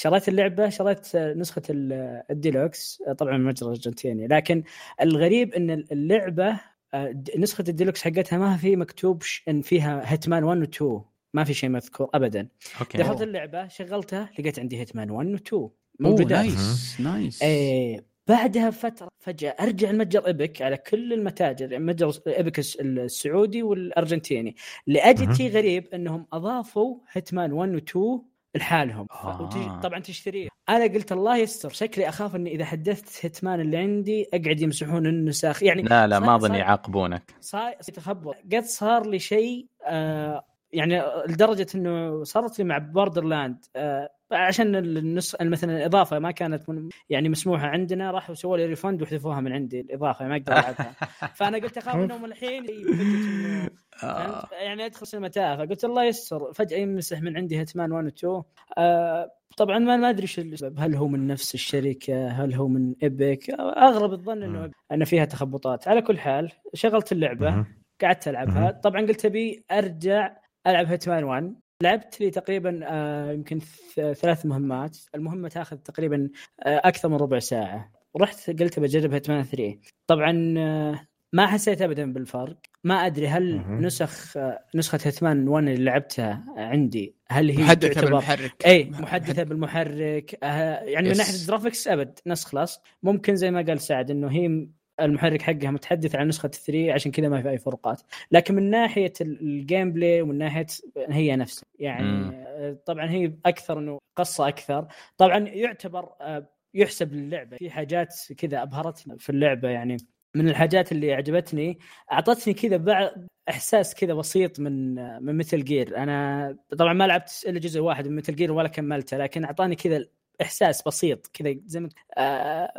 شريت 0.00 0.28
اللعبة 0.28 0.68
شريت 0.68 1.14
آه، 1.14 1.34
نسخة 1.34 1.62
ال- 1.70 2.22
الديلوكس 2.30 3.02
آه، 3.08 3.12
طبعا 3.12 3.36
من 3.38 3.44
متجر 3.44 3.68
أرجنتيني. 3.68 4.26
لكن 4.26 4.62
الغريب 5.02 5.54
إن 5.54 5.70
اللعبة 5.70 6.60
آه، 6.94 7.22
نسخة 7.38 7.64
الديلوكس 7.68 8.02
حقتها 8.04 8.38
ما 8.38 8.56
في 8.56 8.76
مكتوب 8.76 9.22
إن 9.48 9.62
فيها 9.62 10.02
هيتمان 10.12 10.44
1 10.44 10.58
و 10.58 10.62
2 10.64 11.00
ما 11.34 11.44
في 11.44 11.54
شيء 11.54 11.70
مذكور 11.70 12.08
ابدا. 12.14 12.48
أوكي. 12.80 12.98
دخلت. 12.98 13.22
اللعبة 13.22 13.68
شغلتها 13.68 14.30
لقيت 14.38 14.58
عندي 14.58 14.78
Hitman 14.80 15.10
1 15.10 15.26
و 15.26 15.34
2 15.34 15.62
أوه، 15.62 15.70
موجودات 16.00 16.30
nice 16.44 17.00
nice. 17.00 17.42
إيه 17.42 18.04
بعدها 18.28 18.70
فترة 18.70 19.08
فجأة 19.18 19.50
أرجع 19.60 19.90
المتجر 19.90 20.26
Epic 20.26 20.62
على 20.62 20.76
كل 20.76 21.12
المتاجر 21.12 21.72
يعني 21.72 21.84
متجر 21.84 22.12
Epic 22.26 22.58
الس- 22.58 22.76
السعودي 22.80 23.62
والأرجنتيني. 23.62 24.56
لاجد 24.86 25.22
مهم. 25.22 25.34
شيء 25.34 25.50
غريب 25.50 25.86
إنهم 25.94 26.26
أضافوا 26.32 26.96
Hitman 27.12 27.52
1 27.52 27.74
و 27.74 27.78
2 27.78 28.22
لحالهم. 28.56 29.06
آه. 29.10 29.80
طبعا 29.82 29.98
تشتريه 29.98 30.48
أنا 30.68 30.84
قلت 30.84 31.12
الله 31.12 31.36
يستر 31.36 31.68
شكلي 31.68 32.08
أخاف 32.08 32.36
إني 32.36 32.54
إذا 32.54 32.64
حدثت 32.64 33.24
Hitman 33.24 33.60
اللي 33.60 33.76
عندي 33.76 34.26
أقعد 34.34 34.60
يمسحون 34.60 35.06
النسخ 35.06 35.62
يعني 35.62 35.82
لا 35.82 36.06
لا 36.06 36.18
ما 36.18 36.34
أظن 36.36 36.54
يعاقبونك. 36.54 37.34
صار 37.40 37.72
تخبط. 37.72 38.34
قد 38.52 38.64
صار 38.64 39.06
لي 39.06 39.18
شيء 39.18 39.66
آه 39.86 40.44
يعني 40.72 41.02
لدرجة 41.28 41.66
إنه 41.74 42.24
صارت 42.24 42.58
لي 42.58 42.64
مع 42.64 42.78
Borderlands 42.78 43.64
آه 43.76 44.10
عشان 44.32 44.76
النص 44.76 45.36
مثلا 45.42 45.76
الإضافة 45.76 46.18
ما 46.18 46.30
كانت 46.30 46.68
من 46.68 46.88
يعني 47.10 47.28
مسموحة 47.28 47.66
عندنا 47.66 48.10
راحوا 48.10 48.34
سووا 48.34 48.56
لي 48.56 48.66
refund 48.66 49.02
وحذفوها 49.02 49.40
من 49.40 49.52
عندي 49.52 49.80
الإضافة 49.80 50.28
ما 50.28 50.36
أقدر 50.36 50.52
ألعبها. 50.52 50.92
فأنا 51.36 51.58
قلت 51.58 51.78
أخاف 51.78 51.94
إنهم 51.94 52.24
الحين 52.24 52.66
آه. 54.02 54.48
يعني 54.52 54.86
أدخل 54.86 55.06
سينماتاها 55.06 55.56
فقلت 55.56 55.84
الله 55.84 56.04
يستر. 56.04 56.52
فجأة 56.52 56.78
يمسح 56.78 57.20
من 57.20 57.36
عندي 57.36 57.58
Hitman 57.58 57.92
1 57.92 58.04
و 58.04 58.08
2 58.08 58.42
آه 58.78 59.30
طبعا 59.56 59.78
ما 59.78 59.96
ما 59.96 60.10
أدري 60.10 60.22
إيش 60.22 60.38
السبب. 60.38 60.80
هل 60.80 60.94
هو 60.94 61.08
من 61.08 61.26
نفس 61.26 61.54
الشركة؟ 61.54 62.28
هل 62.28 62.54
هو 62.54 62.68
من 62.68 62.94
Epic 63.02 63.50
اغلب 63.60 64.12
الظن 64.12 64.42
إنه. 64.42 64.70
ان 64.92 65.04
فيها 65.04 65.24
تخبطات. 65.24 65.88
على 65.88 66.02
كل 66.02 66.18
حال 66.18 66.52
شغلت 66.74 67.12
اللعبة. 67.12 67.64
قعدت 68.02 68.28
ألعبها. 68.28 68.70
طبعا 68.70 69.00
قلت 69.00 69.24
أبي 69.24 69.64
أرجع 69.70 70.36
ألعب 70.66 70.86
Hitman 70.86 71.24
1 71.24 71.54
لعبت 71.82 72.20
لي 72.20 72.30
تقريبا 72.30 72.80
آه 72.84 73.32
يمكن 73.32 73.60
ثلاث 73.94 74.46
مهمات. 74.46 74.98
المهمة 75.14 75.48
تأخذ 75.48 75.76
تقريبا 75.76 76.28
آه 76.62 76.80
أكثر 76.84 77.08
من 77.08 77.16
ربع 77.16 77.38
ساعة. 77.38 77.92
رحت 78.16 78.50
قلت 78.50 78.80
بجرب 78.80 79.12
Hitman 79.12 79.42
3 79.42 79.78
طبعا 80.06 80.54
آه 80.58 81.00
ما 81.32 81.46
حسيت 81.46 81.82
ابدا 81.82 82.12
بالفرق. 82.12 82.56
ما 82.84 83.06
أدري 83.06 83.28
هل 83.28 83.56
مهم. 83.56 83.80
نسخ 83.80 84.38
نسخة 84.74 84.98
Hitman 85.04 85.48
1 85.48 85.68
اللي 85.68 85.84
لعبتها 85.84 86.44
عندي 86.56 87.14
هل 87.28 87.50
هي 87.50 87.64
محدثة 87.64 87.88
تعتبر 87.88 88.04
بالمحرك. 88.06 88.66
إي 88.66 88.84
محدثة 88.90 89.42
بالمحرك. 89.42 90.38
آه 90.42 90.80
يعني 90.80 91.08
من. 91.08 91.16
ناحية 91.16 91.34
ال 91.34 91.40
graphics 91.40 91.88
أبد 91.88 92.18
نفس 92.26 92.44
خلاص. 92.44 92.82
ممكن 93.02 93.36
زي 93.36 93.50
ما 93.50 93.62
قال 93.62 93.80
سعد 93.80 94.10
إنه 94.10 94.30
هي 94.30 94.68
المحرك 95.00 95.42
حقها 95.42 95.70
متحدث 95.70 96.14
عن 96.14 96.28
نسخة 96.28 96.48
3 96.48 96.92
عشان 96.92 97.12
كذا 97.12 97.28
ما 97.28 97.42
في 97.42 97.50
أي 97.50 97.58
فروقات. 97.58 98.02
لكن 98.32 98.54
من 98.54 98.70
ناحية 98.70 99.12
ال- 99.20 99.40
gameplay 99.40 100.22
ومن 100.22 100.38
ناحية 100.38 100.66
هي 101.08 101.36
نفسها. 101.36 101.64
يعني 101.78 102.06
مم. 102.06 102.32
آه، 102.46 102.78
طبعا 102.86 103.10
هي 103.10 103.32
أكثر 103.46 103.78
إنه 103.78 103.98
قصة 104.16 104.48
أكثر. 104.48 104.86
طبعا 105.16 105.38
يعتبر 105.38 106.08
آه، 106.20 106.48
يحسب 106.74 107.12
للعبة. 107.14 107.56
في 107.56 107.70
حاجات 107.70 108.14
كذا 108.38 108.62
أبهرتني 108.62 109.18
في 109.18 109.30
اللعبة. 109.30 109.68
يعني 109.68 109.96
من 110.36 110.48
الحاجات 110.48 110.92
اللي 110.92 111.12
عجبتني 111.14 111.78
أعطتني 112.12 112.54
كذا 112.54 112.76
بعض 112.76 113.10
إحساس 113.48 113.94
كذا 113.94 114.14
بسيط 114.14 114.60
من 114.60 114.94
من 115.24 115.36
Metal 115.38 115.64
Gear 115.64 115.96
أنا 115.96 116.56
طبعا 116.78 116.92
ما 116.92 117.06
لعبت 117.06 117.44
إلا 117.46 117.58
جزء 117.60 117.80
واحد 117.80 118.08
من 118.08 118.16
Metal 118.16 118.34
Gear 118.34 118.52
ولا 118.52 118.68
كملته 118.68 119.16
لكن 119.16 119.44
أعطاني 119.44 119.74
كذا 119.76 120.04
إحساس 120.42 120.82
بسيط 120.82 121.26
كذا 121.32 121.54
زي 121.66 121.80
ما 121.80 121.88
آه، 122.18 122.72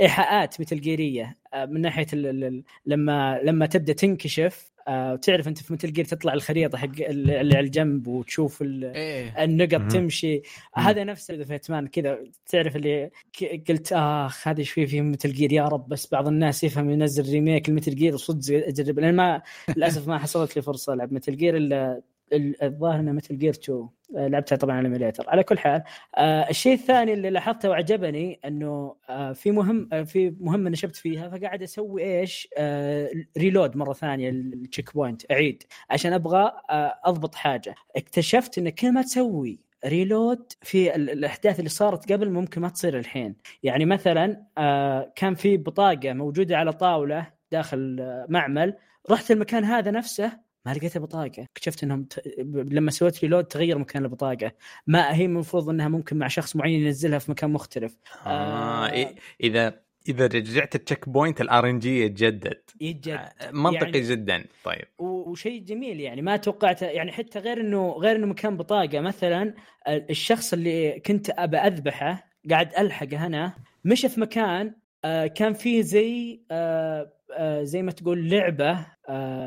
إيحاءات 0.00 0.60
Metal 0.60 0.80
Gear 0.80 1.38
آه، 1.54 1.64
من 1.66 1.80
ناحية 1.80 2.06
لما 2.86 3.40
لما 3.42 3.66
تبدأ 3.66 3.92
تنكشف 3.92 4.70
آه، 4.88 5.12
وتعرف 5.12 5.48
أنت 5.48 5.58
في 5.58 5.72
Metal 5.72 5.92
Gear 5.92 6.04
تطلع 6.04 6.32
الخريطة 6.32 6.78
حق 6.78 6.88
اللي 7.00 7.36
على 7.38 7.60
الجنب 7.60 8.06
وتشوف 8.06 8.62
إيه. 8.62 9.44
النقط. 9.44 9.92
تمشي. 9.92 10.42
هذا 10.74 11.04
نفس 11.04 11.30
اللي 11.30 11.44
في 11.44 11.52
Hitman 11.52 11.86
كذا 11.86 12.18
تعرف 12.46 12.76
اللي 12.76 13.10
ك- 13.32 13.62
قلت 13.68 13.92
اخ 13.92 14.48
هذا 14.48 14.58
إيش 14.58 14.70
فيه 14.70 14.86
في 14.86 15.00
Metal 15.00 15.32
Gear 15.32 15.52
يا 15.52 15.64
رب 15.68 15.88
بس 15.88 16.10
بعض 16.12 16.28
الناس 16.28 16.64
يفهم 16.64 16.90
ينزل 16.90 17.32
remake 17.32 17.68
ال 17.68 17.72
Metal 17.72 17.94
Gear 17.94 18.14
وصدق 18.14 18.66
أجرب. 18.66 18.98
لأن 18.98 19.14
ما 19.16 19.42
للأسف 19.76 20.08
ما 20.08 20.18
حصلت 20.18 20.56
لي 20.56 20.62
فرصة 20.62 20.92
ألعب 20.92 21.12
Metal 21.12 21.36
Gear 21.36 21.56
إلا 21.56 21.92
ال- 21.92 22.02
الظاهر 22.62 23.00
انه 23.00 23.12
Metal 23.12 23.38
Gear 23.38 23.50
2 23.50 23.88
آه، 24.16 24.26
لعبتها 24.28 24.56
طبعا 24.56 24.76
على 24.76 24.86
ال 24.88 24.92
emulator 24.92 25.24
على 25.30 25.42
كل 25.42 25.58
حال 25.58 25.82
آه 26.16 26.50
الشيء 26.50 26.72
الثاني 26.74 27.12
اللي 27.12 27.30
لاحظته 27.30 27.70
وعجبني 27.70 28.40
إنه 28.44 28.96
آه 29.08 29.32
في 29.32 29.50
مهم 29.50 30.04
في 30.04 30.34
مهمه 30.40 30.70
نشبت 30.70 30.96
فيها 30.96 31.28
فقاعد 31.28 31.62
أسوي 31.62 32.02
إيش؟ 32.20 32.48
reload 33.38 33.76
مرة 33.76 33.92
ثانية 33.92 34.30
ال 34.30 34.94
checkpoint 34.94 35.30
أعيد 35.30 35.62
عشان 35.90 36.12
أبغى 36.12 36.52
أضبط 37.04 37.34
حاجة. 37.34 37.74
اكتشفت 37.96 38.58
إن 38.58 38.68
كل 38.68 38.92
ما 38.92 39.02
تسوي 39.02 39.60
reload 39.86 40.52
في 40.62 40.94
ال- 40.96 41.10
الأحداث 41.10 41.58
اللي 41.58 41.70
صارت 41.70 42.12
قبل 42.12 42.30
ممكن 42.30 42.60
ما 42.60 42.68
تصير 42.68 42.98
الحين. 42.98 43.36
يعني 43.62 43.84
مثلا 43.84 44.46
كان 45.16 45.34
في 45.34 45.56
بطاقة 45.56 46.12
موجودة 46.12 46.56
على 46.56 46.72
طاولة 46.72 47.26
داخل 47.52 47.96
معمل 48.28 48.76
رحت 49.10 49.30
المكان 49.30 49.64
هذا 49.64 49.90
نفسه 49.90 50.49
ما 50.66 50.74
لقيتها 50.74 51.00
بطاقة. 51.00 51.42
اكتشفت 51.42 51.84
إنهم 51.84 52.04
ت... 52.04 52.22
لما 52.54 52.90
سويت 52.90 53.24
reload 53.24 53.44
تغير 53.44 53.78
مكان 53.78 54.04
البطاقة. 54.04 54.52
ما 54.86 55.14
هي 55.14 55.24
المفروض 55.24 55.68
إنها 55.68 55.88
ممكن 55.88 56.18
مع 56.18 56.28
شخص 56.28 56.56
معين 56.56 56.80
ينزلها 56.80 57.18
في 57.18 57.30
مكان 57.30 57.50
مختلف. 57.50 57.96
آه 58.26 58.86
آه. 58.86 59.14
إذا 59.40 59.80
إذا 60.08 60.26
رجعت 60.26 60.74
ال 60.74 61.08
checkpoint 61.08 61.40
ال 61.40 61.70
RNG 61.70 62.04
يتجدد. 62.04 62.60
يتجد 62.80 63.12
آه، 63.40 63.50
منطقي 63.50 63.84
يعني- 63.84 64.00
جدا. 64.00 64.44
طيب. 64.64 64.84
وشيء 64.98 65.62
جميل 65.62 66.00
يعني. 66.00 66.22
ما 66.22 66.36
توقعت 66.36 66.82
يعني 66.82 67.12
حتى 67.12 67.38
غير 67.38 67.60
إنه 67.60 67.90
غير 67.92 68.16
إنه 68.16 68.26
مكان 68.26 68.56
بطاقة. 68.56 69.00
مثلا 69.00 69.54
الشخص 69.88 70.52
اللي 70.52 71.00
كنت 71.00 71.30
أبى 71.30 71.56
أذبحه 71.56 72.30
قاعد 72.50 72.72
ألحقه 72.78 73.26
أنا 73.26 73.54
مشى 73.84 74.08
في 74.08 74.20
مكان 74.20 74.74
آه، 75.04 75.26
كان 75.26 75.52
فيه 75.52 75.82
زي 75.82 76.40
آه، 76.50 77.12
زي 77.62 77.82
ما 77.82 77.92
تقول 77.92 78.30
لعبة 78.30 78.86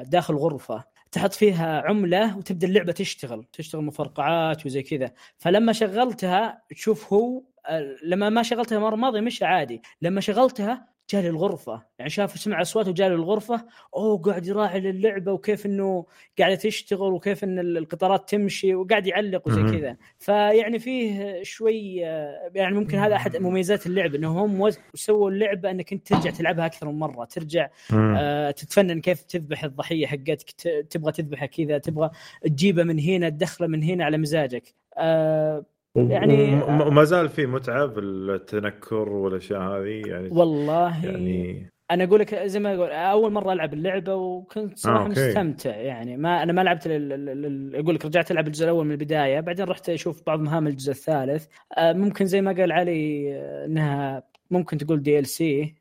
داخل 0.03 0.33
غرفة. 0.35 0.92
تحط 1.13 1.33
فيها 1.33 1.81
عملة 1.81 2.37
وتبدأ 2.37 2.67
اللعبة 2.67 2.91
تشتغل 2.91 3.43
تشتغل 3.53 3.83
مفرقعات 3.83 4.65
وزي 4.65 4.83
كذا. 4.83 5.11
فلما 5.37 5.73
شغلتها 5.73 6.61
تشوف 6.69 7.13
هو 7.13 7.43
آه، 7.65 7.95
لما 8.03 8.29
ما 8.29 8.43
شغلتها 8.43 8.79
مرة 8.79 8.95
ماضيه 8.95 9.21
مشى 9.21 9.45
عادي. 9.45 9.81
لما 10.01 10.21
شغلتها 10.21 10.92
جالي 11.09 11.29
الغرفة. 11.29 11.83
يعني 11.99 12.09
شاف 12.09 12.39
سمع 12.39 12.61
اصوات 12.61 12.87
وجالي 12.87 13.15
الغرفة. 13.15 13.65
أوه 13.95 14.17
قاعد 14.17 14.47
يراعي 14.47 14.79
للعبة 14.79 15.31
وكيف 15.31 15.65
إنه 15.65 16.05
قاعدة 16.39 16.55
تشتغل 16.55 17.13
وكيف 17.13 17.43
إن 17.43 17.59
القطارات 17.59 18.29
تمشي 18.29 18.75
وقاعد 18.75 19.07
يعلق 19.07 19.47
وزي. 19.47 19.63
كذا. 19.77 19.97
فيعني 20.19 20.79
فيه 20.79 21.43
شوي 21.43 21.95
يعني 22.55 22.75
ممكن 22.75 22.97
هذا 22.97 23.15
أحد 23.15 23.37
مميزات 23.37 23.85
اللعبة 23.87 24.17
إنه 24.17 24.45
هم 24.45 24.69
سووا 24.93 25.29
اللعبة 25.29 25.71
إنك 25.71 25.93
أنت 25.93 26.07
ترجع 26.07 26.31
تلعبها 26.31 26.65
أكثر 26.65 26.87
من 26.87 26.99
مرة. 26.99 27.25
ترجع. 27.25 27.69
آه، 27.93 28.51
تتفنن 28.51 29.01
كيف 29.01 29.23
تذبح 29.23 29.63
الضحية 29.63 30.07
حقتك 30.07 30.51
تبغى 30.89 31.11
تذبحه 31.11 31.45
كذا 31.45 31.77
تبغى 31.77 32.09
تجيبه 32.43 32.83
من 32.83 32.99
هنا 32.99 33.29
تدخله 33.29 33.67
من 33.67 33.83
هنا 33.83 34.05
على 34.05 34.17
مزاجك. 34.17 34.73
آه، 34.97 35.65
يعني- 35.95 36.63
وم- 36.63 36.81
وما 36.81 37.03
زال 37.03 37.29
في 37.29 37.45
متعة 37.45 37.85
بالتنكر 37.85 39.09
والأشياء 39.09 39.61
هذه 39.61 40.01
يعني 40.05 40.29
والله 40.31 41.05
يعني 41.05 41.69
أنا 41.91 42.03
أقول 42.03 42.19
لك 42.19 42.35
زي 42.35 42.59
ما 42.59 42.75
أقول 42.75 42.91
أول 42.91 43.31
مرة 43.31 43.53
ألعب 43.53 43.73
اللعبة 43.73 44.15
وكنت 44.15 44.77
صراحة 44.77 45.05
آه،. 45.05 45.07
مستمتع 45.07 45.75
يعني 45.75 46.17
ما 46.17 46.43
أنا 46.43 46.53
ما 46.53 46.61
لعبت 46.61 46.87
لل- 46.87 47.75
أقول 47.75 47.95
لك 47.95 48.05
رجعت 48.05 48.31
ألعب 48.31 48.47
الجزء 48.47 48.63
الأول 48.63 48.85
من 48.85 48.91
البداية 48.91 49.39
بعدين 49.39 49.65
رحت 49.65 49.89
أشوف 49.89 50.21
بعض 50.27 50.39
مهام 50.39 50.67
الجزء 50.67 50.91
الثالث 50.91 51.47
آه، 51.77 51.93
ممكن 51.93 52.25
زي 52.25 52.41
ما 52.41 52.51
قال 52.51 52.71
علي 52.71 53.33
آه، 53.35 53.65
إنها 53.65 54.23
ممكن 54.51 54.77
تقول 54.77 55.01
دي 55.01 55.19
ال 55.19 55.25
سي 55.25 55.75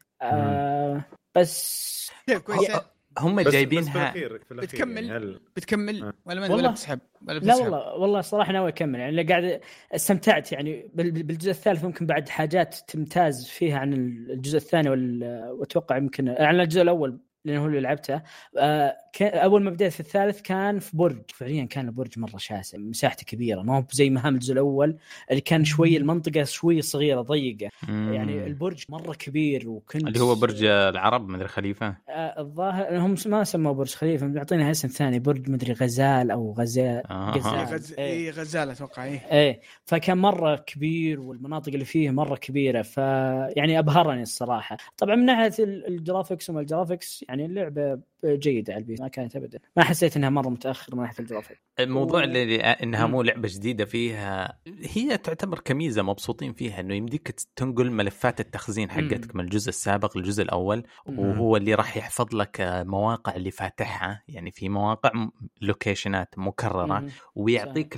بس 1.36 2.10
كيف 2.26 2.38
كويسه 2.38 2.91
هم 3.18 3.36
بس- 3.36 3.40
بس 3.44 3.50
في 3.50 3.56
جايبينها 3.56 4.12
الأخير- 4.12 4.14
في 4.16 4.52
الأخير 4.52 4.60
بتكمل؟ 4.70 5.04
يعني 5.04 5.24
هل 5.24 5.40
بتكمل 5.56 6.02
آه. 6.02 6.12
ولا 6.26 6.40
ما 6.40 6.46
والله. 6.46 6.56
ولا 6.56 6.70
بتسحب 6.70 6.98
ولا 7.28 7.32
لا 7.32 7.38
بتسحب 7.38 7.62
والله 7.64 7.94
والله 7.94 8.18
الصراحه 8.18 8.52
ناوي 8.52 8.68
أكمل 8.68 8.98
يعني 8.98 9.10
اللي 9.10 9.22
قاعد 9.22 9.60
استمتعت 9.94 10.52
يعني 10.52 10.90
بال- 10.94 11.22
بالجزء 11.22 11.50
الثالث 11.50 11.84
ممكن 11.84 12.06
بعد 12.06 12.28
حاجات 12.28 12.74
تمتاز 12.88 13.46
فيها 13.48 13.78
عن 13.78 13.92
الجزء 13.92 14.56
الثاني 14.56 14.88
وال- 14.90 15.50
وأتوقع 15.50 15.96
يمكن 15.96 16.28
عن 16.28 16.60
الجزء 16.60 16.82
الأول 16.82 17.18
لأنه 17.44 17.62
هو 17.62 17.66
اللي 17.66 17.80
لعبته 17.80 18.22
آه، 18.58 18.96
كان- 19.12 19.38
أول 19.38 19.62
ما 19.62 19.70
بديت 19.70 19.92
في 19.92 20.00
الثالث 20.00 20.40
كان 20.40 20.78
في 20.78 20.96
برج 20.96 21.22
فعليا 21.34 21.64
كان 21.64 21.86
البرج 21.88 22.18
مرة 22.18 22.36
شاسع 22.38 22.78
مساحته 22.78 23.24
كبيرة 23.24 23.62
ما 23.62 23.76
هو 23.78 23.84
زي 23.92 24.10
مهام 24.10 24.34
الجزء 24.34 24.52
الأول 24.52 24.96
اللي 25.30 25.40
كان 25.40 25.64
شوي 25.64 25.96
المنطقة 25.96 26.44
شوي 26.44 26.82
صغيرة 26.82 27.20
ضيقة 27.22 27.68
مم. 27.88 28.12
يعني 28.12 28.46
البرج 28.46 28.84
مرة 28.88 29.12
كبير 29.14 29.68
وكنت 29.68 30.06
اللي 30.08 30.20
هو 30.20 30.34
برج 30.34 30.64
العرب 30.64 31.28
مدري 31.28 31.48
خليفة 31.48 31.96
آه، 32.08 32.40
الظاهر 32.40 32.98
هم 32.98 33.14
ما 33.26 33.44
سموه 33.44 33.72
برج 33.72 33.94
خليفة 33.94 34.26
بيعطينا 34.26 34.70
اسم 34.70 34.88
ثاني 34.88 35.18
برج 35.18 35.50
مدري 35.50 35.72
غزال 35.72 36.30
أو 36.30 36.52
غزال 36.58 37.02
آه. 37.10 37.30
غزال. 37.30 37.74
غز... 37.74 37.92
إيه. 37.98 38.12
اي 38.12 38.30
غزاله 38.30 38.72
أتوقع 38.72 39.04
اي 39.04 39.20
إيه 39.32 39.60
فكان 39.84 40.18
مرة 40.18 40.56
كبير 40.56 41.20
والمناطق 41.20 41.72
اللي 41.72 41.84
فيه 41.84 42.10
مرة 42.10 42.36
كبيرة 42.36 42.82
فيعني 42.82 43.78
أبهرني 43.78 44.22
الصراحة 44.22 44.76
طبعا 44.98 45.14
من 45.14 45.24
ناحية 45.24 45.52
ال- 45.64 45.86
ال 45.88 45.95
graphics 45.95 46.50
وما 46.50 46.60
ال 46.60 46.67
graphics 46.67 47.24
يعني 47.32 47.46
اللعبة 47.46 48.00
جيدة 48.24 48.72
على 48.72 48.80
البيت 48.80 49.00
ما 49.00 49.08
كانت 49.08 49.36
ابدا. 49.36 49.58
ما 49.76 49.84
حسيت 49.84 50.16
إنها 50.16 50.30
مرة 50.30 50.48
متاخر 50.48 50.96
من 50.96 51.02
ناحيه 51.02 51.14
ال 51.20 51.25
graphics 51.25 51.62
الموضوع 51.80 52.20
و- 52.20 52.24
اللي 52.24 52.60
إنها 52.60 53.06
مم. 53.06 53.12
مو 53.12 53.22
لعبة 53.22 53.48
جديدة 53.52 53.84
فيها 53.84 54.58
هي 54.94 55.16
تعتبر 55.18 55.58
كميزة 55.58 56.02
مبسوطين 56.02 56.52
فيها 56.52 56.80
إنه 56.80 56.94
يمديك 56.94 57.34
تنقل 57.56 57.90
ملفات 57.90 58.40
التخزين 58.40 58.90
حقتك 58.90 59.36
من 59.36 59.44
الجزء 59.44 59.68
السابق 59.68 60.18
للجزء 60.18 60.42
الأول 60.42 60.82
وهو 61.06 61.56
اللي 61.56 61.74
راح 61.74 61.96
يحفظ 61.96 62.34
لك 62.34 62.56
مواقع 62.86 63.34
اللي 63.34 63.50
فاتحها. 63.50 64.22
يعني 64.28 64.50
في 64.50 64.68
مواقع 64.68 65.28
لوكيشنات 65.60 66.34
مكررة. 66.38 67.06
ويعطيك 67.34 67.94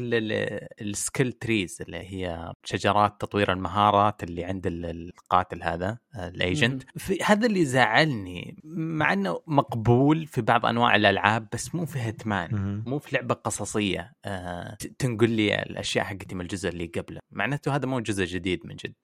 ال 0.80 0.89
skill 0.89 1.32
trees 1.32 1.78
اللي 1.80 1.96
هي 1.96 2.52
شجرات 2.64 3.20
تطوير 3.20 3.52
المهارات 3.52 4.22
اللي 4.22 4.44
عند 4.44 4.66
ال- 4.66 4.84
القاتل 5.08 5.62
هذا 5.62 5.98
آه، 6.14 6.28
ال 6.28 6.37
agent 6.37 6.82
هذا 7.22 7.46
اللي 7.46 7.64
زعلني 7.64 8.56
مع 8.64 9.12
إنه 9.12 9.40
مقبول 9.46 10.13
في 10.26 10.42
بعض 10.42 10.66
أنواع 10.66 10.96
الألعاب 10.96 11.48
بس 11.52 11.74
مو 11.74 11.86
في 11.86 11.98
Hitman 11.98 12.54
مهم. 12.54 12.84
مو 12.86 12.98
في 12.98 13.16
لعبة 13.16 13.34
قصصية 13.34 14.12
آه 14.24 14.76
تنقل 14.98 15.30
لي 15.30 15.62
الأشياء 15.62 16.04
حقتي 16.04 16.34
من 16.34 16.40
الجزء 16.40 16.68
اللي 16.68 16.86
قبله 16.86 17.20
معناته 17.32 17.76
هذا 17.76 17.86
مو 17.86 18.00
جزء 18.00 18.24
جديد 18.24 18.66
من 18.66 18.76
جد. 18.76 18.94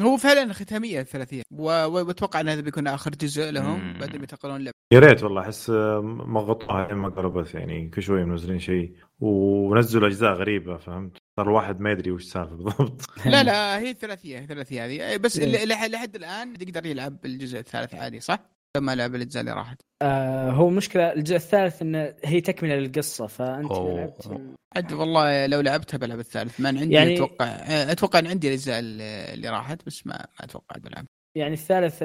هو 0.00 0.16
فعلا 0.16 0.52
ختامية 0.52 1.00
الثلاثية 1.00 1.42
وأتوقع 1.50 2.40
إن 2.40 2.48
هذا 2.48 2.60
بيكون 2.60 2.86
آخر 2.86 3.10
جزء 3.10 3.50
لهم. 3.50 3.98
بعدين 3.98 4.18
بينتقلون 4.18 4.56
اللعبه 4.56 4.74
يا 4.92 4.98
ريت 4.98 5.22
والله 5.22 5.40
أحس 5.40 5.70
ما 5.70 6.40
غطوها 6.40 6.94
ما 6.94 7.08
قالوا 7.08 7.30
بس 7.30 7.54
يعني 7.54 7.88
كل 7.88 8.02
شوية 8.02 8.24
منزلين 8.24 8.58
شيء 8.58 8.92
ونزلوا 9.20 10.08
أجزاء 10.08 10.32
غريبة 10.32 10.76
فهمت 10.76 11.16
صار 11.36 11.48
الواحد 11.48 11.80
ما 11.80 11.90
يدري 11.90 12.10
وش 12.10 12.22
السالفه 12.22 12.56
بالضبط 12.56 13.26
لا 13.26 13.42
لا 13.42 13.78
هي 13.80 13.90
الثلاثية 13.90 14.38
الثلاثية 14.38 14.84
هذه 14.84 15.16
بس 15.16 15.38
إيه. 15.38 15.64
لحد 15.64 16.16
الآن 16.16 16.54
يقدر 16.60 16.86
يلعب 16.86 17.20
بالجزء 17.20 17.58
الثالث 17.58 17.94
عادي 17.94 18.20
صح؟ 18.20 18.57
لما 18.78 18.94
لعب 18.94 19.14
الأجزاء 19.14 19.40
اللي 19.40 19.52
راحت. 19.52 19.80
آه 20.02 20.50
هو 20.50 20.68
مشكلة 20.70 21.12
الجزء 21.12 21.36
الثالث 21.36 21.82
إنه 21.82 22.14
هي 22.24 22.40
تكملة 22.40 22.74
للقصة 22.74 23.26
فأنت 23.26 23.72
لعبت 23.72 24.40
عاد 24.76 24.92
والله 24.92 25.46
لو 25.46 25.60
لعبتها 25.60 25.98
بلعب 25.98 26.18
الثالث. 26.18 26.60
ما 26.60 26.68
عندي 26.68 26.94
يعني- 26.94 27.14
أتوقع 27.14 27.46
أتوقع 27.92 28.18
إن 28.18 28.26
عندي 28.26 28.48
الأجزاء 28.48 28.78
اللي 28.80 29.48
راحت 29.48 29.86
بس 29.86 30.06
ما 30.06 30.14
ما 30.14 30.44
أتوقع 30.44 30.76
بلعب. 30.78 31.06
يعني 31.34 31.52
الثالث 31.54 32.02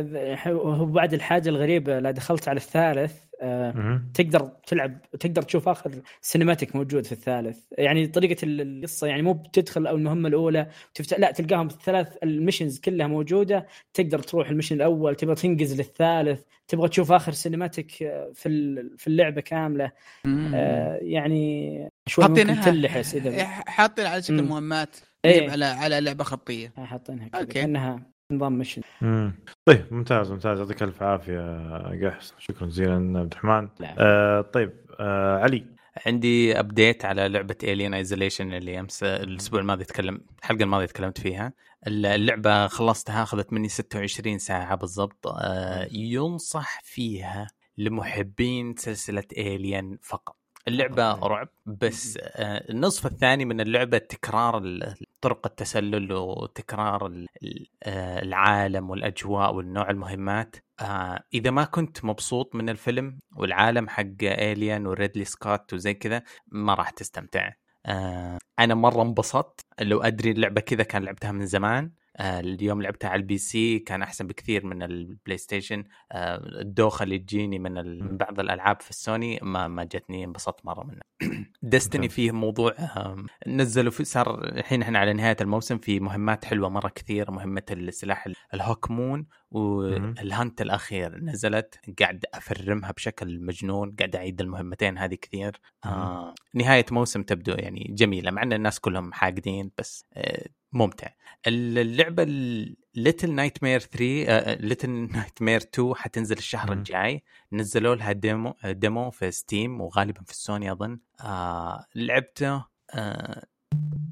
هو 0.48 0.86
بعد 0.86 1.14
الحاجة 1.14 1.50
الغريبة 1.50 2.00
لا 2.00 2.12
دخلت 2.12 2.48
على 2.48 2.58
الثالث 2.58 3.14
آه. 3.14 3.33
تقدر 4.14 4.52
تلعب 4.68 5.02
تقدر 5.20 5.42
تشوف 5.42 5.70
آخر 5.70 5.92
cinematic 6.22 6.76
موجود 6.76 7.06
في 7.06 7.12
الثالث 7.12 7.58
يعني 7.78 8.08
طريقة 8.08 8.46
ال- 8.46 8.62
القصة 8.62 9.08
يعني 9.08 9.22
مو 9.22 9.34
بتدخل 9.34 9.88
أو 9.88 9.96
المهمة 9.96 10.30
الأولى 10.30 10.68
تفتح 10.94 11.20
لا 11.20 11.32
تلقاهم 11.32 11.68
الثلاث 11.68 12.08
ال 12.24 12.30
missions 12.30 12.80
كلها 12.80 13.08
موجودة 13.08 13.68
تقدر 13.94 14.20
تروح 14.20 14.50
ال 14.50 14.53
mission 14.53 14.76
الأول 14.76 15.16
تبغى 15.16 15.36
تنقز 15.36 15.78
للثالث 15.78 16.42
تبغى 16.68 16.90
تشوف 16.90 17.12
آخر 17.12 17.32
cinematic 17.32 18.04
آه، 18.04 18.32
في 18.34 18.50
ال- 18.50 18.98
في 18.98 19.08
اللعبة 19.08 19.42
كاملة 19.42 19.92
آه 20.56 21.00
يعني 21.02 21.80
شوي 22.08 22.28
ممكن 22.28 22.48
حاطينها 22.56 22.72
تلحس 22.72 23.16
إذا 23.16 23.30
إيه، 23.30 23.44
حاطين 23.44 24.06
على 24.06 24.22
شكل. 24.22 24.44
مهمات 24.44 24.96
إيه. 25.26 25.52
على 25.52 25.66
على 25.66 26.02
لعبة 26.02 26.24
خطية 26.24 26.74
حاطينها 26.78 27.30
okay. 27.36 27.46
كذا 27.46 27.62
كأنها 27.62 28.13
نظام 28.36 28.54
mission. 28.54 28.82
مم. 29.02 29.34
طيب 29.66 29.86
ممتاز 29.92 30.32
ممتاز. 30.32 30.60
يعطيك 30.60 30.84
ألف 30.84 31.04
عافية 31.04 32.08
قحص. 32.10 32.34
شكرا 32.40 32.68
جزيلا 32.68 32.94
عبد 33.20 33.32
الرحمن. 33.34 33.70
آه 33.98 34.42
طيب 34.42 34.72
آه 35.00 35.38
علي. 35.38 35.66
عندي 36.08 36.60
update 36.60 37.06
على 37.06 37.28
لعبة 37.30 37.56
Alien 37.64 37.94
Isolation 37.94 38.54
اللي 38.54 38.80
أمس 38.80 39.04
الأسبوع 39.04 39.60
الماضي 39.60 39.84
تكلم 39.84 40.22
الحلقة 40.40 40.64
الماضية 40.64 40.86
تكلمت 40.86 41.20
فيها. 41.22 41.54
اللعبة 41.88 42.68
خلصتها 42.68 43.24
أخذت 43.24 43.54
مني 43.54 43.68
26 43.70 44.38
ساعة 44.38 44.76
بالضبط. 44.76 45.28
آه، 45.28 45.88
ينصح 45.92 46.82
فيها 46.84 47.48
لمحبين 47.78 48.76
سلسلة 48.78 49.24
Alien 49.38 49.98
فقط. 50.02 50.36
اللعبة. 50.68 51.14
رعب 51.14 51.50
بس 51.66 52.18
آه، 52.22 52.72
النصف 52.72 53.06
الثاني 53.06 53.46
من 53.46 53.62
اللعبة 53.62 53.98
تكرار 53.98 54.80
طرق 55.22 55.48
التسلل 55.48 56.14
وتكرار 56.14 57.26
آه، 57.84 58.22
العالم 58.22 58.90
والأجواء 58.90 59.56
والنوع 59.56 59.90
المهمات. 59.90 60.56
آه، 60.82 61.24
إذا 61.34 61.52
ما 61.52 61.64
كنت 61.64 62.06
مبسوط 62.06 62.56
من 62.56 62.70
الفيلم 62.70 63.20
والعالم 63.36 63.90
حق 63.90 64.22
Alien 64.24 64.88
وريدلي 64.88 65.26
سكوت 65.26 65.74
وزي 65.74 65.94
كذا 65.94 66.24
ما 66.48 66.74
راح 66.74 66.90
تستمتع. 66.90 67.50
أنا 68.60 68.76
مرة 68.76 69.02
انبسطت. 69.02 69.66
لو 69.82 70.02
أدري 70.02 70.32
اللعبة 70.32 70.62
كذا 70.62 70.84
كان 70.84 71.04
لعبتها 71.04 71.32
من 71.32 71.46
زمان. 71.46 71.92
اليوم 72.20 72.82
لعبتها 72.82 73.10
على 73.10 73.20
ال 73.22 73.38
PC 73.38 73.80
كان 73.80 74.02
أحسن 74.02 74.28
بكثير 74.28 74.66
من 74.66 74.84
ال 74.84 75.38
PlayStation 75.38 75.84
آه، 76.12 76.36
الدوخة 76.62 77.04
اللي 77.04 77.20
تجيني 77.20 77.60
من 77.60 77.78
ال- 77.78 78.04
من 78.04 78.18
بعض 78.18 78.40
الألعاب 78.40 78.82
في 78.82 78.90
السوني 78.90 79.40
ما 79.42 79.68
ما 79.68 79.84
جتني 79.84 80.24
انبسطت 80.24 80.66
مرة 80.66 80.84
منها. 80.84 81.02
دستني. 81.62 82.10
فيه 82.10 82.32
موضوع 82.32 82.74
آم، 82.98 83.26
نزلوا 83.48 83.92
في 83.92 84.04
صار 84.04 84.44
الحين 84.44 84.82
إحنا 84.82 85.00
على 85.00 85.14
نهاية 85.14 85.38
الموسم 85.42 85.78
في 85.78 86.00
مهمات 86.00 86.46
حلوة 86.46 86.70
مرة 86.70 86.90
كثير 86.90 87.32
مهمة 87.32 87.64
السلاح 87.72 88.26
ال- 88.26 88.36
الهوك 88.54 88.92
مون 88.92 89.26
والهانت 89.52 90.62
الأخير. 90.62 91.18
نزلت 91.24 91.80
قاعد 92.00 92.26
أفرمها 92.34 92.92
بشكل 92.92 93.40
مجنون 93.40 93.96
قاعد 94.00 94.16
أعيد 94.16 94.42
المهمتين 94.42 94.98
هذه 94.98 95.16
كثير. 95.16 95.60
آه 95.86 96.34
نهاية 96.54 96.86
موسم 96.92 97.24
تبدو 97.24 97.54
يعني 97.54 97.88
جميلة 97.90 98.32
مع 98.32 98.44
إن 98.44 98.54
الناس 98.54 98.80
كلهم 98.80 99.14
حاقدين 99.14 99.72
بس 99.78 100.06
آه 100.14 100.46
ممتع. 100.74 101.08
اللعبة 101.48 102.24
Little 102.96 103.32
Nightmares 103.32 103.80
3 103.80 104.54
Little 104.54 104.90
Nightmares 104.90 105.62
2 105.62 105.96
حتنزل 105.96 106.38
الشهر 106.38 106.72
مم. 106.72 106.78
الجاي. 106.78 107.24
نزلوا 107.52 107.96
لها 107.96 108.12
demo 108.12 108.56
demo 108.66 109.12
في 109.12 109.32
Steam 109.32 109.82
وغالبا 109.82 110.24
في 110.24 110.32
السوني 110.32 110.72
أظن. 110.72 111.00
آه 111.22 111.86
لعبته 111.96 112.66
آه 112.92 113.46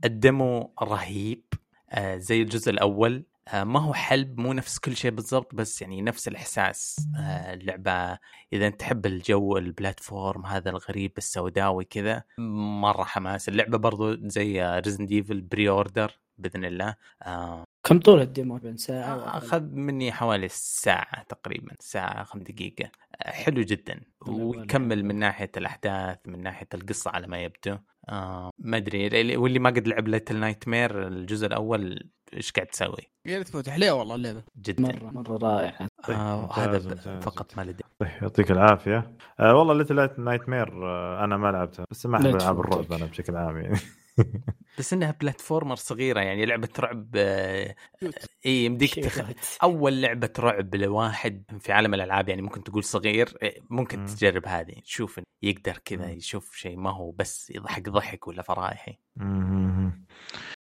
ال 0.05 0.19
demo 0.19 0.73
رهيب 0.83 1.43
آه 1.89 2.17
زي 2.17 2.41
الجزء 2.41 2.71
الأول. 2.71 3.25
آه 3.47 3.63
ما 3.63 3.79
هو 3.79 3.93
حلب 3.93 4.39
مو 4.39 4.53
نفس 4.53 4.79
كل 4.79 4.95
شيء 4.95 5.11
بالضبط 5.11 5.55
بس 5.55 5.81
يعني 5.81 6.01
نفس 6.01 6.27
الإحساس. 6.27 7.07
آه 7.17 7.53
اللعبة 7.53 8.17
إذا 8.53 8.67
أنت 8.67 8.79
تحب 8.79 9.05
الجو 9.05 9.57
ال 9.57 9.67
platform 9.67 10.45
هذا 10.45 10.69
الغريب 10.69 11.11
السوداوي 11.17 11.85
كذا 11.85 12.23
مرة 12.37 13.03
حماس. 13.03 13.49
اللعبة 13.49 13.77
برضو 13.77 14.27
زي 14.27 14.61
Resident 14.79 15.05
Evil 15.05 15.41
pre-order 15.41 16.19
بإذن 16.41 16.65
الله. 16.65 16.95
آه 17.23 17.63
كم 17.83 17.99
طول 17.99 18.21
ال 18.21 18.28
demo 18.28 18.57
بين 18.57 18.77
ساعة 18.77 19.15
ولا- 19.17 19.37
أخذ 19.37 19.61
مني 19.61 20.11
حوالي 20.11 20.47
ساعة 20.51 21.23
تقريبا 21.23 21.75
ساعة 21.79 22.23
خمس 22.23 22.43
دقيقة. 22.43 22.91
آه، 23.21 23.31
حلو 23.31 23.61
جدا. 23.61 24.01
ويكمل. 24.27 25.05
من 25.05 25.15
ناحية 25.15 25.51
الأحداث 25.57 26.17
من 26.25 26.43
ناحية 26.43 26.67
القصة 26.73 27.11
على 27.11 27.27
ما 27.27 27.43
يبدو. 27.43 27.77
آه 28.09 28.49
ما 28.59 28.77
أدري 28.77 29.07
اللي- 29.07 29.37
واللي 29.37 29.59
ما 29.59 29.69
قد 29.69 29.87
لعب 29.87 30.07
Little 30.07 30.37
Nightmares 30.39 31.07
الجزء 31.07 31.47
الأول 31.47 32.09
إيش 32.33 32.51
قاعد 32.51 32.67
تسوي؟ 32.67 33.11
يا 33.25 33.37
ريت 33.37 33.47
تفوت 33.47 33.69
حليوه 33.69 33.97
والله 33.97 34.15
اللعبة. 34.15 34.43
جدا. 34.61 34.83
مرة 34.83 35.11
مرة 35.11 35.37
رائعة. 35.37 35.87
طيب، 36.07 36.17
آه 36.17 36.41
ممتاز، 36.41 36.87
هذا 36.87 37.19
فقط. 37.19 37.57
ما 37.57 37.61
لدي. 37.61 37.83
طيب 37.99 38.09
يعطيك 38.21 38.51
العافية. 38.51 39.11
آه 39.39 39.55
والله 39.55 39.73
Little 39.73 40.11
Nightmares 40.23 40.87
آه 40.87 41.23
أنا 41.23 41.37
ما 41.37 41.51
لعبتها 41.51 41.85
بس 41.91 42.05
ما 42.05 42.17
أحب 42.17 42.25
ألعاب. 42.35 42.59
الرعب 42.59 42.91
أنا 42.93 43.05
بشكل 43.05 43.35
عام 43.35 43.57
يعني. 43.57 43.79
بس 44.81 44.93
إنها 44.93 45.15
platformer 45.21 45.75
صغيرة 45.75 46.19
يعني 46.19 46.45
لعبة 46.45 46.69
رعب 46.79 47.07
آه،. 47.15 47.75
اي 48.45 48.65
يمديك 48.65 48.99
تخ... 48.99 49.21
أول 49.63 50.01
لعبة 50.01 50.29
رعب 50.39 50.75
لواحد 50.75 51.43
في 51.59 51.71
عالم 51.71 51.93
الألعاب 51.93 52.29
يعني 52.29 52.41
ممكن 52.41 52.63
تقول 52.63 52.83
صغير 52.83 53.37
إيه، 53.41 53.61
ممكن 53.69 53.99
مم. 53.99 54.05
تجرب 54.05 54.45
هذه 54.45 54.73
تشوف 54.73 55.19
يقدر 55.43 55.77
كذا. 55.85 56.09
يشوف 56.09 56.55
شيء 56.55 56.77
ما 56.77 56.89
هو 56.89 57.11
بس 57.11 57.51
يضحك 57.55 57.89
ضحك 57.89 58.27
ولا 58.27 58.41
فرايحي. 58.41 58.97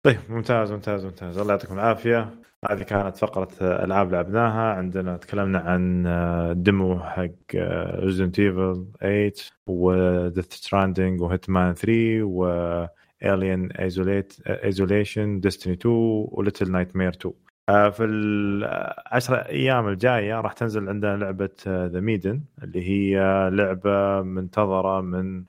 طيب 0.02 0.18
ممتاز 0.28 0.72
ممتاز 0.72 1.04
ممتاز 1.04 1.38
الله 1.38 1.52
يعطيكم 1.52 1.74
العافية 1.74 2.34
هذه 2.70 2.82
كانت 2.82 3.16
فقرة 3.16 3.50
ألعاب 3.60 4.12
لعبناها 4.12 4.72
عندنا 4.72 5.16
تكلمنا 5.16 5.58
عن 5.58 6.04
demo 6.62 7.00
حق 7.00 7.54
Resident 7.94 8.38
Evil 8.38 8.86
8 9.00 9.32
و 9.66 9.81
Death 9.81 10.52
Stranding 10.54 11.20
و 11.20 11.28
Hitman 11.28 11.74
3 11.74 12.22
و 12.22 12.46
Alien 13.24 13.72
Isolation 14.48 15.40
Destiny 15.40 15.72
2 15.72 15.94
و 16.32 16.72
Little 16.72 16.96
Nightmares 16.96 17.08
2 17.08 17.34
في 17.90 18.04
العشر 18.04 19.34
أيام 19.34 19.88
الجاية 19.88 20.40
راح 20.40 20.52
تنزل 20.52 20.88
عندنا 20.88 21.16
لعبة 21.16 21.50
The 21.66 22.00
Maiden 22.00 22.44
اللي 22.62 22.88
هي 22.88 23.18
لعبة 23.50 24.22
منتظرة 24.22 25.00
من 25.00 25.44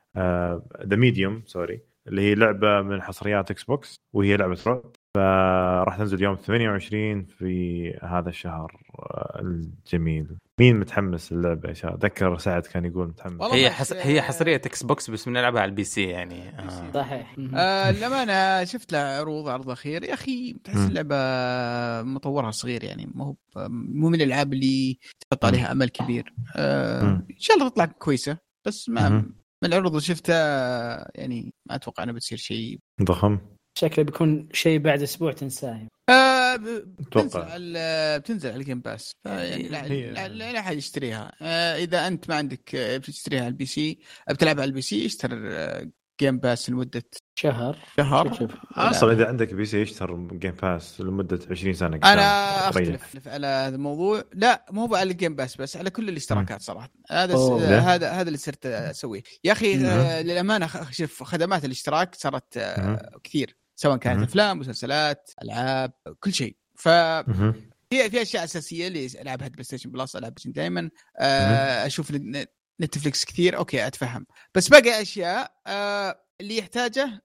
The 0.87 0.95
Medium 0.95 1.41
sorry 1.45 1.81
اللي 2.07 2.21
هي 2.21 2.35
لعبة 2.35 2.81
من 2.81 3.01
حصريات 3.01 3.51
Xbox 3.51 3.95
وهي 4.13 4.37
لعبة 4.37 4.57
رعب 4.67 4.91
فراح 5.17 5.97
تنزل 5.97 6.23
يوم 6.23 6.35
28 6.35 7.25
في 7.25 7.93
هذا 8.03 8.29
الشهر 8.29 8.77
الجميل. 9.39 10.37
مين 10.59 10.79
متحمس 10.79 11.33
للعبة 11.33 11.69
يا 11.69 11.73
شباب؟ 11.73 12.05
ذكر 12.05 12.37
سعد 12.37 12.61
كان 12.65 12.85
يقول 12.85 13.07
متحمس. 13.07 13.41
هي 13.41 13.71
حس... 13.71 13.93
هي 13.93 14.21
حصرية 14.21 14.55
إكس 14.55 14.83
بوكس 14.83 15.09
بس 15.09 15.29
بنلعبها 15.29 15.61
على 15.61 15.69
ال 15.69 15.83
PC 15.83 16.03
يعني. 16.03 16.49
آه. 16.59 16.91
صحيح. 16.93 17.35
آه 17.55 17.91
للأمانة 17.91 18.63
شفت 18.63 18.93
له 18.93 18.99
عروض 18.99 19.47
عرض 19.47 19.69
أخير. 19.69 20.03
يا 20.03 20.13
أخي 20.13 20.53
تحس 20.63 20.87
اللعبة 20.87 21.15
مطورها 22.09 22.51
صغير 22.51 22.83
يعني 22.83 23.11
مو 23.15 23.23
هو 23.23 23.35
مو 23.69 24.09
من 24.09 24.21
الألعاب 24.21 24.53
اللي 24.53 24.99
تحط 25.19 25.45
عليها 25.45 25.71
أمل 25.71 25.89
كبير. 25.89 26.33
آه 26.55 27.01
إن 27.01 27.39
شاء 27.39 27.57
الله 27.57 27.69
تطلع 27.69 27.85
كويسة 27.85 28.37
بس 28.65 28.89
ما 28.89 29.09
من 29.63 29.69
العروض 29.69 29.91
اللي 29.91 30.01
شفتها 30.01 31.11
يعني 31.15 31.53
ما 31.69 31.75
أتوقع 31.75 32.03
انها 32.03 32.13
بتصير 32.13 32.37
شيء 32.37 32.79
ضخم. 33.03 33.39
شكله 33.75 34.05
بيكون 34.05 34.49
شيء 34.53 34.79
بعد 34.79 35.01
أسبوع 35.01 35.31
تنساه. 35.31 35.87
آه 36.09 36.55
بتنزل 36.55 37.41
على 37.41 38.19
بتنزل 38.19 38.49
على 38.49 38.59
ال 38.59 38.63
Game 38.63 38.79
Pass 38.79 39.15
يعني 39.25 39.67
لا 39.67 40.27
لا, 40.27 40.51
لا 40.51 40.61
حد 40.61 40.77
يشتريها. 40.77 41.31
آه 41.41 41.75
إذا 41.75 42.07
أنت 42.07 42.29
ما 42.29 42.35
عندك 42.35 42.75
بتشتريها 42.75 43.41
على 43.41 43.47
ال 43.47 43.65
PC 43.65 43.99
بتلعبها 44.29 44.61
على 44.61 44.69
ال 44.69 44.81
PC 44.81 45.05
اشتر 45.05 45.29
Game 46.21 46.37
Pass 46.37 46.69
لمدة 46.69 47.03
شهر. 47.39 47.77
شهر. 47.97 48.61
أصلا 48.71 49.11
إذا 49.11 49.27
عندك 49.27 49.53
PC 49.53 49.81
يشتر 49.81 50.27
Game 50.31 50.51
Pass 50.51 51.01
لمدة 51.01 51.39
20 51.51 51.73
سنة 51.73 51.99
أنا 52.03 52.69
أختلف 52.69 53.27
على 53.27 53.47
هذا 53.47 53.75
الموضوع. 53.75 54.23
لا 54.33 54.65
مو 54.71 54.95
على 54.95 55.11
ال 55.11 55.16
Game 55.16 55.35
Pass 55.35 55.55
بس 55.55 55.77
على 55.77 55.89
كل 55.89 56.09
الاشتراكات 56.09 56.61
صراحة. 56.61 56.89
هذا 57.09 57.35
هذا 57.79 58.11
هذا 58.11 58.27
اللي 58.27 58.37
صرت 58.37 58.65
أسويه. 58.65 59.21
يا 59.43 59.51
أخي 59.51 59.75
للأمانة 60.23 60.69
شوف 60.91 61.23
خدمات 61.23 61.65
الاشتراك 61.65 62.15
صارت 62.15 62.59
كثير. 63.23 63.62
سواء 63.83 63.97
كانت 63.97 64.23
أفلام 64.23 64.59
مسلسلات 64.59 65.31
ألعاب 65.43 65.91
كل 66.19 66.33
شيء. 66.33 66.55
ف 66.75 66.89
في 66.89 68.09
في 68.09 68.21
أشياء 68.21 68.43
أساسية 68.43 68.87
اللي 68.87 69.05
العبها 69.21 69.47
PlayStation 69.47 69.91
Plus 69.91 70.15
العب 70.15 70.33
دائما 70.45 70.89
أشوف 71.85 72.11
Netflix 72.81 73.25
كثير. 73.25 73.57
okay 73.57 73.87
أتفهم. 73.87 74.25
بس 74.55 74.69
باقي 74.69 75.01
أشياء 75.01 75.51
آه 75.67 76.19
اللي 76.41 76.57
يحتاجه 76.57 77.21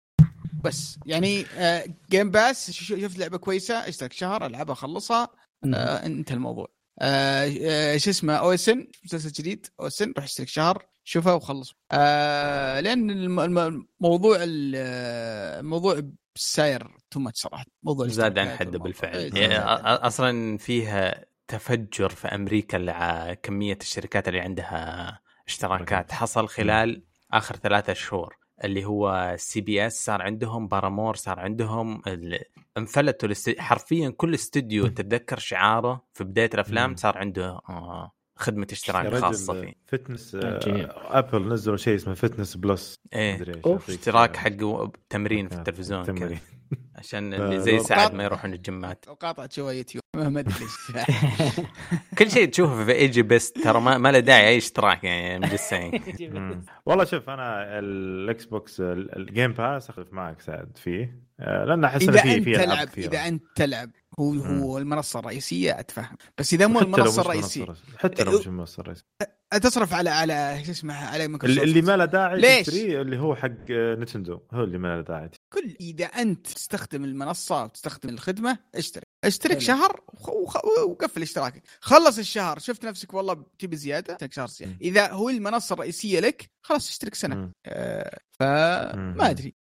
بس. 0.65 0.99
يعني 1.07 1.47
آه 1.57 1.85
Game 2.11 2.31
Pass 2.31 2.71
شفت 2.71 3.19
لعبة 3.19 3.39
كويسة؟ 3.39 3.75
اشترك 3.75 4.13
شهر 4.13 4.47
ألعبها 4.47 4.73
أخلصها. 4.73 5.29
آه 5.75 6.07
انتهى 6.07 6.35
الموضوع. 6.35 6.69
آه 6.99 7.53
آه 7.63 7.97
شو 7.97 8.11
اسمه؟ 8.11 8.35
OSN 8.35 8.87
مسلسل 9.05 9.31
جديد. 9.31 9.67
OSN 9.81 10.13
روح 10.17 10.25
اشترك 10.25 10.49
شهر 10.49 10.87
شوفه 11.05 11.35
وخلص 11.35 11.75
آه 11.93 12.81
لأن 12.81 13.11
الموضوع 13.11 14.39
الموضوع 14.41 16.03
ساير 16.39 16.97
too 17.11 17.21
much 17.21 17.41
صراحة. 17.41 17.65
موضوع 17.83 18.07
زاد 18.07 18.39
عن 18.39 18.49
حده 18.49 18.79
بالفعل. 18.79 19.37
يعني 19.37 19.59
أصلا 19.59 20.59
فيها 20.59 21.25
تفجر 21.49 22.09
في 22.09 22.29
أمريكا 22.29 23.35
كمية 23.35 23.79
الشركات 23.81 24.29
اللي 24.29 24.41
عندها 24.41 25.21
اشتراكات. 25.47 26.13
حصل 26.13 26.49
خلال 26.49 27.05
آخر 27.33 27.57
ثلاثة 27.57 27.93
شهور. 27.93 28.37
اللي 28.65 28.85
هو 28.85 29.35
CBS 29.39 30.05
صار 30.05 30.23
عندهم 30.23 30.69
بارامور 30.69 31.17
صار 31.17 31.41
عندهم 31.41 32.03
انفلتوا 32.77 33.29
حرفيا 33.59 34.11
كل 34.11 34.35
استوديو. 34.35 34.87
تتذكر 34.87 35.39
شعاره 35.39 36.07
في 36.15 36.25
بداية 36.25 36.51
الأفلام 36.55 36.97
صار 36.97 37.19
عنده 37.19 37.61
خدمة 38.39 38.67
اشتراك 38.73 39.15
خاصة 39.15 39.61
فيه. 39.61 39.75
فتنس 39.87 40.37
ابل 40.43 41.49
نزلوا 41.49 41.77
شيء 41.77 41.95
اسمه 41.95 42.15
Fitness 42.15 42.57
Plus. 42.57 42.95
إيه. 43.15 43.63
اشتراك 43.65 44.37
حق 44.37 44.51
تمرين 45.11 45.49
في 45.49 45.55
التلفزيون 45.55 46.05
تمرين. 46.05 46.39
عشان 46.97 47.35
اللي 47.35 47.61
زي 47.61 47.79
سعد 47.79 48.15
ما 48.15 48.25
يروحون 48.25 48.53
الجمات 48.53 49.05
وقاطعة 49.09 49.49
شوي 49.53 49.77
يوتيوب 49.77 50.03
ما 50.15 50.41
أدري 50.41 50.55
كل 52.19 52.31
شيء 52.31 52.49
تشوفه 52.49 52.85
في 52.85 52.93
EgyBest 52.93 53.59
ترى 53.59 53.81
ما, 53.81 53.99
ما 53.99 54.13
له 54.13 54.19
داعي 54.19 54.49
أي 54.49 54.57
اشتراك 54.57 55.05
يعني 55.05 55.47
مجسين 55.47 56.03
والله 56.87 57.05
شوف 57.05 57.31
أنا 57.31 57.79
ال 57.79 58.45
Xbox 58.45 58.81
ال 58.81 58.95
Game 58.95 59.53
Pass 59.53 59.91
اختلف 59.91 60.13
معك 60.13 60.41
سعد 60.41 60.77
فيه. 60.77 61.29
لأن 61.39 61.85
أحس 61.85 62.03
إذا 62.03 62.25
أنت 62.25 62.49
تلعب 62.49 62.89
إذا 62.99 63.29
أنت 63.29 63.43
تلعب. 63.55 63.91
هو 64.19 64.33
هو 64.33 64.79
المنصة 64.79 65.19
الرئيسية 65.19 65.81
أتفهم. 65.81 66.17
بس 66.39 66.55
إذا 66.55 66.67
مو 66.67 66.81
المنصة 66.81 67.23
الرئيسيه 67.23 67.67
حتى 67.97 68.25
لو 68.25 68.39
مش 68.39 68.47
المنصه 68.47 68.81
الرئيسيه 68.81 69.05
تصرف 69.63 69.95
على 69.95 70.11
على 70.11 70.63
شو 70.65 70.71
اسمه 70.71 70.95
على 70.95 71.29
مايكروسوفت. 71.29 71.63
اللي 71.63 71.83
ما 71.83 71.97
له 71.97 72.05
داعي 72.05 72.41
ليش؟ 72.41 72.69
اللي 72.69 73.19
هو 73.19 73.35
حق 73.35 73.71
Nintendo. 73.71 74.41
هو 74.53 74.65
اللي 74.65 74.79
ما 74.79 74.97
له 74.97 75.03
داعي. 75.03 75.31
كل 75.53 75.77
إذا 75.81 76.05
أنت 76.05 76.47
تستخدم 76.47 77.05
المنصة 77.05 77.65
وتستخدم 77.65 78.09
الخدمة 78.09 78.59
اشترك 78.75 79.08
اشترك 79.25 79.59
شهر 79.59 80.01
وقفل 80.89 81.23
اشتراكك. 81.23 81.63
خلص 81.81 82.19
الشهر 82.19 82.59
شفت 82.59 82.85
نفسك 82.85 83.15
والله 83.15 83.45
تبي 83.59 83.77
زيادة 83.77 84.15
اشترك 84.15 84.33
شهر 84.33 84.47
زيادة. 84.47 84.77
إذا 84.81 85.13
هو 85.13 85.29
المنصة 85.29 85.73
الرئيسية 85.73 86.21
لك 86.21 86.51
خلاص 86.63 86.89
اشترك 86.89 87.15
سنة. 87.15 87.51
آه 87.67 88.19
فما 88.31 89.31
أدري. 89.31 89.55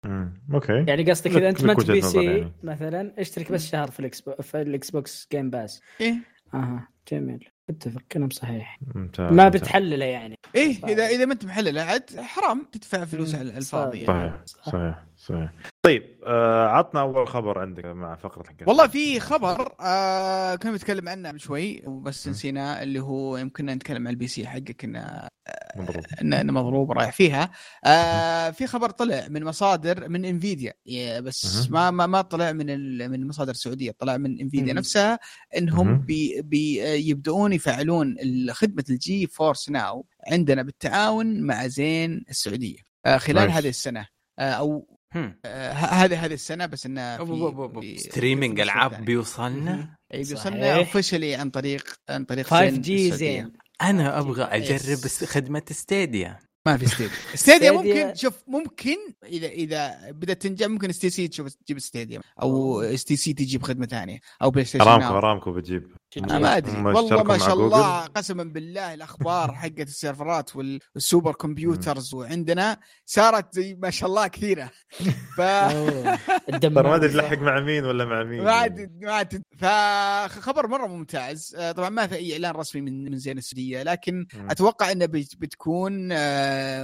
okay. 0.55 0.84
يعني 0.88 1.11
قصدك 1.11 1.36
إذا 1.36 1.48
أنت 1.48 1.64
ما 1.64 1.74
PC 1.74 2.24
يعني. 2.24 2.52
مثلا 2.62 3.14
اشترك 3.18 3.52
بس 3.52 3.66
شهر 3.70 3.90
في 3.90 4.00
ال 4.01 4.11
X 4.11 4.22
في 4.22 4.62
ال 4.62 4.90
Xbox 4.90 5.28
Game 5.32 5.51
Pass 5.51 5.80
إيه. 6.00 6.14
أها 6.54 6.88
جميل. 7.12 7.48
اتفق 7.70 8.02
كلام 8.12 8.30
صحيح. 8.30 8.78
ممتاز 8.94 9.32
ما 9.32 9.48
بتحلله 9.48 10.04
يعني. 10.04 10.38
إيه 10.54 10.84
إذا 10.84 11.06
إذا 11.06 11.24
ما 11.24 11.32
أنت 11.32 11.44
محلله 11.44 11.82
عاد 11.82 12.20
حرام 12.20 12.66
تدفع 12.72 13.04
فلوس 13.04 13.34
على 13.34 13.59
الفاضي 13.59 14.06
صحيح 14.06 14.42
صحيح. 14.46 15.07
صحيح. 15.29 15.53
طيب 15.83 16.18
آه 16.26 16.66
عطنا 16.66 17.01
أول 17.01 17.29
خبر 17.29 17.59
عندك 17.59 17.85
مع 17.85 18.16
فقرة 18.16 18.43
حق 18.43 18.68
والله 18.68 18.87
في 18.87 19.20
خبر 19.20 19.74
آه 19.81 20.55
كنا 20.55 20.72
بنتكلم 20.72 21.09
عنه 21.09 21.33
من 21.33 21.39
شوي 21.39 21.83
وبس 21.87 22.29
نسينا 22.29 22.83
اللي 22.83 23.01
هو 23.01 23.37
يمكن 23.37 23.66
نتكلم 23.66 24.07
عن 24.07 24.12
ال 24.12 24.28
PC 24.28 24.46
حقك 24.47 24.85
إنه 24.85 25.29
مضروب. 25.76 26.05
إنه 26.22 26.53
مضروب 26.53 26.93
رايح 26.93 27.12
فيها. 27.12 27.51
آه 27.85 28.51
في 28.51 28.66
خبر 28.66 28.91
طلع 28.91 29.29
من 29.29 29.45
مصادر 29.45 30.09
من 30.09 30.24
Nvidia 30.24 30.74
بس 31.20 31.70
ما 31.70 31.91
ما 31.91 32.07
ما 32.07 32.20
طلع 32.20 32.53
من 32.53 32.66
من 33.11 33.14
المصادر 33.14 33.51
السعودية 33.51 33.91
طلع 33.99 34.16
من 34.16 34.41
Nvidia 34.40 34.72
نفسها 34.72 35.18
إنهم 35.57 35.99
بي 35.99 36.43
بي 36.43 36.79
يبدؤون 37.11 37.53
يفعلون 37.53 38.16
خدمة 38.51 38.85
ال 38.90 39.26
GeForce 39.26 39.70
Now 39.70 40.07
عندنا 40.31 40.62
بالتعاون 40.62 41.41
مع 41.43 41.66
زين 41.66 42.24
السعودية 42.31 42.79
آه 43.07 43.16
خلال 43.16 43.51
هذه 43.51 43.68
السنة 43.68 44.07
آه 44.39 44.43
أو 44.43 44.97
هذه 45.14 46.24
هذه 46.24 46.34
السنة 46.34 46.66
بس 46.66 46.86
إنه 46.86 47.96
streaming 47.96 48.61
ألعاب 48.61 49.04
بيوصلنا؟ 49.04 49.96
اي 50.14 50.22
بيوصلنا 50.22 50.76
officially 50.76 51.34
عن 51.34 51.50
طريق 51.50 51.94
عن 52.09 52.24
طريق 52.24 52.46
5G 52.46 53.11
زين. 53.11 53.52
أنا 53.82 54.18
أبغى 54.18 54.42
أجرب 54.42 54.98
خدمة 55.24 55.62
ستيديا. 55.70 56.38
ما 56.66 56.76
في 56.76 56.86
ستيديا. 56.86 57.16
ستيديا 57.34 57.70
ممكن 57.70 58.14
شوف 58.14 58.42
ممكن 58.46 58.96
اذا 59.24 59.46
إذا 59.46 60.11
بدأت 60.11 60.42
تنجح 60.42 60.66
ممكن 60.66 60.88
STC 60.88 61.28
تشوف 61.28 61.54
تجيب 61.54 61.78
Stadia. 61.78 62.20
أو 62.42 62.80
STC 62.80 63.32
تجيب 63.32 63.62
خدمة 63.62 63.86
ثانية. 63.86 64.20
أو 64.42 64.50
PlayStation 64.51 64.84
ارامكو 64.84 65.18
ارامكو 65.18 65.52
بتجيب. 65.52 65.96
أنا 66.16 66.38
ما 66.38 66.56
أدري. 66.56 66.82
والله 66.82 67.22
ما 67.22 67.38
شاء 67.38 67.54
الله 67.54 68.06
قسما 68.06 68.44
بالله 68.44 68.94
الأخبار 68.94 69.52
حقت 69.62 69.80
السيرفرات 69.80 70.50
وال 70.57 70.78
super 70.78 71.32
computers 71.32 72.14
وعندنا 72.14 72.76
صارت 73.04 73.54
زي 73.54 73.74
ما 73.74 73.90
شاء 73.90 74.09
الله 74.09 74.26
كثيرة. 74.26 74.70
ف 75.36 75.40
ما 75.40 76.94
أدري 76.94 77.09
تلحق 77.09 77.38
مع 77.38 77.61
مين 77.61 77.84
ولا 77.84 78.04
مع 78.04 78.22
مين 78.22 78.44
ما 78.44 78.64
ادري 78.64 78.90
ما 79.02 79.20
أدري. 79.20 79.42
فخبر 79.59 80.66
مرة 80.66 80.86
ممتاز. 80.86 81.56
طبعا 81.76 81.88
ما 81.88 82.06
في 82.06 82.14
أي 82.14 82.32
إعلان 82.32 82.52
رسمي 82.54 82.80
من 82.80 83.04
من 83.11 83.18
زين 83.18 83.38
السعودية 83.38 83.82
لكن 83.82 84.26
أتوقع 84.50 84.92
إنه 84.92 85.06
بتكون 85.06 86.11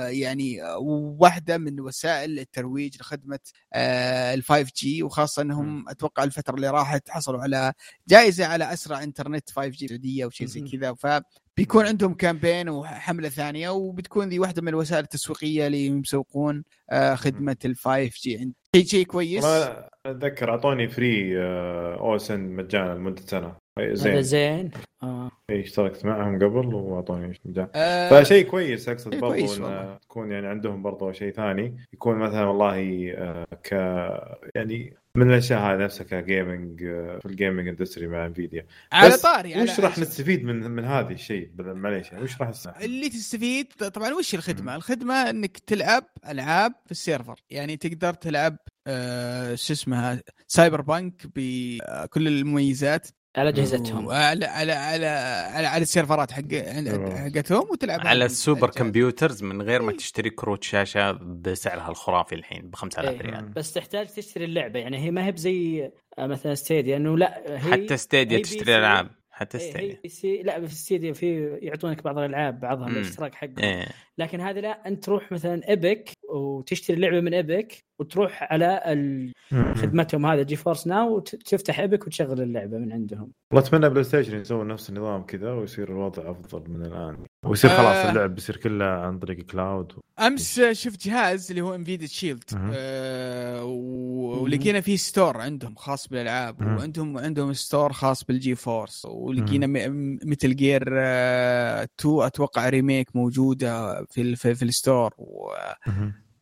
يعني 0.07 0.59
واحدة 1.18 1.59
من 1.59 1.81
وسائل 1.81 2.39
الترويج 2.39 2.97
لخدمة 3.01 3.39
ال 3.75 4.43
5G 4.43 5.03
وخاصة 5.03 5.43
إنهم 5.43 5.89
أتوقع 5.89 6.25
الفترة 6.25 6.55
اللي 6.55 6.70
راحت 6.70 7.11
حصلوا 7.11 7.43
على 7.43 7.72
جائزة 8.09 8.47
على 8.47 8.72
أسرع 8.72 9.03
انترنت 9.19 9.51
5G 9.51 9.89
سعودية 9.89 10.25
أو 10.25 10.31
شيء 10.31 10.47
زي 10.47 10.61
كذا. 10.61 10.95
فبيكون 10.95 11.87
عندهم 11.87 12.15
campaign 12.15 12.69
وحملة 12.69 13.29
ثانية 13.29 13.71
وبتكون 13.71 14.29
ذي 14.29 14.39
واحدة 14.39 14.62
من 14.62 14.69
الوسائل 14.69 15.05
التسويقية 15.05 15.67
اللي 15.67 15.87
يسوقون 15.87 16.65
خدمة 17.15 17.57
ال 17.65 17.77
5G 17.77 18.11
شيء 18.75 18.85
شيء 18.85 19.05
كويس؟ 19.07 19.45
أتذكر 20.07 20.51
أعطوني 20.51 20.89
free 20.89 21.43
OSN 21.95 22.41
مجانا 22.41 22.95
لمدة 22.95 23.23
سنة. 23.23 23.57
أي 23.79 23.87
هذا 23.87 23.95
زين. 23.95 24.23
زين. 24.23 24.71
آه. 25.03 25.31
اي 25.51 25.61
اشتركت 25.61 26.05
معهم 26.05 26.37
قبل 26.37 26.75
وأعطوني 26.75 27.41
مجانا. 27.45 27.71
آه، 27.75 28.23
فشيء 28.23 28.47
كويس 28.51 28.89
أقصد 28.89 29.11
برضو 29.21 29.47
والله. 29.47 29.97
تكون 29.97 30.33
يعني 30.33 30.47
عندهم 30.47 30.83
برضو 30.83 31.12
شيء 31.12 31.33
ثاني. 31.33 31.77
يكون 31.93 32.19
مثلا 32.19 32.45
والله 32.45 33.11
آه، 33.17 33.47
ك 33.65 33.73
يعني 34.55 34.97
من 35.17 35.31
الأشياء 35.31 35.61
هذه 35.61 35.85
نفسها 35.85 36.05
ك 36.05 36.16
gaming 36.16 36.85
آه، 36.85 37.19
في 37.19 37.27
ال 37.27 37.33
gaming 37.33 37.69
industry 37.69 38.07
مع 38.07 38.27
Nvidia 38.27 38.67
على 38.93 39.17
طاري 39.17 39.62
وش 39.62 39.81
راح 39.81 39.99
نستفيد 39.99 40.45
من 40.45 40.71
من 40.71 40.85
هذا 40.85 41.11
الشيء؟ 41.11 41.51
معليش 41.59 42.12
وش 42.12 42.41
راح 42.41 42.49
نستفيد؟ 42.49 42.83
اللي 42.83 43.09
تستفيد 43.09 43.73
طبعا 43.73 44.12
وش 44.15 44.35
الخدمة؟ 44.35 44.77
الخدمة 44.77 45.31
إنك 45.31 45.59
تلعب 45.59 46.05
ألعاب 46.29 46.73
في 46.85 46.91
السيرفر. 46.91 47.41
يعني 47.51 47.77
تقدر 47.77 48.15
تلعب 48.15 48.57
آه 48.87 49.55
شو 49.55 49.73
اسمها 49.73 50.23
Cyberpunk 50.47 51.27
بكل 51.37 52.29
المميزات. 52.29 53.09
على 53.37 53.49
اجهزتهم 53.49 54.09
على 54.09 54.45
على 54.45 54.72
على 54.72 55.07
على, 55.55 55.66
على 55.66 55.82
السيرفرات 55.82 56.32
حق 56.32 56.55
حقتهم 57.16 57.66
وتلعب 57.70 58.07
على 58.07 58.24
السوبر 58.24 58.68
الجهاز. 58.68 58.78
computers 58.79 59.43
من 59.43 59.62
غير 59.62 59.82
ما 59.82 59.91
إيه. 59.91 59.97
تشتري 59.97 60.30
كروت 60.30 60.64
شاشة 60.64 61.12
بسعرها 61.12 61.89
الخرافي 61.89 62.35
الحين 62.35 62.70
ب 62.70 62.74
5000 62.74 63.11
إيه. 63.11 63.20
ريال 63.20 63.49
بس 63.49 63.72
تحتاج 63.72 64.07
تشتري 64.07 64.45
اللعبة 64.45 64.78
يعني 64.78 64.99
هي 64.99 65.11
ما 65.11 65.26
هي 65.26 65.32
بزي 65.32 65.91
آه، 66.18 66.26
مثلا 66.26 66.55
Stadia 66.55 66.97
إنه 66.97 67.18
لا 67.18 67.43
هي 67.47 67.72
حتى 67.72 67.97
Stadia 67.97 68.39
هي 68.39 68.43
تشتري. 68.43 68.76
ألعاب 68.76 69.11
حتى 69.37 69.59
إيه، 69.59 69.64
هي 69.64 69.70
ستيديا 69.70 69.99
سي 70.09 70.43
لا 70.43 70.66
في 70.66 70.74
ستيديا 70.74 71.12
في 71.12 71.47
يعطونك 71.62 72.03
بعض 72.05 72.18
الألعاب 72.18 72.61
بعضها 72.61 72.89
مم. 72.89 72.95
بالاشتراك 72.95 73.35
حقهم. 73.35 73.59
إيه. 73.59 73.87
لكن 74.18 74.41
هذه 74.41 74.61
لا 74.61 74.89
أنت 74.89 75.05
تروح 75.05 75.32
مثلا 75.32 75.68
Epic 75.69 76.11
وتشتري 76.28 76.97
اللعبه 76.97 77.20
من 77.20 77.35
Epic 77.35 77.79
وتروح 77.99 78.53
على 78.53 78.82
ال- 78.87 79.32
خدمتهم 79.76 80.26
هذا 80.26 80.43
GeForce 80.43 80.87
Now 80.87 81.17
وتفتح 81.16 81.80
Epic 81.81 82.07
وتشغل 82.07 82.41
اللعبة 82.41 82.78
من 82.78 82.93
عندهم. 82.93 83.32
والله 83.53 83.68
أتمنى 83.68 83.89
PlayStation 83.89 84.41
يسوون 84.41 84.66
نفس 84.68 84.91
النظام 84.91 85.22
كذا 85.22 85.53
ويصير 85.53 85.89
الوضع 85.93 86.30
أفضل 86.30 86.70
من 86.70 86.87
الآن. 86.87 87.16
ويصير 87.45 87.71
آه. 87.71 87.77
خلاص 87.77 88.07
اللعب 88.07 88.35
بيصير 88.35 88.57
كله 88.57 88.85
عن 88.85 89.19
طريق 89.19 89.39
cloud 89.47 89.93
امس 90.21 90.61
شفت 90.61 91.07
جهاز 91.09 91.51
اللي 91.51 91.61
هو 91.63 91.75
Nvidia 91.75 92.07
Shield. 92.07 92.45
آه 92.75 93.65
و- 93.65 94.43
ولقينا 94.43 94.81
فيه 94.81 94.97
store 94.97 95.41
عندهم 95.41 95.75
خاص 95.75 96.09
بالألعاب. 96.09 96.61
وعندهم 96.79 97.19
عندهم 97.19 97.53
store 97.53 97.93
خاص 97.93 98.25
بال 98.25 98.55
GeForce 98.55 99.05
ولقينا 99.11 99.67
مثل 100.25 100.57
جير 100.57 100.83
2 100.89 101.85
أتوقع 102.07 102.69
remake 102.69 103.17
موجودة 103.17 104.05
في 104.05 104.21
ال- 104.21 104.37
في, 104.37 104.55
في 104.55 104.63
ال 104.65 104.73
store 104.73 105.15
و- 105.19 105.51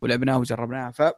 ولعبناها 0.02 0.36
وجربناها. 0.36 0.90
ف 0.90 1.02
آه، 1.02 1.14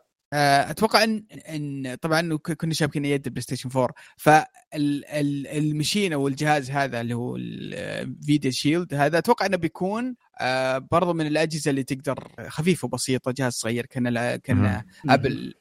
أتوقع 0.70 1.04
ان 1.04 1.24
إن 1.48 1.94
طبعا 2.00 2.36
ك- 2.36 2.52
كنا 2.52 2.74
شابكين 2.74 3.04
يد 3.04 3.28
PlayStation 3.28 3.70
4 3.76 3.94
فال 4.16 4.60
machine 4.60 6.12
أو 6.12 6.28
الجهاز 6.28 6.70
هذا 6.70 7.00
اللي 7.00 7.14
هو 7.14 7.36
ال 7.36 7.53
Nvidia 7.53 8.50
Shield 8.50 8.94
هذا 8.94 9.18
أتوقع 9.18 9.46
إنه 9.46 9.56
بيكون 9.56 10.14
آه، 10.40 10.78
برضو 10.78 11.12
من 11.12 11.26
الأجهزة 11.26 11.70
اللي 11.70 11.82
تقدر 11.82 12.28
خفيفة 12.48 12.86
وبسيطه 12.86 13.30
جهاز 13.32 13.52
صغير 13.52 13.86
كان 13.86 14.36
كان. 14.36 14.82
Apple 15.08 15.54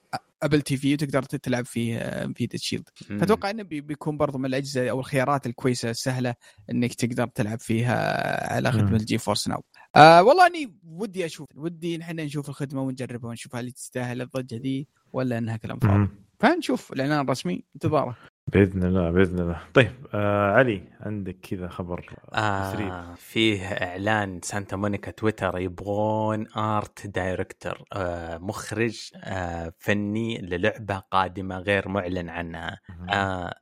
Apple 0.44 0.62
TV 0.62 0.94
وتقدر 0.94 1.24
تلعب 1.24 1.66
فيه 1.66 1.98
Nvidia 2.36 2.60
Shield 2.60 2.89
مم. 3.10 3.20
فأتوقع 3.20 3.50
إنه 3.50 3.64
بي- 3.64 3.82
بيكون 3.82 4.18
برضو 4.18 4.38
من 4.38 4.46
الأجهزة 4.46 4.90
أو 4.90 5.00
الخيارات 5.00 5.46
الكويسة 5.46 5.90
السهلة 5.90 6.36
إنك 6.72 6.94
تقدر 6.94 7.28
تلعب 7.28 7.60
فيها 7.60 8.54
على 8.54 8.72
خدمه. 8.72 8.96
ال 8.98 9.18
GeForce 9.18 9.48
Now 9.48 9.64
آه 9.96 10.24
والله 10.24 10.48
إني 10.48 10.78
ودي 10.84 11.26
أشوف 11.26 11.48
ودي 11.56 11.98
نحن 11.98 12.16
نشوف 12.20 12.50
الخدمة 12.50 12.82
ونجربها 12.82 13.30
ونشوف 13.30 13.56
هل 13.56 13.72
تستاهل 13.72 14.22
الضجة 14.22 14.56
دي 14.56 14.88
ولا 15.14 15.38
إنها 15.38 15.58
كلام 15.58 15.80
فاضي. 15.80 16.08
فنشوف 16.39 16.94
الإعلان 16.94 17.20
الرسمي. 17.20 17.64
انتظاره 17.76 18.16
بإذن 18.48 18.84
الله 18.84 19.12
بإذن 19.12 19.39
الله. 19.39 19.62
طيب 19.74 19.91
آه 20.14 20.52
علي 20.52 20.84
عندك 21.00 21.38
كذا 21.41 21.68
خبر 21.68 22.16
آه 22.34 23.14
فيه 23.16 23.66
إعلان 23.66 24.39
سانتا 24.44 24.76
مونيكا 24.76 25.12
تويتر 25.12 25.58
يبغون 25.58 26.48
art 26.58 27.08
director 27.08 27.84
آه 27.94 28.38
مخرج 28.38 29.10
آه 29.16 29.74
فني 29.78 30.38
للعبة 30.41 30.98
قادمة 30.98 31.58
غير 31.58 31.88
معلن 31.88 32.30
عنها. 32.30 32.80
آه 33.10 33.54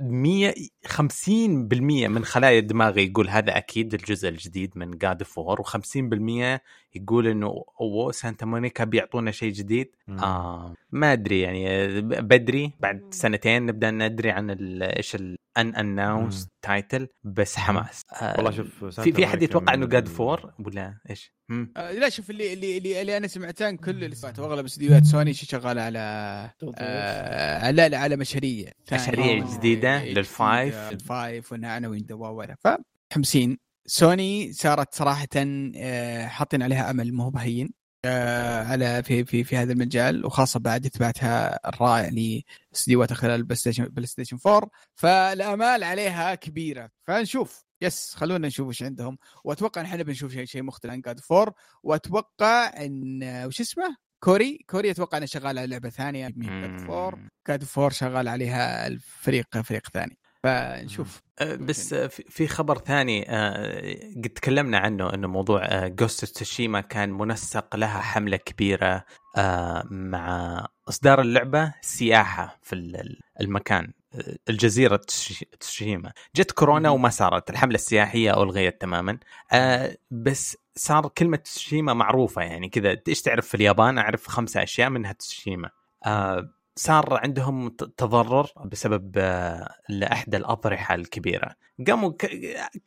100 0.00 0.54
50% 0.86 2.08
من 2.08 2.24
خلايا 2.24 2.60
دماغي 2.60 3.04
يقول 3.04 3.28
هذا 3.28 3.56
أكيد 3.56 3.94
الجزء 3.94 4.28
الجديد 4.28 4.78
من 4.78 4.90
God 4.90 5.22
of 5.22 5.38
War 5.38 5.62
و50% 5.62 5.78
يقول 6.94 7.26
إنه 7.26 7.64
أوه 7.80 8.12
سانتا 8.12 8.46
مونيكا 8.46 8.84
بيعطونا 8.84 9.30
شيء 9.30 9.52
جديد 9.52 9.90
مم. 10.08 10.18
آه 10.18 10.74
ما 10.92 11.12
أدري 11.12 11.40
يعني 11.40 12.00
بدري 12.00 12.72
بعد 12.80 13.02
سنتين 13.10 13.66
نبدأ 13.66 13.90
ندري 13.90 14.30
عن 14.30 14.50
ال- 14.50 14.82
إيش 14.82 15.14
ال 15.14 15.74
unannounced 15.74 16.48
title 16.62 17.08
بس 17.24 17.56
حماس 17.56 18.02
آه 18.22 18.34
والله 18.36 18.50
شوف 18.50 18.84
في 18.84 19.12
في 19.12 19.24
احد 19.24 19.42
يتوقع 19.42 19.74
إنه 19.74 19.86
God 19.86 20.08
of 20.08 20.26
War 20.26 20.52
ولا 20.58 20.94
إيش؟ 21.10 21.32
مم. 21.48 21.72
آه 21.76 21.92
لا 21.92 22.08
شوف 22.08 22.30
اللي 22.30 22.52
اللي 22.52 22.78
اللي, 22.78 23.00
اللي 23.00 23.16
أنا 23.16 23.26
سمعته 23.26 23.70
كل 23.70 24.04
اللي 24.04 24.14
سمعته 24.16 24.42
واغلب 24.42 24.64
استديوهات 24.64 25.04
سوني 25.04 25.32
شغاله 25.32 25.82
على 25.82 25.98
آه 26.76 27.70
لا 27.70 27.88
لا 27.88 27.98
على 27.98 28.16
مشاريع 28.16 28.70
مشاريع. 28.92 29.44
جديدة 29.56 30.00
إيه، 30.00 30.14
لل 30.14 30.31
five. 30.31 30.74
ال 30.74 30.90
five 30.90 31.52
وانها 31.52 31.70
عناوين 31.70 32.06
دواوله 32.06 32.56
فمتحمسين 32.64 33.58
سوني 33.86 34.52
صارت 34.52 34.94
صراحة 34.94 35.28
آه، 35.36 36.26
حاطين 36.26 36.62
عليها 36.62 36.90
أمل 36.90 37.12
مو 37.12 37.30
بهين 37.30 37.84
آه، 38.04 38.64
على 38.64 39.02
في 39.02 39.24
في 39.24 39.44
في 39.44 39.56
هذا 39.56 39.72
المجال 39.72 40.26
وخاصة 40.26 40.60
بعد 40.60 40.86
إثباتها 40.86 41.68
الرائع 41.68 42.08
لاستديوهات 42.72 43.12
خلال 43.12 43.42
بلاي 43.42 44.06
ستيشن 44.06 44.38
4 44.46 44.70
فالأمال 44.94 45.84
عليها 45.84 46.34
كبيرة. 46.34 46.90
فنشوف. 47.02 47.64
yes 47.82 48.14
خلونا 48.14 48.48
نشوف 48.48 48.68
إيش 48.68 48.82
عندهم. 48.82 49.18
وأتوقع 49.44 49.80
إن 49.80 49.86
إحنا 49.86 50.02
بنشوف 50.02 50.32
شيء 50.32 50.44
شيء 50.44 50.62
مختلف 50.62 50.92
عن 50.92 51.00
جاد 51.00 51.20
4 51.32 51.54
وأتوقع 51.82 52.84
إن 52.84 53.22
آه، 53.22 53.46
وش 53.46 53.60
اسمه؟ 53.60 53.96
كوري. 54.20 54.58
كوري 54.70 54.90
أتوقع 54.90 55.18
إنه 55.18 55.26
شغال 55.26 55.58
على 55.58 55.66
لعبة 55.66 55.90
ثانية 55.90 56.28
جاد 56.28 56.80
4 56.90 57.10
مم. 57.16 57.28
جاد 57.48 57.64
4 57.78 57.90
شغال 57.90 58.28
عليها 58.28 58.86
الفريق 58.86 59.58
فريق 59.62 59.88
ثاني. 59.88 60.18
فنشوف. 60.44 61.22
آه، 61.38 61.54
بس 61.56 61.94
في 62.28 62.46
خبر 62.46 62.78
ثاني 62.78 63.24
آه، 63.28 63.94
قد 64.16 64.28
تكلمنا 64.34 64.78
عنه 64.78 65.14
إنه 65.14 65.28
موضوع 65.28 65.86
Ghost 65.88 66.24
Tsushima 66.24 66.80
كان 66.80 67.10
منسق 67.12 67.76
لها 67.76 68.00
حملة 68.00 68.36
كبيرة 68.36 69.04
مع 69.90 70.66
إصدار 70.88 71.20
اللعبة 71.20 71.74
سياحة 71.80 72.58
في 72.62 72.74
ال- 72.74 73.20
المكان 73.40 73.92
الجزيرة 74.48 74.96
تسوشي- 74.96 75.56
تسوشيما. 75.60 76.12
جت 76.36 76.50
كورونا. 76.52 76.90
وما 76.90 77.08
صارت 77.08 77.50
الحملة 77.50 77.74
السياحية 77.74 78.42
ألغيت 78.42 78.80
تماما. 78.80 79.18
آه، 79.52 79.96
بس 80.10 80.56
صار 80.76 81.08
كلمة 81.08 81.36
تسوشيما 81.36 81.94
معروفة 81.94 82.42
يعني 82.42 82.68
كذا. 82.68 82.96
إيش 83.08 83.22
تعرف 83.22 83.46
في 83.46 83.54
اليابان؟ 83.54 83.98
أعرف 83.98 84.26
خمسة 84.28 84.62
أشياء 84.62 84.90
منها 84.90 85.12
تسوشيما. 85.12 85.70
آه، 86.06 86.50
صار 86.76 87.20
عندهم 87.22 87.68
تضرر 87.68 88.46
بسبب 88.64 89.12
آه، 89.16 89.74
لأحدى 89.88 90.36
الأضرحة 90.36 90.94
الكبيرة. 90.94 91.54
قاموا 91.86 92.12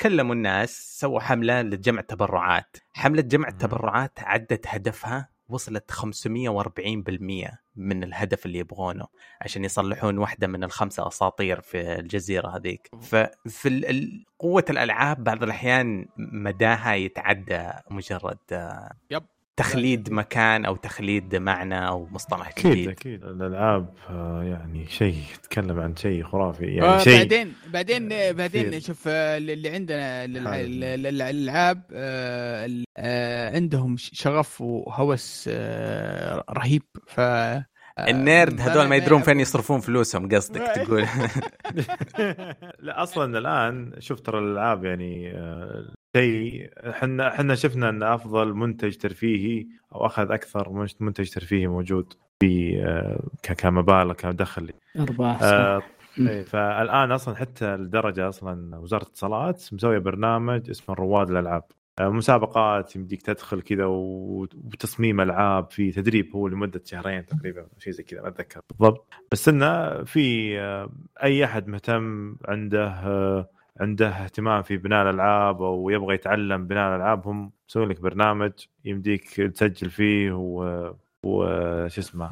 كلموا 0.01 0.35
الناس 0.35 0.99
سووا 0.99 1.19
حملة 1.19 1.61
لجمع 1.61 2.01
تبرعات. 2.01 2.77
حملة 2.93 3.21
جمع 3.21 3.47
التبرعات 3.47 4.19
عدت 4.19 4.67
هدفها 4.67 5.29
وصلت 5.49 5.91
540% 5.91 7.59
من 7.75 8.03
الهدف 8.03 8.45
اللي 8.45 8.59
يبغونه 8.59 9.05
عشان 9.41 9.65
يصلحون 9.65 10.17
واحدة 10.17 10.47
من 10.47 10.63
الخمسة 10.63 11.07
أساطير 11.07 11.61
في 11.61 11.99
الجزيرة 11.99 12.55
هذيك. 12.57 12.89
ففي 13.01 14.21
قوة 14.39 14.65
الألعاب 14.69 15.23
بعض 15.23 15.43
الأحيان 15.43 16.05
مداها 16.17 16.93
يتعدى 16.93 17.69
مجرد 17.89 18.37
آه، 18.51 18.91
يب. 19.11 19.23
تخليد 19.57 20.11
مكان 20.13 20.65
أو 20.65 20.75
تخليد 20.75 21.35
معنى 21.35 21.87
أو 21.87 22.07
مصطلح 22.11 22.47
أكيد 22.47 22.71
جديد 22.71 22.89
أكيد 22.89 23.23
الألعاب 23.23 23.89
آه، 24.09 24.43
يعني 24.43 24.85
شيء 24.89 25.15
يتكلم 25.35 25.79
عن 25.79 25.95
شيء 25.95 26.23
خرافي 26.23 26.65
آه 26.81 26.85
يعني 26.85 26.99
شيء 27.03 27.17
بعدين 27.17 27.53
بعدين 27.73 28.09
بعدين 28.09 28.67
كثير. 28.67 28.79
شوف 28.81 29.03
آه، 29.07 29.37
اللي 29.37 29.69
عندنا. 29.69 30.25
الألعاب 30.25 31.81
آه، 31.93 32.65
ال- 32.65 32.85
آه، 32.97 33.55
عندهم 33.55 33.95
شغف 33.97 34.61
وهوس 34.61 35.49
آه، 35.53 36.43
رهيب 36.49 36.83
ف 37.07 37.19
آه، 37.19 37.65
النيرد 37.99 38.61
هذول 38.61 38.87
ما 38.87 38.95
يدرون 38.95 39.21
فين. 39.21 39.39
يصرفون 39.39 39.79
فلوسهم 39.79 40.29
قصدك 40.29 40.61
تقول 40.85 41.01
لا 42.79 43.03
أصلا 43.03 43.37
الآن 43.37 43.91
شوف 43.99 44.19
ترى 44.19 44.39
الألعاب 44.39 44.85
يعني 44.85 45.31
آه، 45.35 45.85
شيء 46.17 46.69
إحنا 46.89 47.27
إحنا 47.27 47.55
شفنا 47.55 47.89
أن 47.89 48.03
أفضل 48.03 48.53
منتج 48.53 48.97
ترفيهي 48.97 49.67
أو 49.95 50.05
أخذ 50.05 50.31
أكثر 50.31 50.87
منتج 50.99 51.29
ترفيهي 51.29 51.67
موجود 51.67 52.13
في 52.39 52.81
آه، 52.83 53.53
كمبالغ 53.53 54.13
كدخل. 54.13 54.73
أرباح 54.99 55.43
آه،. 55.43 55.81
إيه، 56.19 56.43
فالآن 56.43 57.11
أصلا 57.11 57.35
حتى 57.35 57.75
لدرجه 57.75 58.29
أصلا 58.29 58.77
وزارة 58.77 59.03
الاتصالات 59.03 59.73
مسوية 59.73 59.97
برنامج 59.97 60.69
اسمه 60.69 60.95
رواد 60.95 61.29
الألعاب. 61.29 61.63
آه، 61.99 62.09
مسابقات 62.09 62.95
يمديك 62.95 63.21
تدخل 63.21 63.61
كذا 63.61 63.85
وتصميم 63.85 65.21
ألعاب 65.21 65.71
في 65.71 65.91
تدريب 65.91 66.35
هو 66.35 66.47
لمدة 66.47 66.81
شهرين 66.85 67.25
تقريبا 67.25 67.67
شيء 67.77 67.93
زي 67.93 68.03
كذا 68.03 68.21
ما 68.21 68.27
أتذكر 68.27 68.61
بالضبط. 68.69 69.13
بس 69.31 69.49
إنه 69.49 70.03
في 70.03 70.57
آه، 70.59 70.89
أي 71.23 71.45
أحد 71.45 71.67
مهتم 71.67 72.35
عنده 72.45 73.47
عنده 73.79 74.09
اهتمام 74.09 74.61
في 74.61 74.77
بناء 74.77 75.03
الألعاب 75.09 75.61
أو 75.61 75.89
يبغى 75.89 76.15
يتعلم 76.15 76.67
بناء 76.67 76.89
الألعاب 76.95 77.27
هم 77.27 77.51
مسوي 77.69 77.85
لك 77.85 78.01
برنامج 78.01 78.51
يمديك 78.85 79.23
تسجل 79.41 79.89
فيه 79.89 80.31
و 80.31 80.91
وش 81.23 81.97
اسمه 81.99 82.29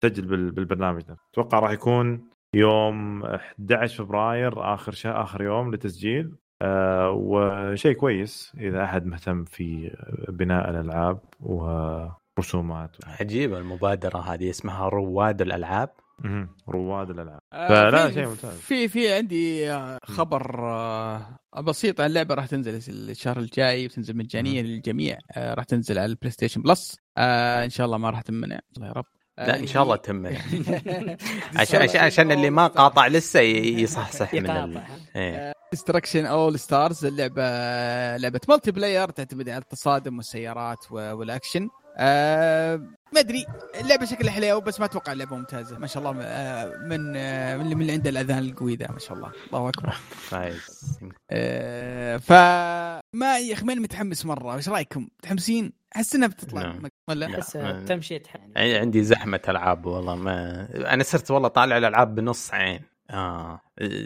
تسجل 0.00 0.24
بال- 0.26 0.50
بالبرنامج 0.50 1.02
ده. 1.02 1.16
أتوقع 1.32 1.58
راح 1.58 1.70
يكون 1.70 2.20
يوم 2.54 3.22
11 3.24 4.04
فبراير 4.04 4.74
آخر 4.74 4.92
شهر 4.92 5.22
آخر 5.22 5.42
يوم 5.42 5.70
للتسجيل 5.70 6.32
آه 6.62 7.10
وشيء 7.10 7.92
كويس 7.92 8.52
إذا 8.58 8.84
أحد 8.84 9.06
مهتم 9.06 9.44
في 9.44 9.96
بناء 10.28 10.70
الألعاب 10.70 11.18
ورسومات 11.40 12.96
عجيبة 13.20 13.58
المبادرة 13.58 14.18
هذه 14.18 14.50
اسمها 14.50 14.88
رواد 14.88 15.40
الألعاب. 15.42 15.88
رواد 16.68 17.10
الألعاب. 17.10 17.40
آه، 17.52 17.68
فلا، 17.68 18.10
شيء 18.10 18.26
ممتاز. 18.28 18.58
في 18.58 18.88
في 18.88 19.12
عندي 19.14 19.72
آه، 19.72 19.98
خبر 20.04 20.70
آه، 20.70 21.38
بسيط 21.62 22.00
عن 22.00 22.06
اللعبه 22.06 22.34
راح 22.34 22.46
تنزل 22.46 22.80
الشهر 23.10 23.38
الجاي 23.38 23.86
وتنزل 23.86 24.16
مجانيه 24.16 24.62
للجميع. 24.62 25.18
آه، 25.32 25.54
راح 25.54 25.64
تنزل 25.64 25.98
على 25.98 26.06
ال 26.06 26.30
PlayStation 26.30 26.62
Plus 26.62 26.96
آه، 27.18 27.64
إن 27.64 27.70
شاء 27.70 27.86
الله 27.86 27.98
ما 27.98 28.10
راح 28.10 28.20
تمنع. 28.20 28.58
الله 28.76 28.86
يا 28.88 28.92
رب. 28.92 29.04
لا 29.38 29.58
إن 29.58 29.66
شاء 29.66 29.82
الله 29.82 29.96
تم 29.96 30.26
عشان 31.56 31.82
عشان 31.82 32.00
عشان 32.00 32.32
اللي 32.32 32.50
ما 32.50 32.66
قاطع 32.66 33.06
لسه 33.06 33.40
ي- 33.40 33.82
يصحصح 33.82 34.34
من 34.34 34.50
ال... 34.50 35.52
Destruction 35.72 36.26
AllStars 36.26 37.04
اللعبة 37.04 37.42
لعبة 38.16 38.40
multiplayer 38.48 39.10
تعتمد 39.10 39.48
على 39.48 39.62
التصادم 39.62 40.16
والسيارات 40.16 40.92
والأكشن. 40.92 41.68
ما 43.14 43.20
أدري 43.20 43.46
اللعبة 43.80 44.04
شكلها 44.06 44.32
حلوة 44.32 44.60
بس 44.60 44.80
ما 44.80 44.86
أتوقع 44.86 45.12
اللعبة 45.12 45.36
ممتازة. 45.36 45.78
ما 45.78 45.86
شاء 45.86 46.02
الله 46.10 46.22
آه، 46.24 46.76
من 46.76 47.12
آه، 47.16 47.56
من 47.56 47.62
اللي 47.64 47.74
من 47.74 47.80
اللي 47.82 47.92
عنده 47.92 48.10
الأذان 48.10 48.38
القوي 48.38 48.76
ذا 48.76 48.90
ما 48.90 48.98
شاء 48.98 49.16
الله. 49.16 49.32
الله 49.54 49.68
أكبر. 49.68 49.90
فايز. 50.10 50.98
آه 51.30 52.16
فما 52.16 53.38
يا 53.38 53.54
أخي 53.54 53.64
ماني 53.64 53.80
متحمس 53.80 54.26
مرة. 54.26 54.56
إيش 54.56 54.68
رأيكم؟ 54.68 55.08
متحمسين؟ 55.18 55.72
أحس 55.96 56.14
إنها 56.14 56.28
بتطلع 56.28 56.62
نعم. 56.62 56.82
ولا؟ 57.08 57.28
ما- 57.54 57.84
تمشيت 57.88 58.26
يعني 58.56 58.76
عندي- 58.76 59.02
زحمة 59.04 59.40
ألعاب 59.48 59.86
والله 59.86 60.14
ما 60.16 60.68
أنا 60.94 61.02
صرت 61.02 61.30
والله 61.30 61.48
طالع 61.48 61.76
الألعاب 61.78 62.14
بنص 62.14 62.54
عين. 62.54 62.80
آه. 63.10 63.60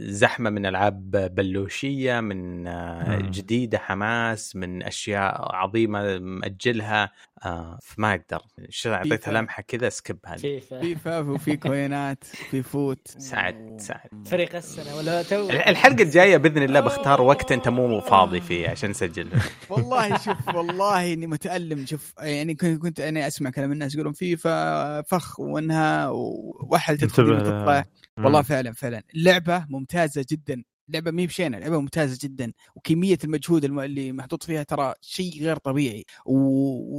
زحمة 0.07 0.51
من 0.51 0.67
ألعاب 0.67 1.11
بلوشية 1.35 2.21
من 2.21 2.67
آه 2.67 3.17
مم. 3.17 3.31
جديدة 3.31 3.79
حماس 3.79 4.57
من 4.57 4.83
أشياء 4.83 5.55
عظيمة 5.57 6.19
مأجلها. 6.19 7.11
آه 7.45 7.79
فما 7.83 8.11
أقدر. 8.15 8.43
شو 8.69 8.93
اعطيتها 8.93 9.17
فيفا. 9.17 9.31
لمحة 9.31 9.63
كذا 9.63 9.89
سكيب 9.89 10.19
هذه 10.27 10.39
فيفا. 10.39 10.81
في 10.81 10.95
فاف 10.95 11.27
وفي 11.35 11.57
كوينات 11.57 12.25
في 12.25 12.63
فوت. 12.63 13.09
سعد 13.09 13.77
سعد. 13.81 14.11
فريق 14.27 14.57
السنة. 14.57 14.97
ولا 14.97 15.23
تو. 15.23 15.51
الحلقة 15.51 16.03
الجاية 16.03 16.37
بإذن 16.37 16.63
الله 16.63 16.81
بختار 16.81 17.23
وقت 17.23 17.53
أنت 17.53 17.69
مو 17.69 18.01
فاضي 18.01 18.41
فيه 18.41 18.69
عشان 18.69 18.91
نسجل 18.91 19.29
والله 19.71 20.17
شوف 20.19 20.55
والله 20.55 21.13
إني 21.13 21.27
متألم. 21.27 21.87
شوف 21.87 22.13
يعني 22.19 22.55
كنت 22.55 22.83
كنت 22.83 23.01
أنا 23.01 23.27
أسمع 23.27 23.51
كلام 23.51 23.73
الناس 23.73 23.95
يقولون 23.95 24.13
فيفا 24.13 25.03
فخ 25.03 25.41
وإنها 25.41 26.09
وحل 26.71 26.97
تدخل. 26.99 27.85
والله 28.19 28.43
فعلا 28.43 28.73
فعلا. 28.73 29.03
اللعبة 29.15 29.64
ممتازة 29.71 30.25
جدا. 30.31 30.65
لعبة 30.89 31.11
مي 31.11 31.27
بشينة 31.27 31.59
لعبة 31.59 31.81
ممتازة 31.81 32.19
جدا 32.23 32.53
وكمية 32.75 33.19
المجهود 33.25 33.65
الم- 33.65 33.81
اللي 33.81 34.13
محطوط 34.13 34.43
فيها 34.43 34.63
ترى 34.63 34.95
شيء 35.01 35.43
غير 35.43 35.57
طبيعي 35.57 36.05
و... 36.27 36.39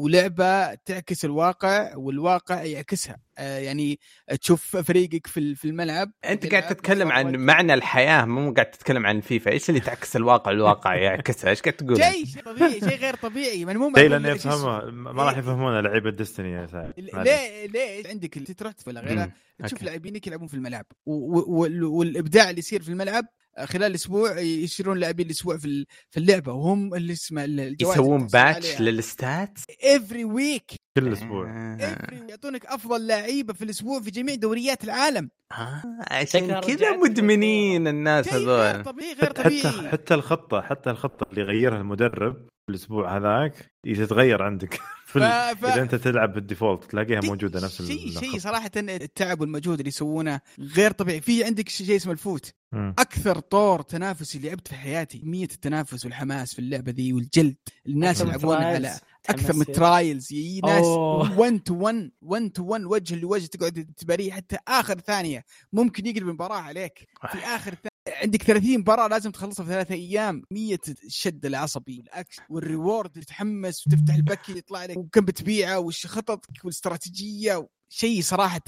ولعبة 0.04 0.74
تعكس 0.74 1.26
الواقع 1.26 1.96
والواقع 1.96 2.64
يعكسها. 2.64 3.18
آه 3.38 3.58
يعني 3.60 4.00
تشوف 4.42 4.78
فريقك 4.78 5.28
في 5.28 5.56
في 5.56 5.66
الملعب 5.66 6.12
أنت 6.26 6.46
قاعد 6.52 6.68
تتكلم 6.68 7.12
عن. 7.12 7.36
معنى 7.36 7.74
الحياة 7.74 8.26
مو 8.26 8.54
قاعد 8.54 8.72
تتكلم 8.72 9.06
عن 9.06 9.22
فيفا. 9.22 9.52
إيش 9.52 9.70
اللي 9.70 9.80
تعكس 9.80 10.16
الواقع؟ 10.16 10.52
الواقع 10.52 10.96
يعكسها. 11.06 11.50
إيش 11.50 11.62
قاعد 11.62 11.74
تقول 11.76 11.98
شيء 11.98 12.26
شيء 12.26 12.44
طبيعي 12.44 12.80
شيء 12.80 12.98
غير 12.98 13.16
طبيعي. 13.16 13.66
ما 13.66 13.72
أنا 13.72 13.80
مو 13.80 13.92
شيء 13.96 14.16
اسمه. 14.16 14.32
يفهمها 14.32 14.92
ما 14.92 15.24
راح 15.24 15.38
يفهمون 15.38 15.80
لعيبة 15.80 16.10
ديستني 16.10 16.52
يا 16.52 16.68
سعد. 16.68 16.94
ليه؟ 16.98 17.66
ليه 17.68 18.08
عندك 18.10 18.38
اللي 18.38 18.54
تروح 18.54 18.74
ولا 18.88 19.02
غيرها 19.02 19.26
مم. 19.60 19.66
تشوف. 19.66 19.84
لاعبينك 19.84 20.28
يلعبون 20.28 20.48
في 20.48 20.54
الملعب 20.54 20.86
والإبداع 21.06 22.50
اللي 22.50 22.60
يصير 22.60 22.82
في 22.82 22.90
الملعب 22.90 23.26
خلال 23.64 23.93
أسبوع 23.95 24.39
يشترون 24.39 24.97
لاعبين 24.97 25.26
الأسبوع 25.26 25.58
في 25.58 25.66
ال- 25.66 25.86
في 26.12 26.20
اللعبة. 26.20 26.53
وهم 26.53 26.93
اللي 26.93 27.14
اسمه 27.14 27.76
يسوون 27.82 28.28
patch 28.28 28.82
لل 28.82 29.04
stats 29.04 29.60
every 29.84 30.24
week 30.26 30.72
كل 30.97 31.14
أسبوع 31.14 31.49
آه. 31.49 32.08
يعطونك 32.30 32.66
أفضل 32.66 33.08
لعيبة 33.08 33.53
في 33.53 33.64
الأسبوع 33.64 34.01
في 34.01 34.12
جميع 34.12 34.36
دوريات 34.36 34.84
العالم. 34.84 35.30
آه. 35.51 35.84
عشان 36.12 36.60
كذا 36.60 36.97
مدمنين 36.97 37.88
الناس 37.88 38.34
هذول. 38.34 38.84
طبيعي 38.84 39.14
غير 39.14 39.34
حتى 39.39 39.88
حتى 39.91 40.14
الخطة 40.14 40.62
حتى 40.62 40.89
الخطة 40.89 41.26
اللي 41.30 41.41
يغيرها 41.41 41.78
المدرب 41.78 42.47
الأسبوع 42.70 43.18
هذاك 43.18 43.72
تتغير 43.86 44.41
عندك. 44.43 44.80
في 45.20 45.55
ف- 45.55 45.66
ف- 45.66 45.66
إذا 45.66 45.82
أنت 45.82 45.95
تلعب 45.95 46.34
بال 46.34 46.45
default 46.45 46.84
تلاقيها 46.84 47.22
شيء- 47.22 47.30
موجودة 47.30 47.59
نفس 47.61 47.82
شيء. 47.82 48.20
شيء 48.20 48.39
صراحة 48.39 48.72
التعب 48.76 49.41
والمجهود 49.41 49.80
اللي 49.80 49.88
يسوونه 49.89 50.39
غير 50.59 50.91
طبيعي 50.91 51.22
في 51.22 51.43
عندك 51.43 51.70
شيء 51.70 51.95
اسمه 51.95 52.11
ال 52.14 52.24
FUT 52.24 52.53
مم. 52.72 52.95
أكثر 52.99 53.39
طور 53.39 53.82
تنافسي 53.82 54.39
لعبت 54.39 54.68
في 54.68 54.76
حياتي 54.76 55.18
كميه 55.18 55.43
التنافس 55.43 56.05
والحماس 56.05 56.53
في 56.53 56.59
اللعبة 56.59 56.91
ذي 56.91 57.13
والجلد 57.13 57.55
الناس 57.88 58.22
يلعبون. 58.22 58.55
على 58.55 58.99
أكثر 59.30 59.53
من. 59.55 59.66
trials 59.66 60.34
يجي 60.34 60.59
ناس 60.63 60.86
أوه. 60.86 61.39
1 61.39 61.59
to 61.64 61.74
1 61.76 62.11
1 62.22 62.51
to 62.51 62.64
1 62.63 62.84
وجه 62.86 63.16
لوجه 63.16 63.45
تقعد 63.45 63.88
تباريه 63.97 64.32
حتى 64.32 64.57
آخر 64.68 64.99
ثانية 64.99 65.45
ممكن 65.74 66.05
يقلب 66.05 66.28
المباراة 66.28 66.57
عليك 66.61 67.07
في 67.32 67.38
آخر 67.38 67.72
ثانية. 67.72 67.95
عندك 68.22 68.43
30 68.43 68.78
مباراة 68.78 69.07
لازم 69.07 69.32
تخلصها 69.32 69.66
في 69.66 69.72
ثلاثة 69.72 69.95
أيام. 69.95 70.43
كمية 70.51 70.80
الشد 71.05 71.45
العصبي 71.45 71.99
وال 71.99 72.20
XP 72.20 72.39
وال 72.49 72.64
reward 72.64 73.10
تتحمس 73.11 73.88
وتفتح 73.88 74.13
ال 74.16 74.24
pack 74.24 74.58
يطلع 74.57 74.86
لك 74.86 74.97
وكم 74.97 75.26
بتبيعه 75.26 75.80
وش 75.80 76.07
خططك 76.07 76.66
والاستراتيجية. 76.66 77.68
شيء 77.89 78.22
صراحة 78.22 78.61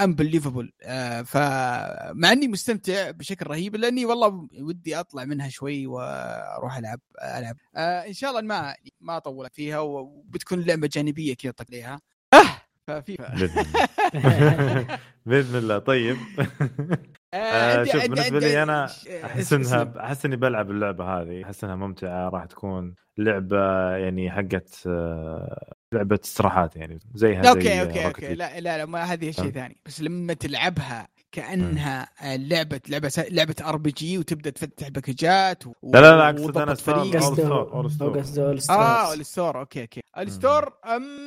unbelievable 0.00 0.72
آه 0.82 1.22
فمع 1.22 2.32
إني 2.32 2.48
مستمتع 2.48 3.10
بشكل 3.10 3.46
رهيب 3.46 3.76
لأني 3.76 4.04
والله 4.04 4.48
ودي 4.60 5.00
أطلع 5.00 5.24
منها 5.24 5.48
شوي 5.48 5.86
وأروح 5.86 6.76
ألعب 6.76 7.00
ألعب. 7.22 7.56
آه 7.76 8.00
إن 8.06 8.12
شاء 8.12 8.30
الله 8.30 8.40
ما 8.42 8.74
ما 9.00 9.16
أطول 9.16 9.48
فيها 9.52 9.78
وبتكون 9.78 10.60
لعبة 10.60 10.88
جانبية 10.92 11.34
كذا 11.34 11.52
طق 11.52 11.66
ليها. 11.70 12.00
أه! 12.34 12.60
ففي 12.86 13.16
بإذن 13.16 13.58
الله. 13.58 14.98
بإذن 15.26 15.56
الله. 15.58 15.78
طيب. 15.78 16.16
آه 17.34 17.84
شوف 17.84 18.02
بالنسبة 18.02 18.38
لي 18.38 18.62
أنا 18.62 18.84
أحس 19.24 19.52
انها 19.52 19.92
أحس 20.00 20.24
إني 20.26 20.36
بلعب 20.36 20.70
اللعبة 20.70 21.04
هذه 21.04 21.44
أحس 21.44 21.64
إنها 21.64 21.76
ممتعة 21.76 22.28
راح 22.28 22.44
تكون 22.44 22.94
لعبة 23.18 23.90
يعني 23.96 24.30
حقت 24.30 24.82
آه، 24.86 25.74
لعبة 25.92 26.18
استراحات 26.24 26.76
يعني 26.76 26.98
زيها 27.14 27.42
زي 27.42 27.48
أوكي 27.48 27.80
أوكي 27.80 28.02
Rocket 28.02 28.06
أوكي 28.06 28.26
League. 28.34 28.38
لا 28.38 28.60
لا 28.60 28.78
لا 28.78 28.86
ما 28.86 29.02
هذه 29.02 29.30
شيء. 29.30 29.50
ثاني 29.50 29.76
بس 29.86 30.00
لما 30.00 30.34
تلعبها 30.34 31.08
كأنها 31.34 32.08
لعبة 32.36 32.80
لعبة 32.88 33.12
لعبة 33.30 33.54
ار 33.64 33.76
بي 33.76 33.90
جي 33.90 34.18
وتبدأ 34.18 34.50
تفتح 34.50 34.88
باكجات 34.88 35.66
و... 35.66 35.72
لا 35.82 36.00
لا 36.00 36.16
لا 36.16 36.28
أقصد 36.30 36.58
أنا 36.58 36.74
ستار 36.74 36.94
فريق. 36.94 37.22
اول 37.24 37.40
اول 37.40 37.90
All 37.92 38.70
آه 38.70 39.06
Stars. 39.06 39.12
الستور 39.18 39.60
أوكي 39.60 39.80
أوكي. 39.80 40.00
الستور 40.18 40.72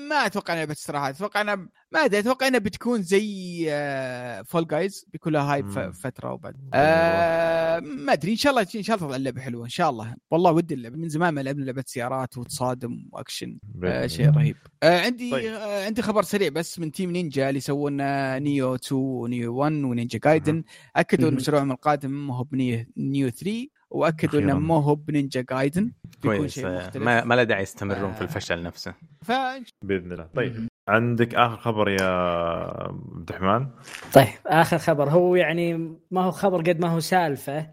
ما 0.09 0.25
أتوقع 0.25 0.53
إنها 0.53 0.61
لعبه 0.65 0.73
استراحات 0.73 1.15
أتوقع 1.15 1.41
إنها 1.41 1.55
ما 1.91 2.05
أدري 2.05 2.19
أتوقع 2.19 2.47
إنها 2.47 2.59
بتكون 2.59 3.01
زي 3.01 3.65
Fall 4.45 4.67
Guys 4.67 5.05
بيكون 5.13 5.33
لها 5.33 5.53
hype. 5.53 5.91
فترة 5.91 6.33
وبعد. 6.33 6.55
آه 6.73 7.79
ما 7.79 8.13
أدري 8.13 8.31
إن 8.31 8.37
شاء 8.37 8.51
الله 8.51 8.67
إن 8.75 8.83
شاء 8.83 8.95
الله 8.95 9.07
تطلع 9.07 9.15
اللعبة 9.15 9.41
حلوة 9.41 9.63
إن 9.65 9.69
شاء 9.69 9.89
الله. 9.89 10.15
والله 10.31 10.51
ودي 10.51 10.73
اللعبة. 10.73 10.97
من 10.97 11.09
زمان 11.09 11.33
ما 11.33 11.41
لعبنا 11.41 11.65
لعبة 11.65 11.83
سيارات 11.87 12.37
وتصادم 12.37 13.09
وأكشن. 13.11 13.57
آه. 13.83 14.07
شيء 14.07 14.29
رهيب. 14.29 14.55
آه 14.83 15.01
عندي 15.01 15.31
طيب. 15.31 15.53
آه 15.53 15.85
عندي 15.85 16.01
خبر 16.01 16.23
سريع 16.23 16.49
بس 16.49 16.79
من 16.79 16.91
Team 16.91 17.11
Ninja 17.11 17.47
اللي 17.49 17.57
يسوون 17.57 17.97
Nioh 18.43 18.75
2 18.75 19.01
و 19.01 19.12
Nioh 19.12 19.55
1 19.55 19.71
و 19.97 20.01
Ninja 20.01 20.19
Gaiden 20.25 20.63
أكدوا 20.95 21.29
إن. 21.29 21.33
مشروعهم 21.33 21.71
القادم 21.71 22.27
ما 22.27 22.37
هو 22.37 22.43
ب 22.43 22.52
Nioh 22.52 22.85
Nioh 22.97 23.29
3 23.29 23.67
وأكدوا 23.89 24.39
إنه. 24.39 24.59
ما 24.59 24.75
هو 24.75 24.95
بنينجا 24.95 25.45
جايدن 25.49 25.91
كويس. 26.21 26.59
آه،. 26.59 26.91
ما, 26.95 27.23
ما 27.23 27.33
له 27.35 27.43
داعي 27.43 27.63
يستمرون 27.63 28.13
في 28.13 28.21
آه. 28.21 28.23
الفشل 28.23 28.63
نفسه. 28.63 28.93
فإن 29.21 29.63
بإذن 29.81 30.11
الله. 30.11 30.27
طيب. 30.35 30.67
عندك 30.87 31.35
آخر 31.35 31.57
خبر 31.57 31.89
يا 31.89 32.07
عبد 33.13 33.29
الرحمن؟ 33.29 33.67
طيب 34.13 34.27
آخر 34.45 34.77
خبر. 34.77 35.09
هو 35.09 35.35
يعني 35.35 35.73
ما 36.11 36.21
هو 36.21 36.31
خبر 36.31 36.57
قد 36.57 36.79
ما 36.79 36.87
هو 36.87 36.99
سالفة. 36.99 37.69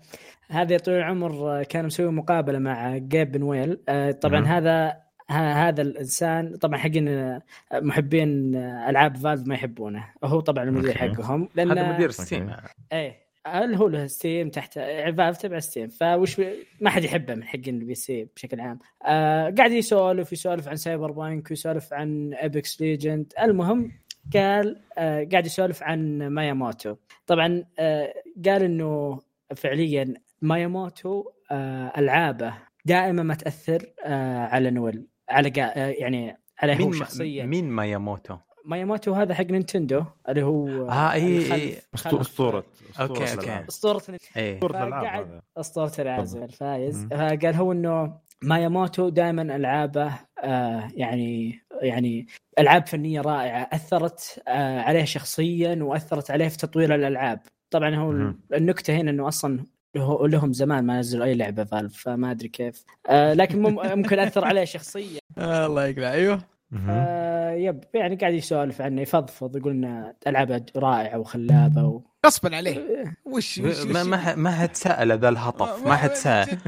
هذا 0.48 0.72
يا 0.72 0.78
طويل 0.78 0.98
العمر 0.98 1.62
كان 1.62 1.86
مسوي 1.86 2.12
مقابلة 2.12 2.58
مع 2.58 2.96
جيب 2.96 3.32
بنويل 3.32 3.80
آه، 3.88 4.10
طبعا 4.10 4.40
مم. 4.40 4.46
هذا 4.46 5.03
هذا 5.30 5.82
الإنسان 5.82 6.56
طبعا 6.56 6.78
حقين 6.78 7.08
آه، 7.08 7.42
محبين 7.72 8.54
آه، 8.56 8.90
ألعاب 8.90 9.16
فالف 9.16 9.46
ما 9.46 9.54
يحبونه. 9.54 10.06
هو 10.24 10.40
طبعا 10.40 10.64
المدير. 10.64 10.98
حقهم 10.98 11.48
لأن 11.54 11.70
هذا 11.70 11.92
مدير. 11.92 12.10
ستيم. 12.10 12.50
إيه. 12.92 13.24
هل 13.46 13.74
هو 13.74 13.88
له 13.88 14.06
ستيم 14.06 14.50
تحت 14.50 14.74
فالف 15.16 15.36
تبع 15.36 15.58
ستيم. 15.58 15.88
فوش 15.88 16.40
ما 16.80 16.90
حد 16.90 17.04
يحبه 17.04 17.34
من 17.34 17.44
حقين 17.44 17.80
البي 17.80 17.94
سي 17.94 18.28
بشكل 18.36 18.60
عام. 18.60 18.78
آه 19.06 19.54
قاعد 19.58 19.72
يسولف 19.72 20.32
يسولف 20.32 20.68
عن 20.68 20.76
سايبر 20.76 21.10
بانك 21.10 21.50
ويسولف 21.50 21.92
عن 21.92 22.34
ابيكس 22.34 22.80
ليجند 22.80 23.32
المهم 23.42 23.92
قال 24.34 24.80
آه 24.98 25.28
قاعد 25.32 25.46
يسولف 25.46 25.82
عن 25.82 26.28
ماياموتو. 26.28 26.96
طبعا 27.26 27.64
آه 27.78 28.14
قال 28.44 28.62
إنه 28.62 29.20
فعليا 29.56 30.14
ماياموتو 30.42 31.24
آه 31.50 31.92
ألعابه 31.98 32.54
دائما 32.84 33.22
ما 33.22 33.34
تأثر 33.34 33.86
آه 34.04 34.38
على 34.38 34.70
نويل. 34.70 35.06
على 35.28 35.48
قا... 35.48 35.62
آه 35.62 35.88
يعني 35.98 36.36
على 36.58 36.72
هو 36.74 36.78
مين 36.78 36.92
شخصيا 36.92 37.44
مين 37.46 37.70
ماياموتو؟ 37.70 38.36
ماياموتو 38.66 39.12
هذا 39.12 39.34
حق 39.34 39.44
نينتندو 39.44 40.04
اللي 40.28 40.42
هو 40.42 40.88
آه 40.88 41.12
اي 41.12 41.74
أسطو- 41.76 41.76
اسطوره 41.96 42.20
أسطورة 42.20 42.64
okay. 43.00 43.34
الألعاب. 43.34 43.64
أسطورة 43.68 44.02
اي 44.36 44.54
أسطورة 44.56 44.82
الألعاب 44.84 45.42
أسطورة 45.56 45.92
العازف 45.98 46.42
الفايز. 46.42 47.06
فقال 47.06 47.54
هو 47.54 47.72
إنه 47.72 48.18
ماياموتو 48.42 49.08
دائما 49.08 49.42
ألعابه 49.42 50.12
آه 50.44 50.88
يعني 50.94 51.60
يعني 51.82 52.26
ألعاب 52.58 52.86
فنية 52.86 53.20
رائعة 53.20 53.68
أثرت 53.72 54.42
آه 54.48 54.80
عليه 54.80 55.04
شخصيا 55.04 55.78
وأثرت 55.82 56.30
عليه 56.30 56.48
في 56.48 56.56
تطوير 56.58 56.94
الألعاب 56.94 57.40
طبعا 57.70 57.94
هو. 57.96 58.10
النكتة 58.54 58.96
هنا 58.96 59.10
إنه 59.10 59.28
أصلا 59.28 59.64
له- 59.94 60.28
لهم 60.28 60.52
زمان 60.52 60.84
ما 60.86 60.98
نزلوا 60.98 61.24
أي 61.24 61.34
لعبة 61.34 61.64
فالف 61.64 62.02
فما 62.02 62.30
أدري 62.30 62.48
كيف. 62.48 62.84
آه 63.08 63.32
لكن 63.34 63.62
مم- 63.62 63.80
ممكن 63.98 64.18
أثر 64.18 64.44
عليه 64.44 64.64
شخصيا. 64.64 65.20
الله 65.38 65.86
يقلع. 65.86 66.12
أيوه. 66.12 66.42
آه 66.88 67.50
yep. 67.50 67.84
يعني 67.94 68.16
قاعد 68.16 68.34
يسولف 68.34 68.80
عنه 68.80 69.02
يفضفض 69.02 69.56
يقول 69.56 69.72
ان 69.72 70.12
العابه 70.26 70.62
رائعة 70.76 71.18
وخلابة 71.18 71.84
و... 71.84 72.00
غصبا 72.26 72.56
عليه. 72.56 73.04
وش 73.24 73.58
وش 73.58 73.58
ما 73.84 74.00
وش- 74.00 74.06
ما 74.06 74.34
ما 74.34 74.50
حد 74.50 74.74
سال 74.76 75.18
ذا 75.18 75.28
الهطف 75.28 75.86
ما 75.86 75.96
حد 75.96 76.12
سأل. 76.24 76.58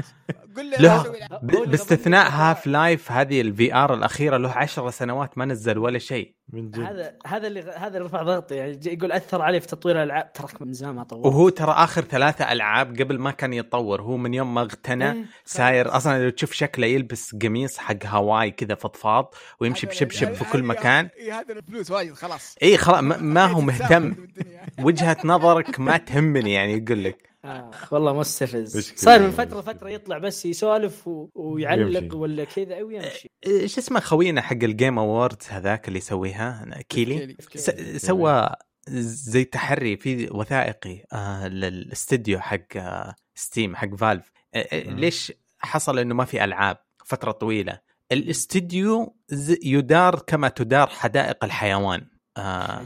قل 0.57 0.71
له 0.79 1.13
باستثناء 1.41 2.29
Half-Life 2.29 3.11
هذه 3.11 3.41
ال 3.41 3.75
VR 3.75 3.93
الأخيرة 3.93 4.37
له 4.37 4.49
عشر 4.49 4.89
سنوات 4.89 5.37
ما 5.37 5.45
نزل 5.45 5.77
ولا 5.77 5.99
شيء. 5.99 6.37
من 6.53 6.71
جد. 6.71 6.79
هذا 6.79 7.13
هذا 7.25 7.47
اللي 7.47 7.61
هذا 7.61 7.87
اللي 7.87 8.07
رفع 8.07 8.23
ضغطي. 8.23 8.55
يعني 8.55 8.79
يقول 8.85 9.11
أثر 9.11 9.41
علي 9.41 9.59
في 9.59 9.67
تطوير 9.67 9.95
الألعاب. 10.03 10.33
تراك 10.33 10.61
من 10.61 10.73
زمان 10.73 10.95
ما 10.95 11.03
طور 11.03 11.27
وهو 11.27 11.49
ترى 11.49 11.71
آخر 11.71 12.01
ثلاثة 12.01 12.51
ألعاب 12.51 13.01
قبل 13.01 13.19
ما 13.19 13.31
كان 13.31 13.53
يتطور. 13.53 14.01
هو 14.01 14.17
من 14.17 14.33
يوم 14.33 14.53
ما 14.53 14.61
اغتنى 14.61 15.11
إيه، 15.11 15.25
ساير 15.45 15.97
أصلا 15.97 16.23
لو 16.23 16.29
تشوف 16.29 16.51
شكله 16.51 16.87
يلبس 16.87 17.35
قميص 17.35 17.77
حق 17.77 18.05
هواي 18.05 18.51
كذا 18.51 18.75
فضفاض 18.75 19.33
ويمشي 19.59 19.87
بشبشب 19.87 20.33
في 20.33 20.45
كل 20.51 20.63
مكان. 20.63 21.09
إيه، 21.17 21.39
هذا 21.39 21.53
الفلوس 21.53 21.91
وايد 21.91 22.13
خلاص. 22.13 22.55
اي 22.63 22.77
خلاص 22.77 23.03
ما, 23.03 23.17
ما 23.17 23.45
هو 23.45 23.61
مهتم. 23.69 24.15
وجهة 24.85 25.17
نظرك 25.23 25.79
ما 25.79 25.97
تهمني 25.97 26.53
يعني 26.53 26.73
يقول 26.73 27.03
لك. 27.03 27.27
آه 27.47 27.71
والله 27.91 28.13
مستفز. 28.13 28.93
صار 28.95 29.19
من 29.19 29.31
فترة 29.31 29.61
فترة 29.61 29.89
يطلع 29.89 30.17
بس 30.17 30.45
يسولف 30.45 31.07
و... 31.07 31.29
ويعلق 31.35 31.99
ويمشي. 31.99 32.15
ولا 32.15 32.43
كذا 32.43 32.81
ويمشي 32.81 33.29
إيش 33.47 33.77
اسمه 33.77 33.99
خوينا 33.99 34.41
حق 34.41 34.63
ال 34.63 34.70
Game 34.70 34.99
Awards 34.99 35.47
هذاك 35.49 35.87
اللي 35.87 35.99
يسويها 35.99 36.65
Keighley. 36.89 37.37
س- 37.55 38.05
سوى 38.05 38.49
زي 38.89 39.43
تحري 39.43 39.97
في 39.97 40.29
وثائقي 40.31 41.03
آه 41.13 41.47
للاستديو 41.47 42.39
حق 42.39 42.77
آه 42.77 43.15
Steam 43.35 43.75
حق 43.75 43.95
Valve 43.95 44.31
آه 44.53 44.67
آه،. 44.73 44.83
ليش 44.93 45.33
حصل 45.59 45.99
إنه 45.99 46.15
ما 46.15 46.25
في 46.25 46.43
ألعاب 46.43 46.77
فترة 47.05 47.31
طويلة 47.31 47.79
الاستديو 48.11 49.17
يدار 49.63 50.19
كما 50.19 50.49
تدار 50.49 50.87
حدائق 50.87 51.43
الحيوان 51.43 52.07
آه 52.37 52.85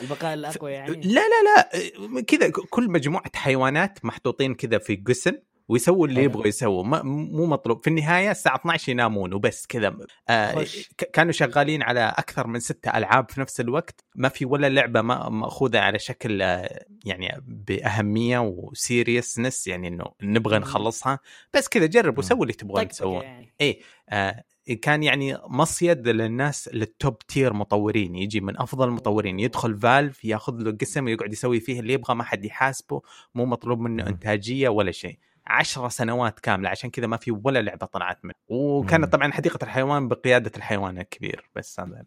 البقاء 0.00 0.34
الأقوى 0.34 0.72
يعني؟ 0.72 1.00
لا 1.00 1.20
لا 1.20 1.42
لا. 1.56 2.20
كذا 2.20 2.50
كل 2.70 2.90
مجموعة 2.90 3.30
حيوانات 3.34 4.04
محطوطين 4.04 4.54
كذا 4.54 4.78
في 4.78 4.96
قسم 4.96 5.32
ويسووا 5.68 6.06
اللي. 6.06 6.22
يبغوا 6.22 6.46
يسووا. 6.46 6.84
مو 7.02 7.46
مطلوب. 7.46 7.82
في 7.82 7.90
النهاية 7.90 8.30
الساعة 8.30 8.56
12 8.56 8.92
ينامون 8.92 9.34
وبس 9.34 9.66
كذا. 9.66 9.96
آه 10.28 10.64
كانوا 11.12 11.32
شغالين 11.32 11.82
على 11.82 12.14
أكثر 12.18 12.46
من 12.46 12.60
ستة 12.60 12.98
ألعاب 12.98 13.30
في 13.30 13.40
نفس 13.40 13.60
الوقت. 13.60 14.04
ما 14.14 14.28
في 14.28 14.44
ولا 14.44 14.68
لعبة 14.68 15.02
ما 15.02 15.28
مأخوذة 15.28 15.78
على 15.78 15.98
شكل 15.98 16.42
آه، 16.42 16.84
يعني 17.04 17.42
بأهمية 17.46 18.38
وسيريسنس 18.38 19.66
يعني 19.66 19.88
إنه 19.88 20.04
نبغى. 20.22 20.58
نخلصها. 20.58 21.18
بس 21.54 21.68
كذا 21.68 21.86
جربوا 21.86 22.22
سووا 22.22 22.42
اللي 22.42 22.52
تبغون 22.52 22.88
تسوون. 22.88 23.22
يعني. 23.22 23.54
إيه 23.60 23.80
آه 24.08 24.44
كان 24.74 25.02
يعني 25.02 25.38
مصيد 25.46 26.08
للناس 26.08 26.70
لل 26.72 26.90
top 26.90 27.18
tier 27.18 27.52
مطورين 27.52 28.14
يجي 28.14 28.40
من 28.40 28.60
أفضل 28.60 28.88
المطورين 28.88 29.40
يدخل 29.40 29.78
Valve 29.78 30.24
ياخذ 30.24 30.54
له 30.58 30.76
قسم 30.80 31.04
ويقعد 31.04 31.32
يسوي 31.32 31.60
فيه 31.60 31.80
اللي 31.80 31.92
يبغى 31.92 32.14
ما 32.14 32.24
حد 32.24 32.44
يحاسبه 32.44 33.02
مو 33.34 33.46
مطلوب 33.46 33.80
منه. 33.80 34.06
إنتاجية 34.06 34.68
ولا 34.68 34.90
شيء. 34.90 35.18
عشرة 35.46 35.88
سنوات 35.88 36.40
كاملة 36.40 36.68
عشان 36.68 36.90
كذا 36.90 37.06
ما 37.06 37.16
في 37.16 37.30
ولا 37.44 37.62
لعبة 37.62 37.86
طلعت 37.86 38.24
منه. 38.24 38.34
وكانت. 38.48 39.12
طبعا 39.12 39.32
حديقة 39.32 39.58
الحيوان 39.62 40.08
بقيادة 40.08 40.52
الحيوان 40.56 40.98
الكبير 40.98 41.50
بس 41.56 41.80
هذا. 41.80 42.04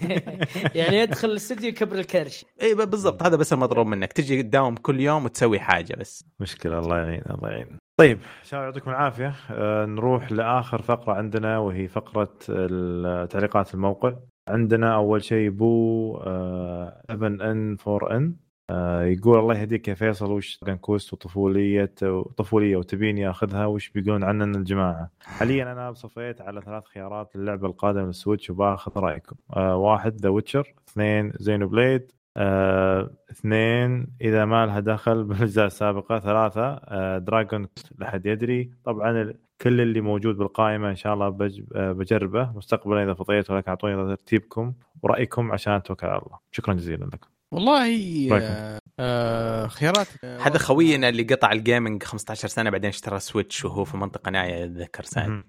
يعني 0.78 0.96
يدخل 0.96 1.30
الاستديو 1.30 1.68
يكبر 1.68 1.98
الكرش. 1.98 2.44
اي 2.62 2.74
بالضبط 2.74 3.22
هذا 3.22 3.36
بس 3.36 3.52
المطلوب 3.52 3.86
منك. 3.86 4.12
تجي 4.12 4.42
تداوم 4.42 4.74
كل 4.74 5.00
يوم 5.00 5.24
وتسوي 5.24 5.60
حاجة 5.60 5.94
بس. 5.94 6.24
مشكلة 6.40 6.78
الله 6.78 6.96
يعين 6.96 7.22
الله 7.30 7.50
يعين. 7.50 7.78
طيب. 7.96 8.18
شباب 8.42 8.64
يعطيكم 8.64 8.90
العافية. 8.90 9.34
آه 9.50 9.84
نروح 9.86 10.32
لآخر 10.32 10.82
فقرة 10.82 11.12
عندنا 11.12 11.58
وهي 11.58 11.88
فقرة 11.88 12.34
ال- 12.48 13.28
تعليقات 13.28 13.74
الموقع. 13.74 14.14
عندنا 14.48 14.94
أول 14.94 15.24
شيء 15.24 15.50
بو 15.50 16.16
آه 16.16 17.02
7N4N 17.12 18.22
آه 18.70 19.02
يقول 19.04 19.38
الله 19.38 19.58
يهديك 19.58 19.88
يا 19.88 19.94
فيصل 19.94 20.32
دراجون 20.32 20.58
كويست 20.80 21.12
وطفولية 21.12 21.94
طفولية 22.36 22.76
وتبيني 22.76 23.30
اخذها 23.30 23.66
وش 23.66 23.90
بيقولون 23.90 24.24
عننا 24.24 24.58
الجماعة؟ 24.58 25.10
حاليا 25.24 25.72
أنا 25.72 25.92
صفيت 25.92 26.40
على 26.40 26.60
ثلاث 26.60 26.84
خيارات 26.84 27.36
للعبة 27.36 27.66
القادمة 27.66 28.06
لل 28.06 28.17
Switch 28.17 28.50
وباخذ 28.50 28.98
رأيكم. 28.98 29.36
آه 29.56 29.76
واحد 29.76 30.16
The 30.16 30.28
Witcher 30.28 30.74
اثنين 30.88 31.32
Xenoblade 31.36 32.12
آه، 32.36 33.10
اثنين 33.30 34.06
إذا 34.20 34.44
ما 34.44 34.66
لها 34.66 34.80
دخل 34.80 35.24
بالأجزاء 35.24 35.66
السابقة. 35.66 36.18
ثلاثة 36.18 36.80
آه، 36.84 37.18
Dragon 37.18 37.68
لحد 37.98 38.26
يدري. 38.26 38.70
طبعا 38.84 39.34
كل 39.60 39.80
اللي 39.80 40.00
موجود 40.00 40.36
بالقائمة 40.36 40.90
إن 40.90 40.96
شاء 40.96 41.14
الله 41.14 41.28
بج... 41.28 41.62
آه، 41.74 41.92
بجربه. 41.92 42.52
مستقبلا 42.56 43.02
إذا 43.04 43.14
فضيت 43.14 43.50
ولكن 43.50 43.68
أعطوني 43.68 44.16
ترتيبكم 44.16 44.72
ورأيكم 45.02 45.52
عشان 45.52 45.72
اتوكل 45.72 46.06
على 46.06 46.22
الله 46.26 46.38
شكرا 46.52 46.74
جزيلا 46.74 47.04
لكم 47.04 47.28
والله. 47.52 48.28
آه، 48.32 48.78
آه 49.00 49.66
خيارات. 49.66 50.08
آه، 50.24 50.38
هذا 50.38 50.58
خوينا 50.58 51.08
اللي 51.08 51.22
قطع 51.22 51.52
ال 51.52 51.59
gaming 51.59 52.02
15 52.02 52.48
سنة 52.48 52.70
بعدين 52.70 52.88
اشترى 52.88 53.18
Switch 53.18 53.64
وهو 53.64 53.84
في 53.84 53.96
منطقة 53.96 54.30
نائية 54.30 54.64
أتذكر 54.64 55.02
سعد 55.02 55.42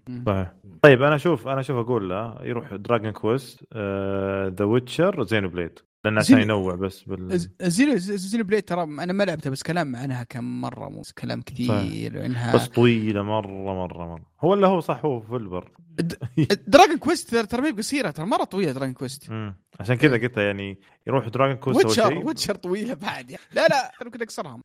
طيب 0.81 1.03
أنا 1.03 1.15
أشوف 1.15 1.47
أنا 1.47 1.59
أشوف 1.59 1.77
أقول 1.77 2.09
له 2.09 2.35
يروح 2.41 2.73
Dragon 2.73 3.11
Quest 3.11 3.63
The 4.47 4.65
Witcher 4.65 5.23
Xenoblade. 5.23 5.79
لأنه 6.07 6.19
عشان 6.19 6.39
ينوع 6.39 6.75
بس 6.75 7.03
بال 7.03 7.39
Xeno 7.61 7.97
Xenoblade 7.97 8.63
ترى 8.63 8.83
أنا 8.83 9.13
ما 9.13 9.23
لعبتها 9.23 9.49
بس 9.49 9.63
كلام 9.63 9.95
عنها 9.95 10.23
كم 10.23 10.61
مرة 10.61 10.89
مو 10.89 11.01
كلام 11.17 11.41
كثير 11.41 12.25
انها 12.25 12.55
بس 12.55 12.67
طويلة 12.67 13.23
مرة 13.23 13.73
مرة 13.73 14.07
مرة. 14.07 14.25
هو 14.41 14.51
ولا 14.51 14.67
هو 14.67 14.79
صح 14.79 15.05
هو 15.05 15.21
فيلبر 15.21 15.71
Dragon 16.67 16.97
Quest 16.97 17.31
ترى 17.31 17.45
ترى 17.45 17.61
ما 17.61 17.67
هي 17.67 17.71
قصيره 17.71 18.09
ترى 18.09 18.25
مرة 18.25 18.43
طويلة 18.43 18.71
Dragon 18.71 18.93
Quest. 18.93 19.31
عشان 19.79 19.95
كذا 19.95 20.17
قلت 20.17 20.37
يعني 20.37 20.79
يروح 21.07 21.27
Dragon 21.27 21.55
Quest 21.55 21.85
Witcher 21.85 22.17
Witcher 22.17 22.55
طويلة 22.55 22.93
بعد 22.93 23.29
يعني. 23.29 23.43
لا 23.53 23.67
لا 23.67 23.91
أنا 24.01 24.09
كنت 24.09 24.21
اكسرها 24.21 24.61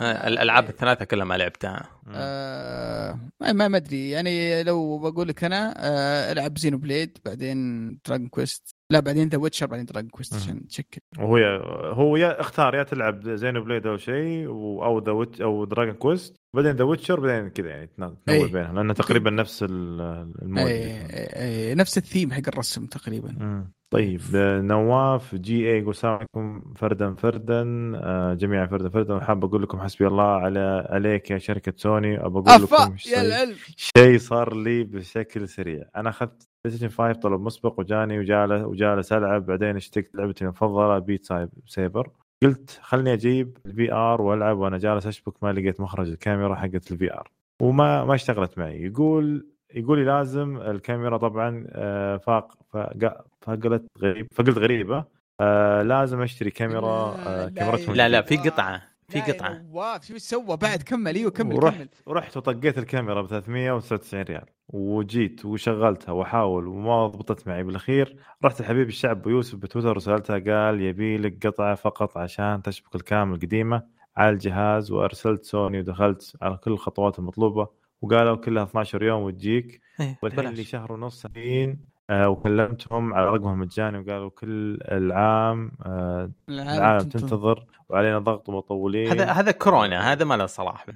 الألعاب 0.00 0.68
الثلاثة 0.68 1.04
كلها 1.04 1.24
ما 1.24 1.34
لعبتها. 1.34 1.88
آه 2.08 3.18
ما 3.40 3.52
ما 3.52 3.68
ما 3.68 3.76
أدري. 3.76 4.10
يعني 4.10 4.62
لو 4.62 4.98
بقول 4.98 5.28
لك 5.28 5.44
أنا 5.44 5.74
آه 5.76 6.32
ألعب 6.32 6.58
Xenoblade 6.58 7.18
بعدين 7.24 7.88
Dragon 8.06 8.28
Quest 8.28 8.71
لا 8.92 9.00
بعدين 9.00 9.28
The 9.28 9.38
Witcher 9.38 9.66
بعدين 9.66 9.84
Dragon 9.86 10.10
Quest. 10.10 10.34
عشان 10.34 10.68
تشكل 10.68 11.00
وهو 11.18 11.36
يا 11.36 11.58
هو 11.92 12.16
يا 12.16 12.40
اختار 12.40 12.74
يا 12.74 12.82
تلعب 12.82 13.28
Xenoblade 13.28 13.86
اول 13.86 14.00
شيء 14.00 14.46
أو 14.48 14.98
The 14.98 15.12
Witch 15.12 15.40
أو 15.40 15.64
Dragon 15.64 15.94
Quest 15.94 16.36
بعدين 16.56 16.72
The 16.72 16.84
Witcher 16.84 17.20
بعدين 17.20 17.48
كذا 17.50 17.68
يعني 17.68 17.86
تنوع 17.96 18.14
أي. 18.28 18.46
بينهم 18.48 18.76
لأنه 18.76 18.92
تقريبا 18.94 19.30
نفس 19.30 19.62
ال- 19.62 20.00
ال 20.42 20.45
mood 20.45 20.58
اي 20.66 21.00
اي 21.00 21.68
إي، 21.70 21.74
نفس 21.74 21.98
الثيم 21.98 22.32
حق 22.32 22.42
الرسم 22.48 22.86
تقريبا 22.86 23.34
مم. 23.40 23.72
طيب 23.92 24.20
نواف 24.62 25.34
GA 25.34 25.78
يقول 25.78 25.90
السلام 25.90 26.14
عليكم 26.14 26.72
فردا 26.76 27.14
فردا 27.14 27.62
آه، 27.96 28.34
جميعا 28.34 28.66
فردا 28.66 28.88
فردا 28.88 29.14
وحاب 29.14 29.44
أقول 29.44 29.62
لكم 29.62 29.80
حسبي 29.80 30.06
الله 30.06 30.22
على 30.24 30.86
عليك 30.90 31.30
يا 31.30 31.38
شركة 31.38 31.72
سوني 31.76 32.16
ابى 32.26 32.38
أقول 32.38 32.62
لكم 32.62 32.74
أفا 32.74 32.92
إيش 32.92 33.06
يا 33.06 33.14
صاير. 33.16 33.26
العلم 33.26 33.54
شيء 33.76 34.18
صار 34.18 34.56
لي 34.56 34.84
بشكل 34.84 35.48
سريع 35.48 35.84
أنا 35.96 36.10
أخذت 36.10 36.48
PlayStation 36.64 36.88
5 36.94 37.12
طلب 37.20 37.40
مسبق 37.40 37.80
وجاني 37.80 38.18
وجالس 38.18 38.64
وجالس 38.64 39.12
ألعب. 39.12 39.46
بعدين 39.46 39.76
اشتقت 39.76 40.14
لعبتي 40.14 40.44
المفضلة 40.44 40.98
Beat 40.98 41.24
Saber 41.24 41.48
Saber 41.66 42.10
قلت 42.42 42.80
خلني 42.82 43.12
أجيب 43.12 43.58
ال 43.66 43.92
VR 43.92 44.22
وألعب 44.22 44.58
وأنا 44.58 44.78
جالس 44.78 45.06
أشبك 45.06 45.42
ما 45.42 45.52
لقيت 45.52 45.80
مخرج 45.80 46.08
الكاميرا 46.08 46.54
حقت 46.54 46.92
ال 46.92 47.12
VR 47.14 47.30
وما 47.62 48.04
ما 48.04 48.14
اشتغلت 48.14 48.58
معي. 48.58 48.82
يقول 48.86 49.46
يقول 49.74 49.98
لي 49.98 50.04
لازم 50.04 50.56
الكاميرا 50.60 51.16
طبعا 51.16 51.64
آه، 51.68 52.16
فاق 52.16 52.52
فق- 52.72 53.24
فقلت 53.40 53.86
غريب 53.98 54.26
فقلت 54.34 54.58
غريبة. 54.58 55.04
آه، 55.40 55.82
لازم 55.82 56.20
أشتري 56.22 56.50
كاميرا 56.50 56.88
آه، 57.26 57.44
لا، 57.44 57.50
كاميرتهم 57.50 57.94
لا 57.94 58.08
لا. 58.08 58.22
في 58.22 58.36
قطعة. 58.36 58.82
في 59.12 59.32
قطعة. 59.32 59.58
نواف 59.58 60.06
شو 60.06 60.18
سوى؟ 60.18 60.56
بعد 60.56 60.82
كمل. 60.82 61.14
أيوه 61.14 61.30
كمل 61.30 61.54
ورحت 61.54 61.76
كمل. 61.76 61.88
ورحت 62.06 62.36
وطقيت 62.36 62.78
الكاميرا 62.78 63.22
ب 63.22 63.26
399 63.26 64.22
ريال. 64.22 64.44
وجيت 64.68 65.44
وشغلتها 65.44 66.12
وأحاول 66.12 66.66
وما 66.66 67.06
ضبطت 67.06 67.48
معي. 67.48 67.62
بالأخير 67.62 68.16
رحت 68.44 68.62
لحبيب 68.62 68.88
الشعب 68.88 69.18
أبو 69.18 69.30
يوسف 69.30 69.58
بتويتر 69.58 69.96
وسالته 69.96 70.34
قال 70.34 70.80
يبي 70.80 71.16
لك 71.16 71.46
قطعة 71.46 71.74
فقط 71.74 72.18
عشان 72.18 72.62
تشبك 72.62 72.94
الكامل 72.94 73.34
القديمة 73.34 73.82
على 74.16 74.30
الجهاز. 74.30 74.90
وأرسلت 74.90 75.44
سوني 75.44 75.78
ودخلت 75.78 76.36
على 76.42 76.56
كل 76.56 76.72
الخطوات 76.72 77.18
المطلوبة. 77.18 77.68
وقالوا 78.02 78.36
كلها 78.36 78.62
12 78.62 79.02
يوم 79.02 79.22
وتجيك. 79.22 79.80
إيه، 80.00 80.18
والحين 80.22 80.48
لي. 80.48 80.64
شهر 80.64 80.92
ونص 80.92 81.24
الحين 81.24 81.91
وكلمتهم 82.10 83.14
على 83.14 83.26
رقمهم 83.26 83.52
المجاني 83.52 83.98
وقالوا 83.98 84.30
كل 84.30 84.78
العام 84.82 85.72
آه 85.86 86.30
العالم 86.48 87.08
تنتظر. 87.08 87.64
وعلينا 87.88 88.18
ضغط 88.18 88.48
ومطولين. 88.48 89.08
هذا 89.08 89.24
هذا 89.24 89.50
كورونا 89.50 90.12
هذا 90.12 90.24
ما 90.24 90.36
له 90.36 90.46
صلاح. 90.46 90.86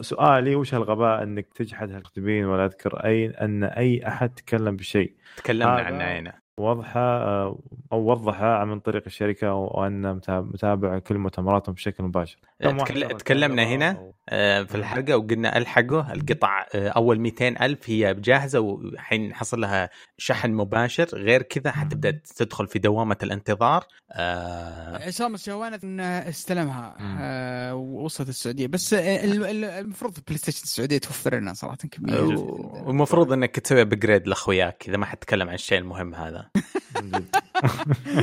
سؤالي 0.00 0.54
وش 0.54 0.74
هالغباء 0.74 1.22
إنك 1.22 1.46
تجحد 1.54 1.90
هالمكتبين 1.90 2.44
ولا 2.44 2.64
أذكر 2.64 3.04
أي 3.04 3.26
أن 3.26 3.64
أي 3.64 4.08
أحد 4.08 4.34
تكلم 4.34 4.76
بشيء. 4.76 5.14
تكلمنا 5.36 5.70
عنه 5.70 6.04
هنا 6.04 6.43
وضحه 6.60 7.00
آه، 7.00 7.58
أو 7.92 8.10
وضحه 8.10 8.64
من 8.64 8.80
طريق 8.80 9.02
الشركة 9.06 9.54
وان 9.54 10.20
متابع- 10.40 10.98
كل 10.98 11.18
مؤتمراتهم 11.18 11.74
بشكل 11.74 12.04
مباشر. 12.04 12.38
ترى 12.60 12.72
تكلمنا 12.84 13.18
تكلم 13.18 13.58
هنا 13.58 14.12
آه، 14.28 14.62
في 14.62 14.74
الحلقة 14.74 15.16
وقلنا 15.16 15.56
ألحقوا 15.58 16.12
القطع 16.12 16.66
آه، 16.74 16.88
أول 16.88 17.20
200 17.20 17.56
ألف 17.64 17.90
هي 17.90 18.14
جاهزه 18.14 18.60
وحين 18.60 19.34
حصل 19.34 19.60
لها 19.60 19.90
شحن 20.18 20.50
مباشر. 20.52 21.04
غير 21.14 21.42
كذا 21.42 21.70
حتبدأ 21.72 22.20
تدخل 22.36 22.66
في 22.66 22.78
دوامة 22.78 23.16
الانتظار 23.22 23.84
آه، 24.12 25.06
عصام 25.06 25.34
الشهوانة 25.34 25.80
إن 25.84 26.00
استلمها. 26.00 26.94
آه 27.20 27.74
ووصلت 27.74 28.28
السعودية. 28.28 28.66
بس 28.66 28.94
آه، 28.94 29.24
ال- 29.24 29.44
ال- 29.44 29.64
المفروض 29.64 30.18
PlayStation 30.26 30.62
السعودية 30.62 30.98
توفر 30.98 31.34
لنا 31.34 31.52
صراحة 31.54 31.76
كمية. 31.90 32.20
والمفروض 32.20 33.32
إنك 33.32 33.50
تسوي 33.58 33.80
upgrade 33.82 34.26
لأخوياك 34.28 34.84
إذا 34.88 34.96
ما 34.96 35.06
حتتكلم 35.06 35.48
عن 35.48 35.54
الشيء 35.54 35.78
المهم 35.78 36.14
هذا. 36.14 36.43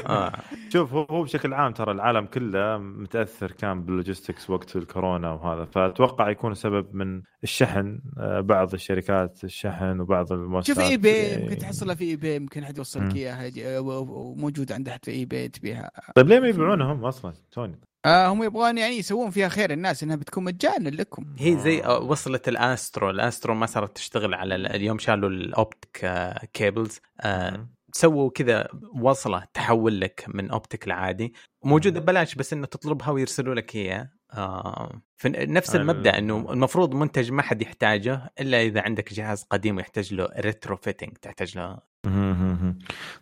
آه. 0.06 0.32
شوف 0.74 0.94
هو 0.94 1.04
هو 1.04 1.24
بشكل 1.24 1.54
عام 1.54 1.74
ترى 1.74 1.92
العالم 1.92 2.26
كله 2.26 2.78
متأثر 2.78 3.52
كان 3.52 3.84
بال 3.84 3.96
logistics 3.96 4.50
وقت 4.50 4.76
الكورونا 4.76 5.32
وهذا. 5.32 5.66
فأتوقع 5.66 6.30
يكون 6.30 6.54
سبب 6.54 6.96
من 6.96 7.22
الشحن 7.44 8.00
آه، 8.18 8.40
بعض 8.42 8.74
الشركات 8.74 9.44
الشحن 9.44 10.00
وبعض 10.00 10.34
المؤسسات. 10.34 10.76
شوف 10.76 10.86
eBay 10.86 11.12
آه، 11.36 11.40
ممكن 11.44 11.58
تحصلها 11.58 11.96
في 11.96 12.04
eBay 12.04 12.40
ممكن 12.40 12.64
أحد 12.64 12.78
يوصل 12.78 13.00
لك 13.00 13.06
مم. 13.12 13.16
اياها 13.16 13.50
ج- 13.50 13.60
و- 13.78 13.90
و- 13.92 14.32
وموجوده 14.32 14.76
عند 14.76 14.90
أحد 14.90 15.06
في 15.06 15.12
eBay 15.12 15.48
تبيها. 15.48 15.92
طيب 16.16 16.28
ليه 16.28 16.40
ما 16.40 16.48
يبيعونهم 16.48 17.06
أصلا؟ 17.06 17.34
سوني. 17.52 17.80
آه 18.06 18.28
هم 18.28 18.44
يبغون 18.44 18.78
يعني 18.78 18.98
يسوون 18.98 19.30
فيها 19.30 19.48
خير 19.50 19.72
الناس 19.74 20.04
إنها 20.04 20.16
بتكون 20.16 20.44
مجانا 20.44 20.90
لكم. 20.90 21.26
هي 21.40 21.58
زي 21.60 21.84
آه، 21.84 22.00
وصلت 22.00 22.48
ال 22.48 22.57
Astro. 22.57 23.10
ال 23.10 23.17
Astro 23.17 23.54
ما 23.54 23.66
صارت 23.66 23.96
تشتغل 23.96 24.34
على 24.34 24.56
ال- 24.56 24.68
اليوم 24.68 24.98
شالوا 24.98 25.30
ال 25.30 25.41
optic 25.41 26.00
آه، 26.04 26.46
cables 26.54 27.00
آه، 27.22 27.68
سووا 27.94 28.30
كذا 28.30 28.68
وصلة 29.02 29.44
تحول 29.54 30.02
لك 30.02 30.26
من 30.28 30.52
optic 30.52 30.88
العادي 30.88 31.34
موجودة 31.66 32.00
ببلاش 32.00 32.36
بس 32.36 32.54
إنه 32.54 32.66
تطلبها 32.66 33.10
ويرسلوا 33.10 33.56
لك 33.56 33.76
هي 33.76 34.08
آه 34.34 35.02
في 35.18 35.30
نفس 35.30 35.74
حلو. 35.74 35.82
المبدأ 35.82 36.18
إنه 36.18 36.52
المفروض 36.54 36.96
منتج 36.96 37.32
ما 37.32 37.42
حد 37.42 37.62
يحتاجه 37.62 38.34
إلا 38.40 38.62
إذا 38.62 38.82
عندك 38.82 39.14
جهاز 39.14 39.44
قديم 39.44 39.78
ويحتاج 39.78 40.14
له 40.14 40.30
retrofitting 40.40 41.18
تحتاج 41.18 41.58
له. 41.58 41.92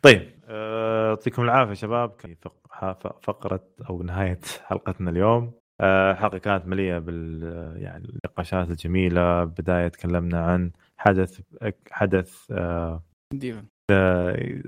طيب 0.02 0.32
آه، 0.46 1.10
يعطيكم 1.10 1.42
العافية 1.42 1.74
شباب. 1.74 2.10
كان 2.10 2.36
فقرة 3.24 3.68
أو 3.90 4.04
نهاية 4.04 4.40
حلقتنا 4.66 5.10
اليوم. 5.12 5.54
آه، 5.82 6.12
الحلقة 6.12 6.38
كانت 6.38 6.68
مليئة 6.68 6.98
بال 7.00 7.44
يعني 7.78 8.06
النقاشات 8.10 8.70
الجميلة. 8.70 9.44
بداية 9.44 9.88
تكلمنا 9.88 10.46
عن 10.46 10.72
حدث 10.98 11.40
حدث 11.92 12.52
ديفا 13.34 13.66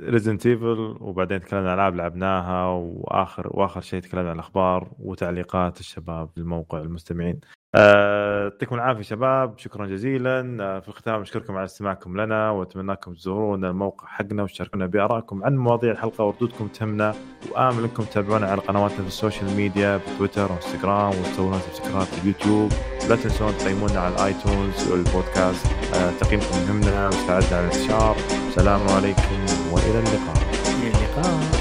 Resident 0.10 0.46
Evil 0.46 0.98
وبعدين 1.02 1.40
تكلمنا 1.42 1.70
عن 1.70 1.76
ألعاب 1.76 1.96
لعبناها 1.96 2.66
وآخر 2.68 3.48
وآخر 3.58 3.82
شيء 3.82 4.02
تكلمنا 4.02 4.30
عن 4.30 4.36
الأخبار 4.36 4.92
وتعليقات 5.00 5.80
الشباب 5.80 6.30
الموقع 6.38 6.82
المستمعين. 6.82 7.40
آه، 7.76 8.44
يعطيكم 8.44 8.76
العافية 8.76 9.02
شباب. 9.02 9.58
شكرا 9.58 9.88
جزيلا. 9.88 10.58
آه، 10.64 10.80
في 10.80 10.88
الختام 10.88 11.22
أشكركم 11.22 11.56
على 11.56 11.66
استماعكم 11.66 12.22
لنا 12.22 12.50
واتمنىكم 12.50 13.14
تزورون 13.14 13.66
الموقع 13.66 14.08
حقنا 14.08 14.44
وتشاركونا 14.44 14.86
بآرائكم 14.86 15.44
عن 15.44 15.58
مواضيع 15.58 15.92
الحلقة 15.92 16.24
وردودكم 16.24 16.68
تهمنا. 16.68 17.14
وآمل 17.52 17.84
أنكم 17.84 18.04
تتابعونا 18.04 18.48
على 18.48 18.62
قنواتنا 18.62 19.02
في 19.02 19.08
ال 19.08 19.15
social 19.15 19.56
media 19.58 19.98
بتويتر 19.98 20.52
وإنستغرام 20.52 21.10
وتسوون 21.10 21.60
subscribe 21.60 22.08
في 22.08 22.22
اليوتيوب. 22.22 22.72
لا 23.10 23.16
تنسون 23.16 23.58
تقيمونا 23.58 24.00
على 24.00 24.16
الآيتونز 24.16 24.92
والبودكاست 24.92 25.66
آه، 25.96 26.12
تقييمكم 26.20 26.58
يهمنا 26.68 27.06
ويساعدنا 27.06 27.58
على 27.58 27.68
الانتشار. 27.68 28.16
السلام 28.48 28.82
عليكم 28.90 29.46
وإلى 29.72 30.00
اللقاء. 30.00 30.38
اللقاء. 30.84 31.61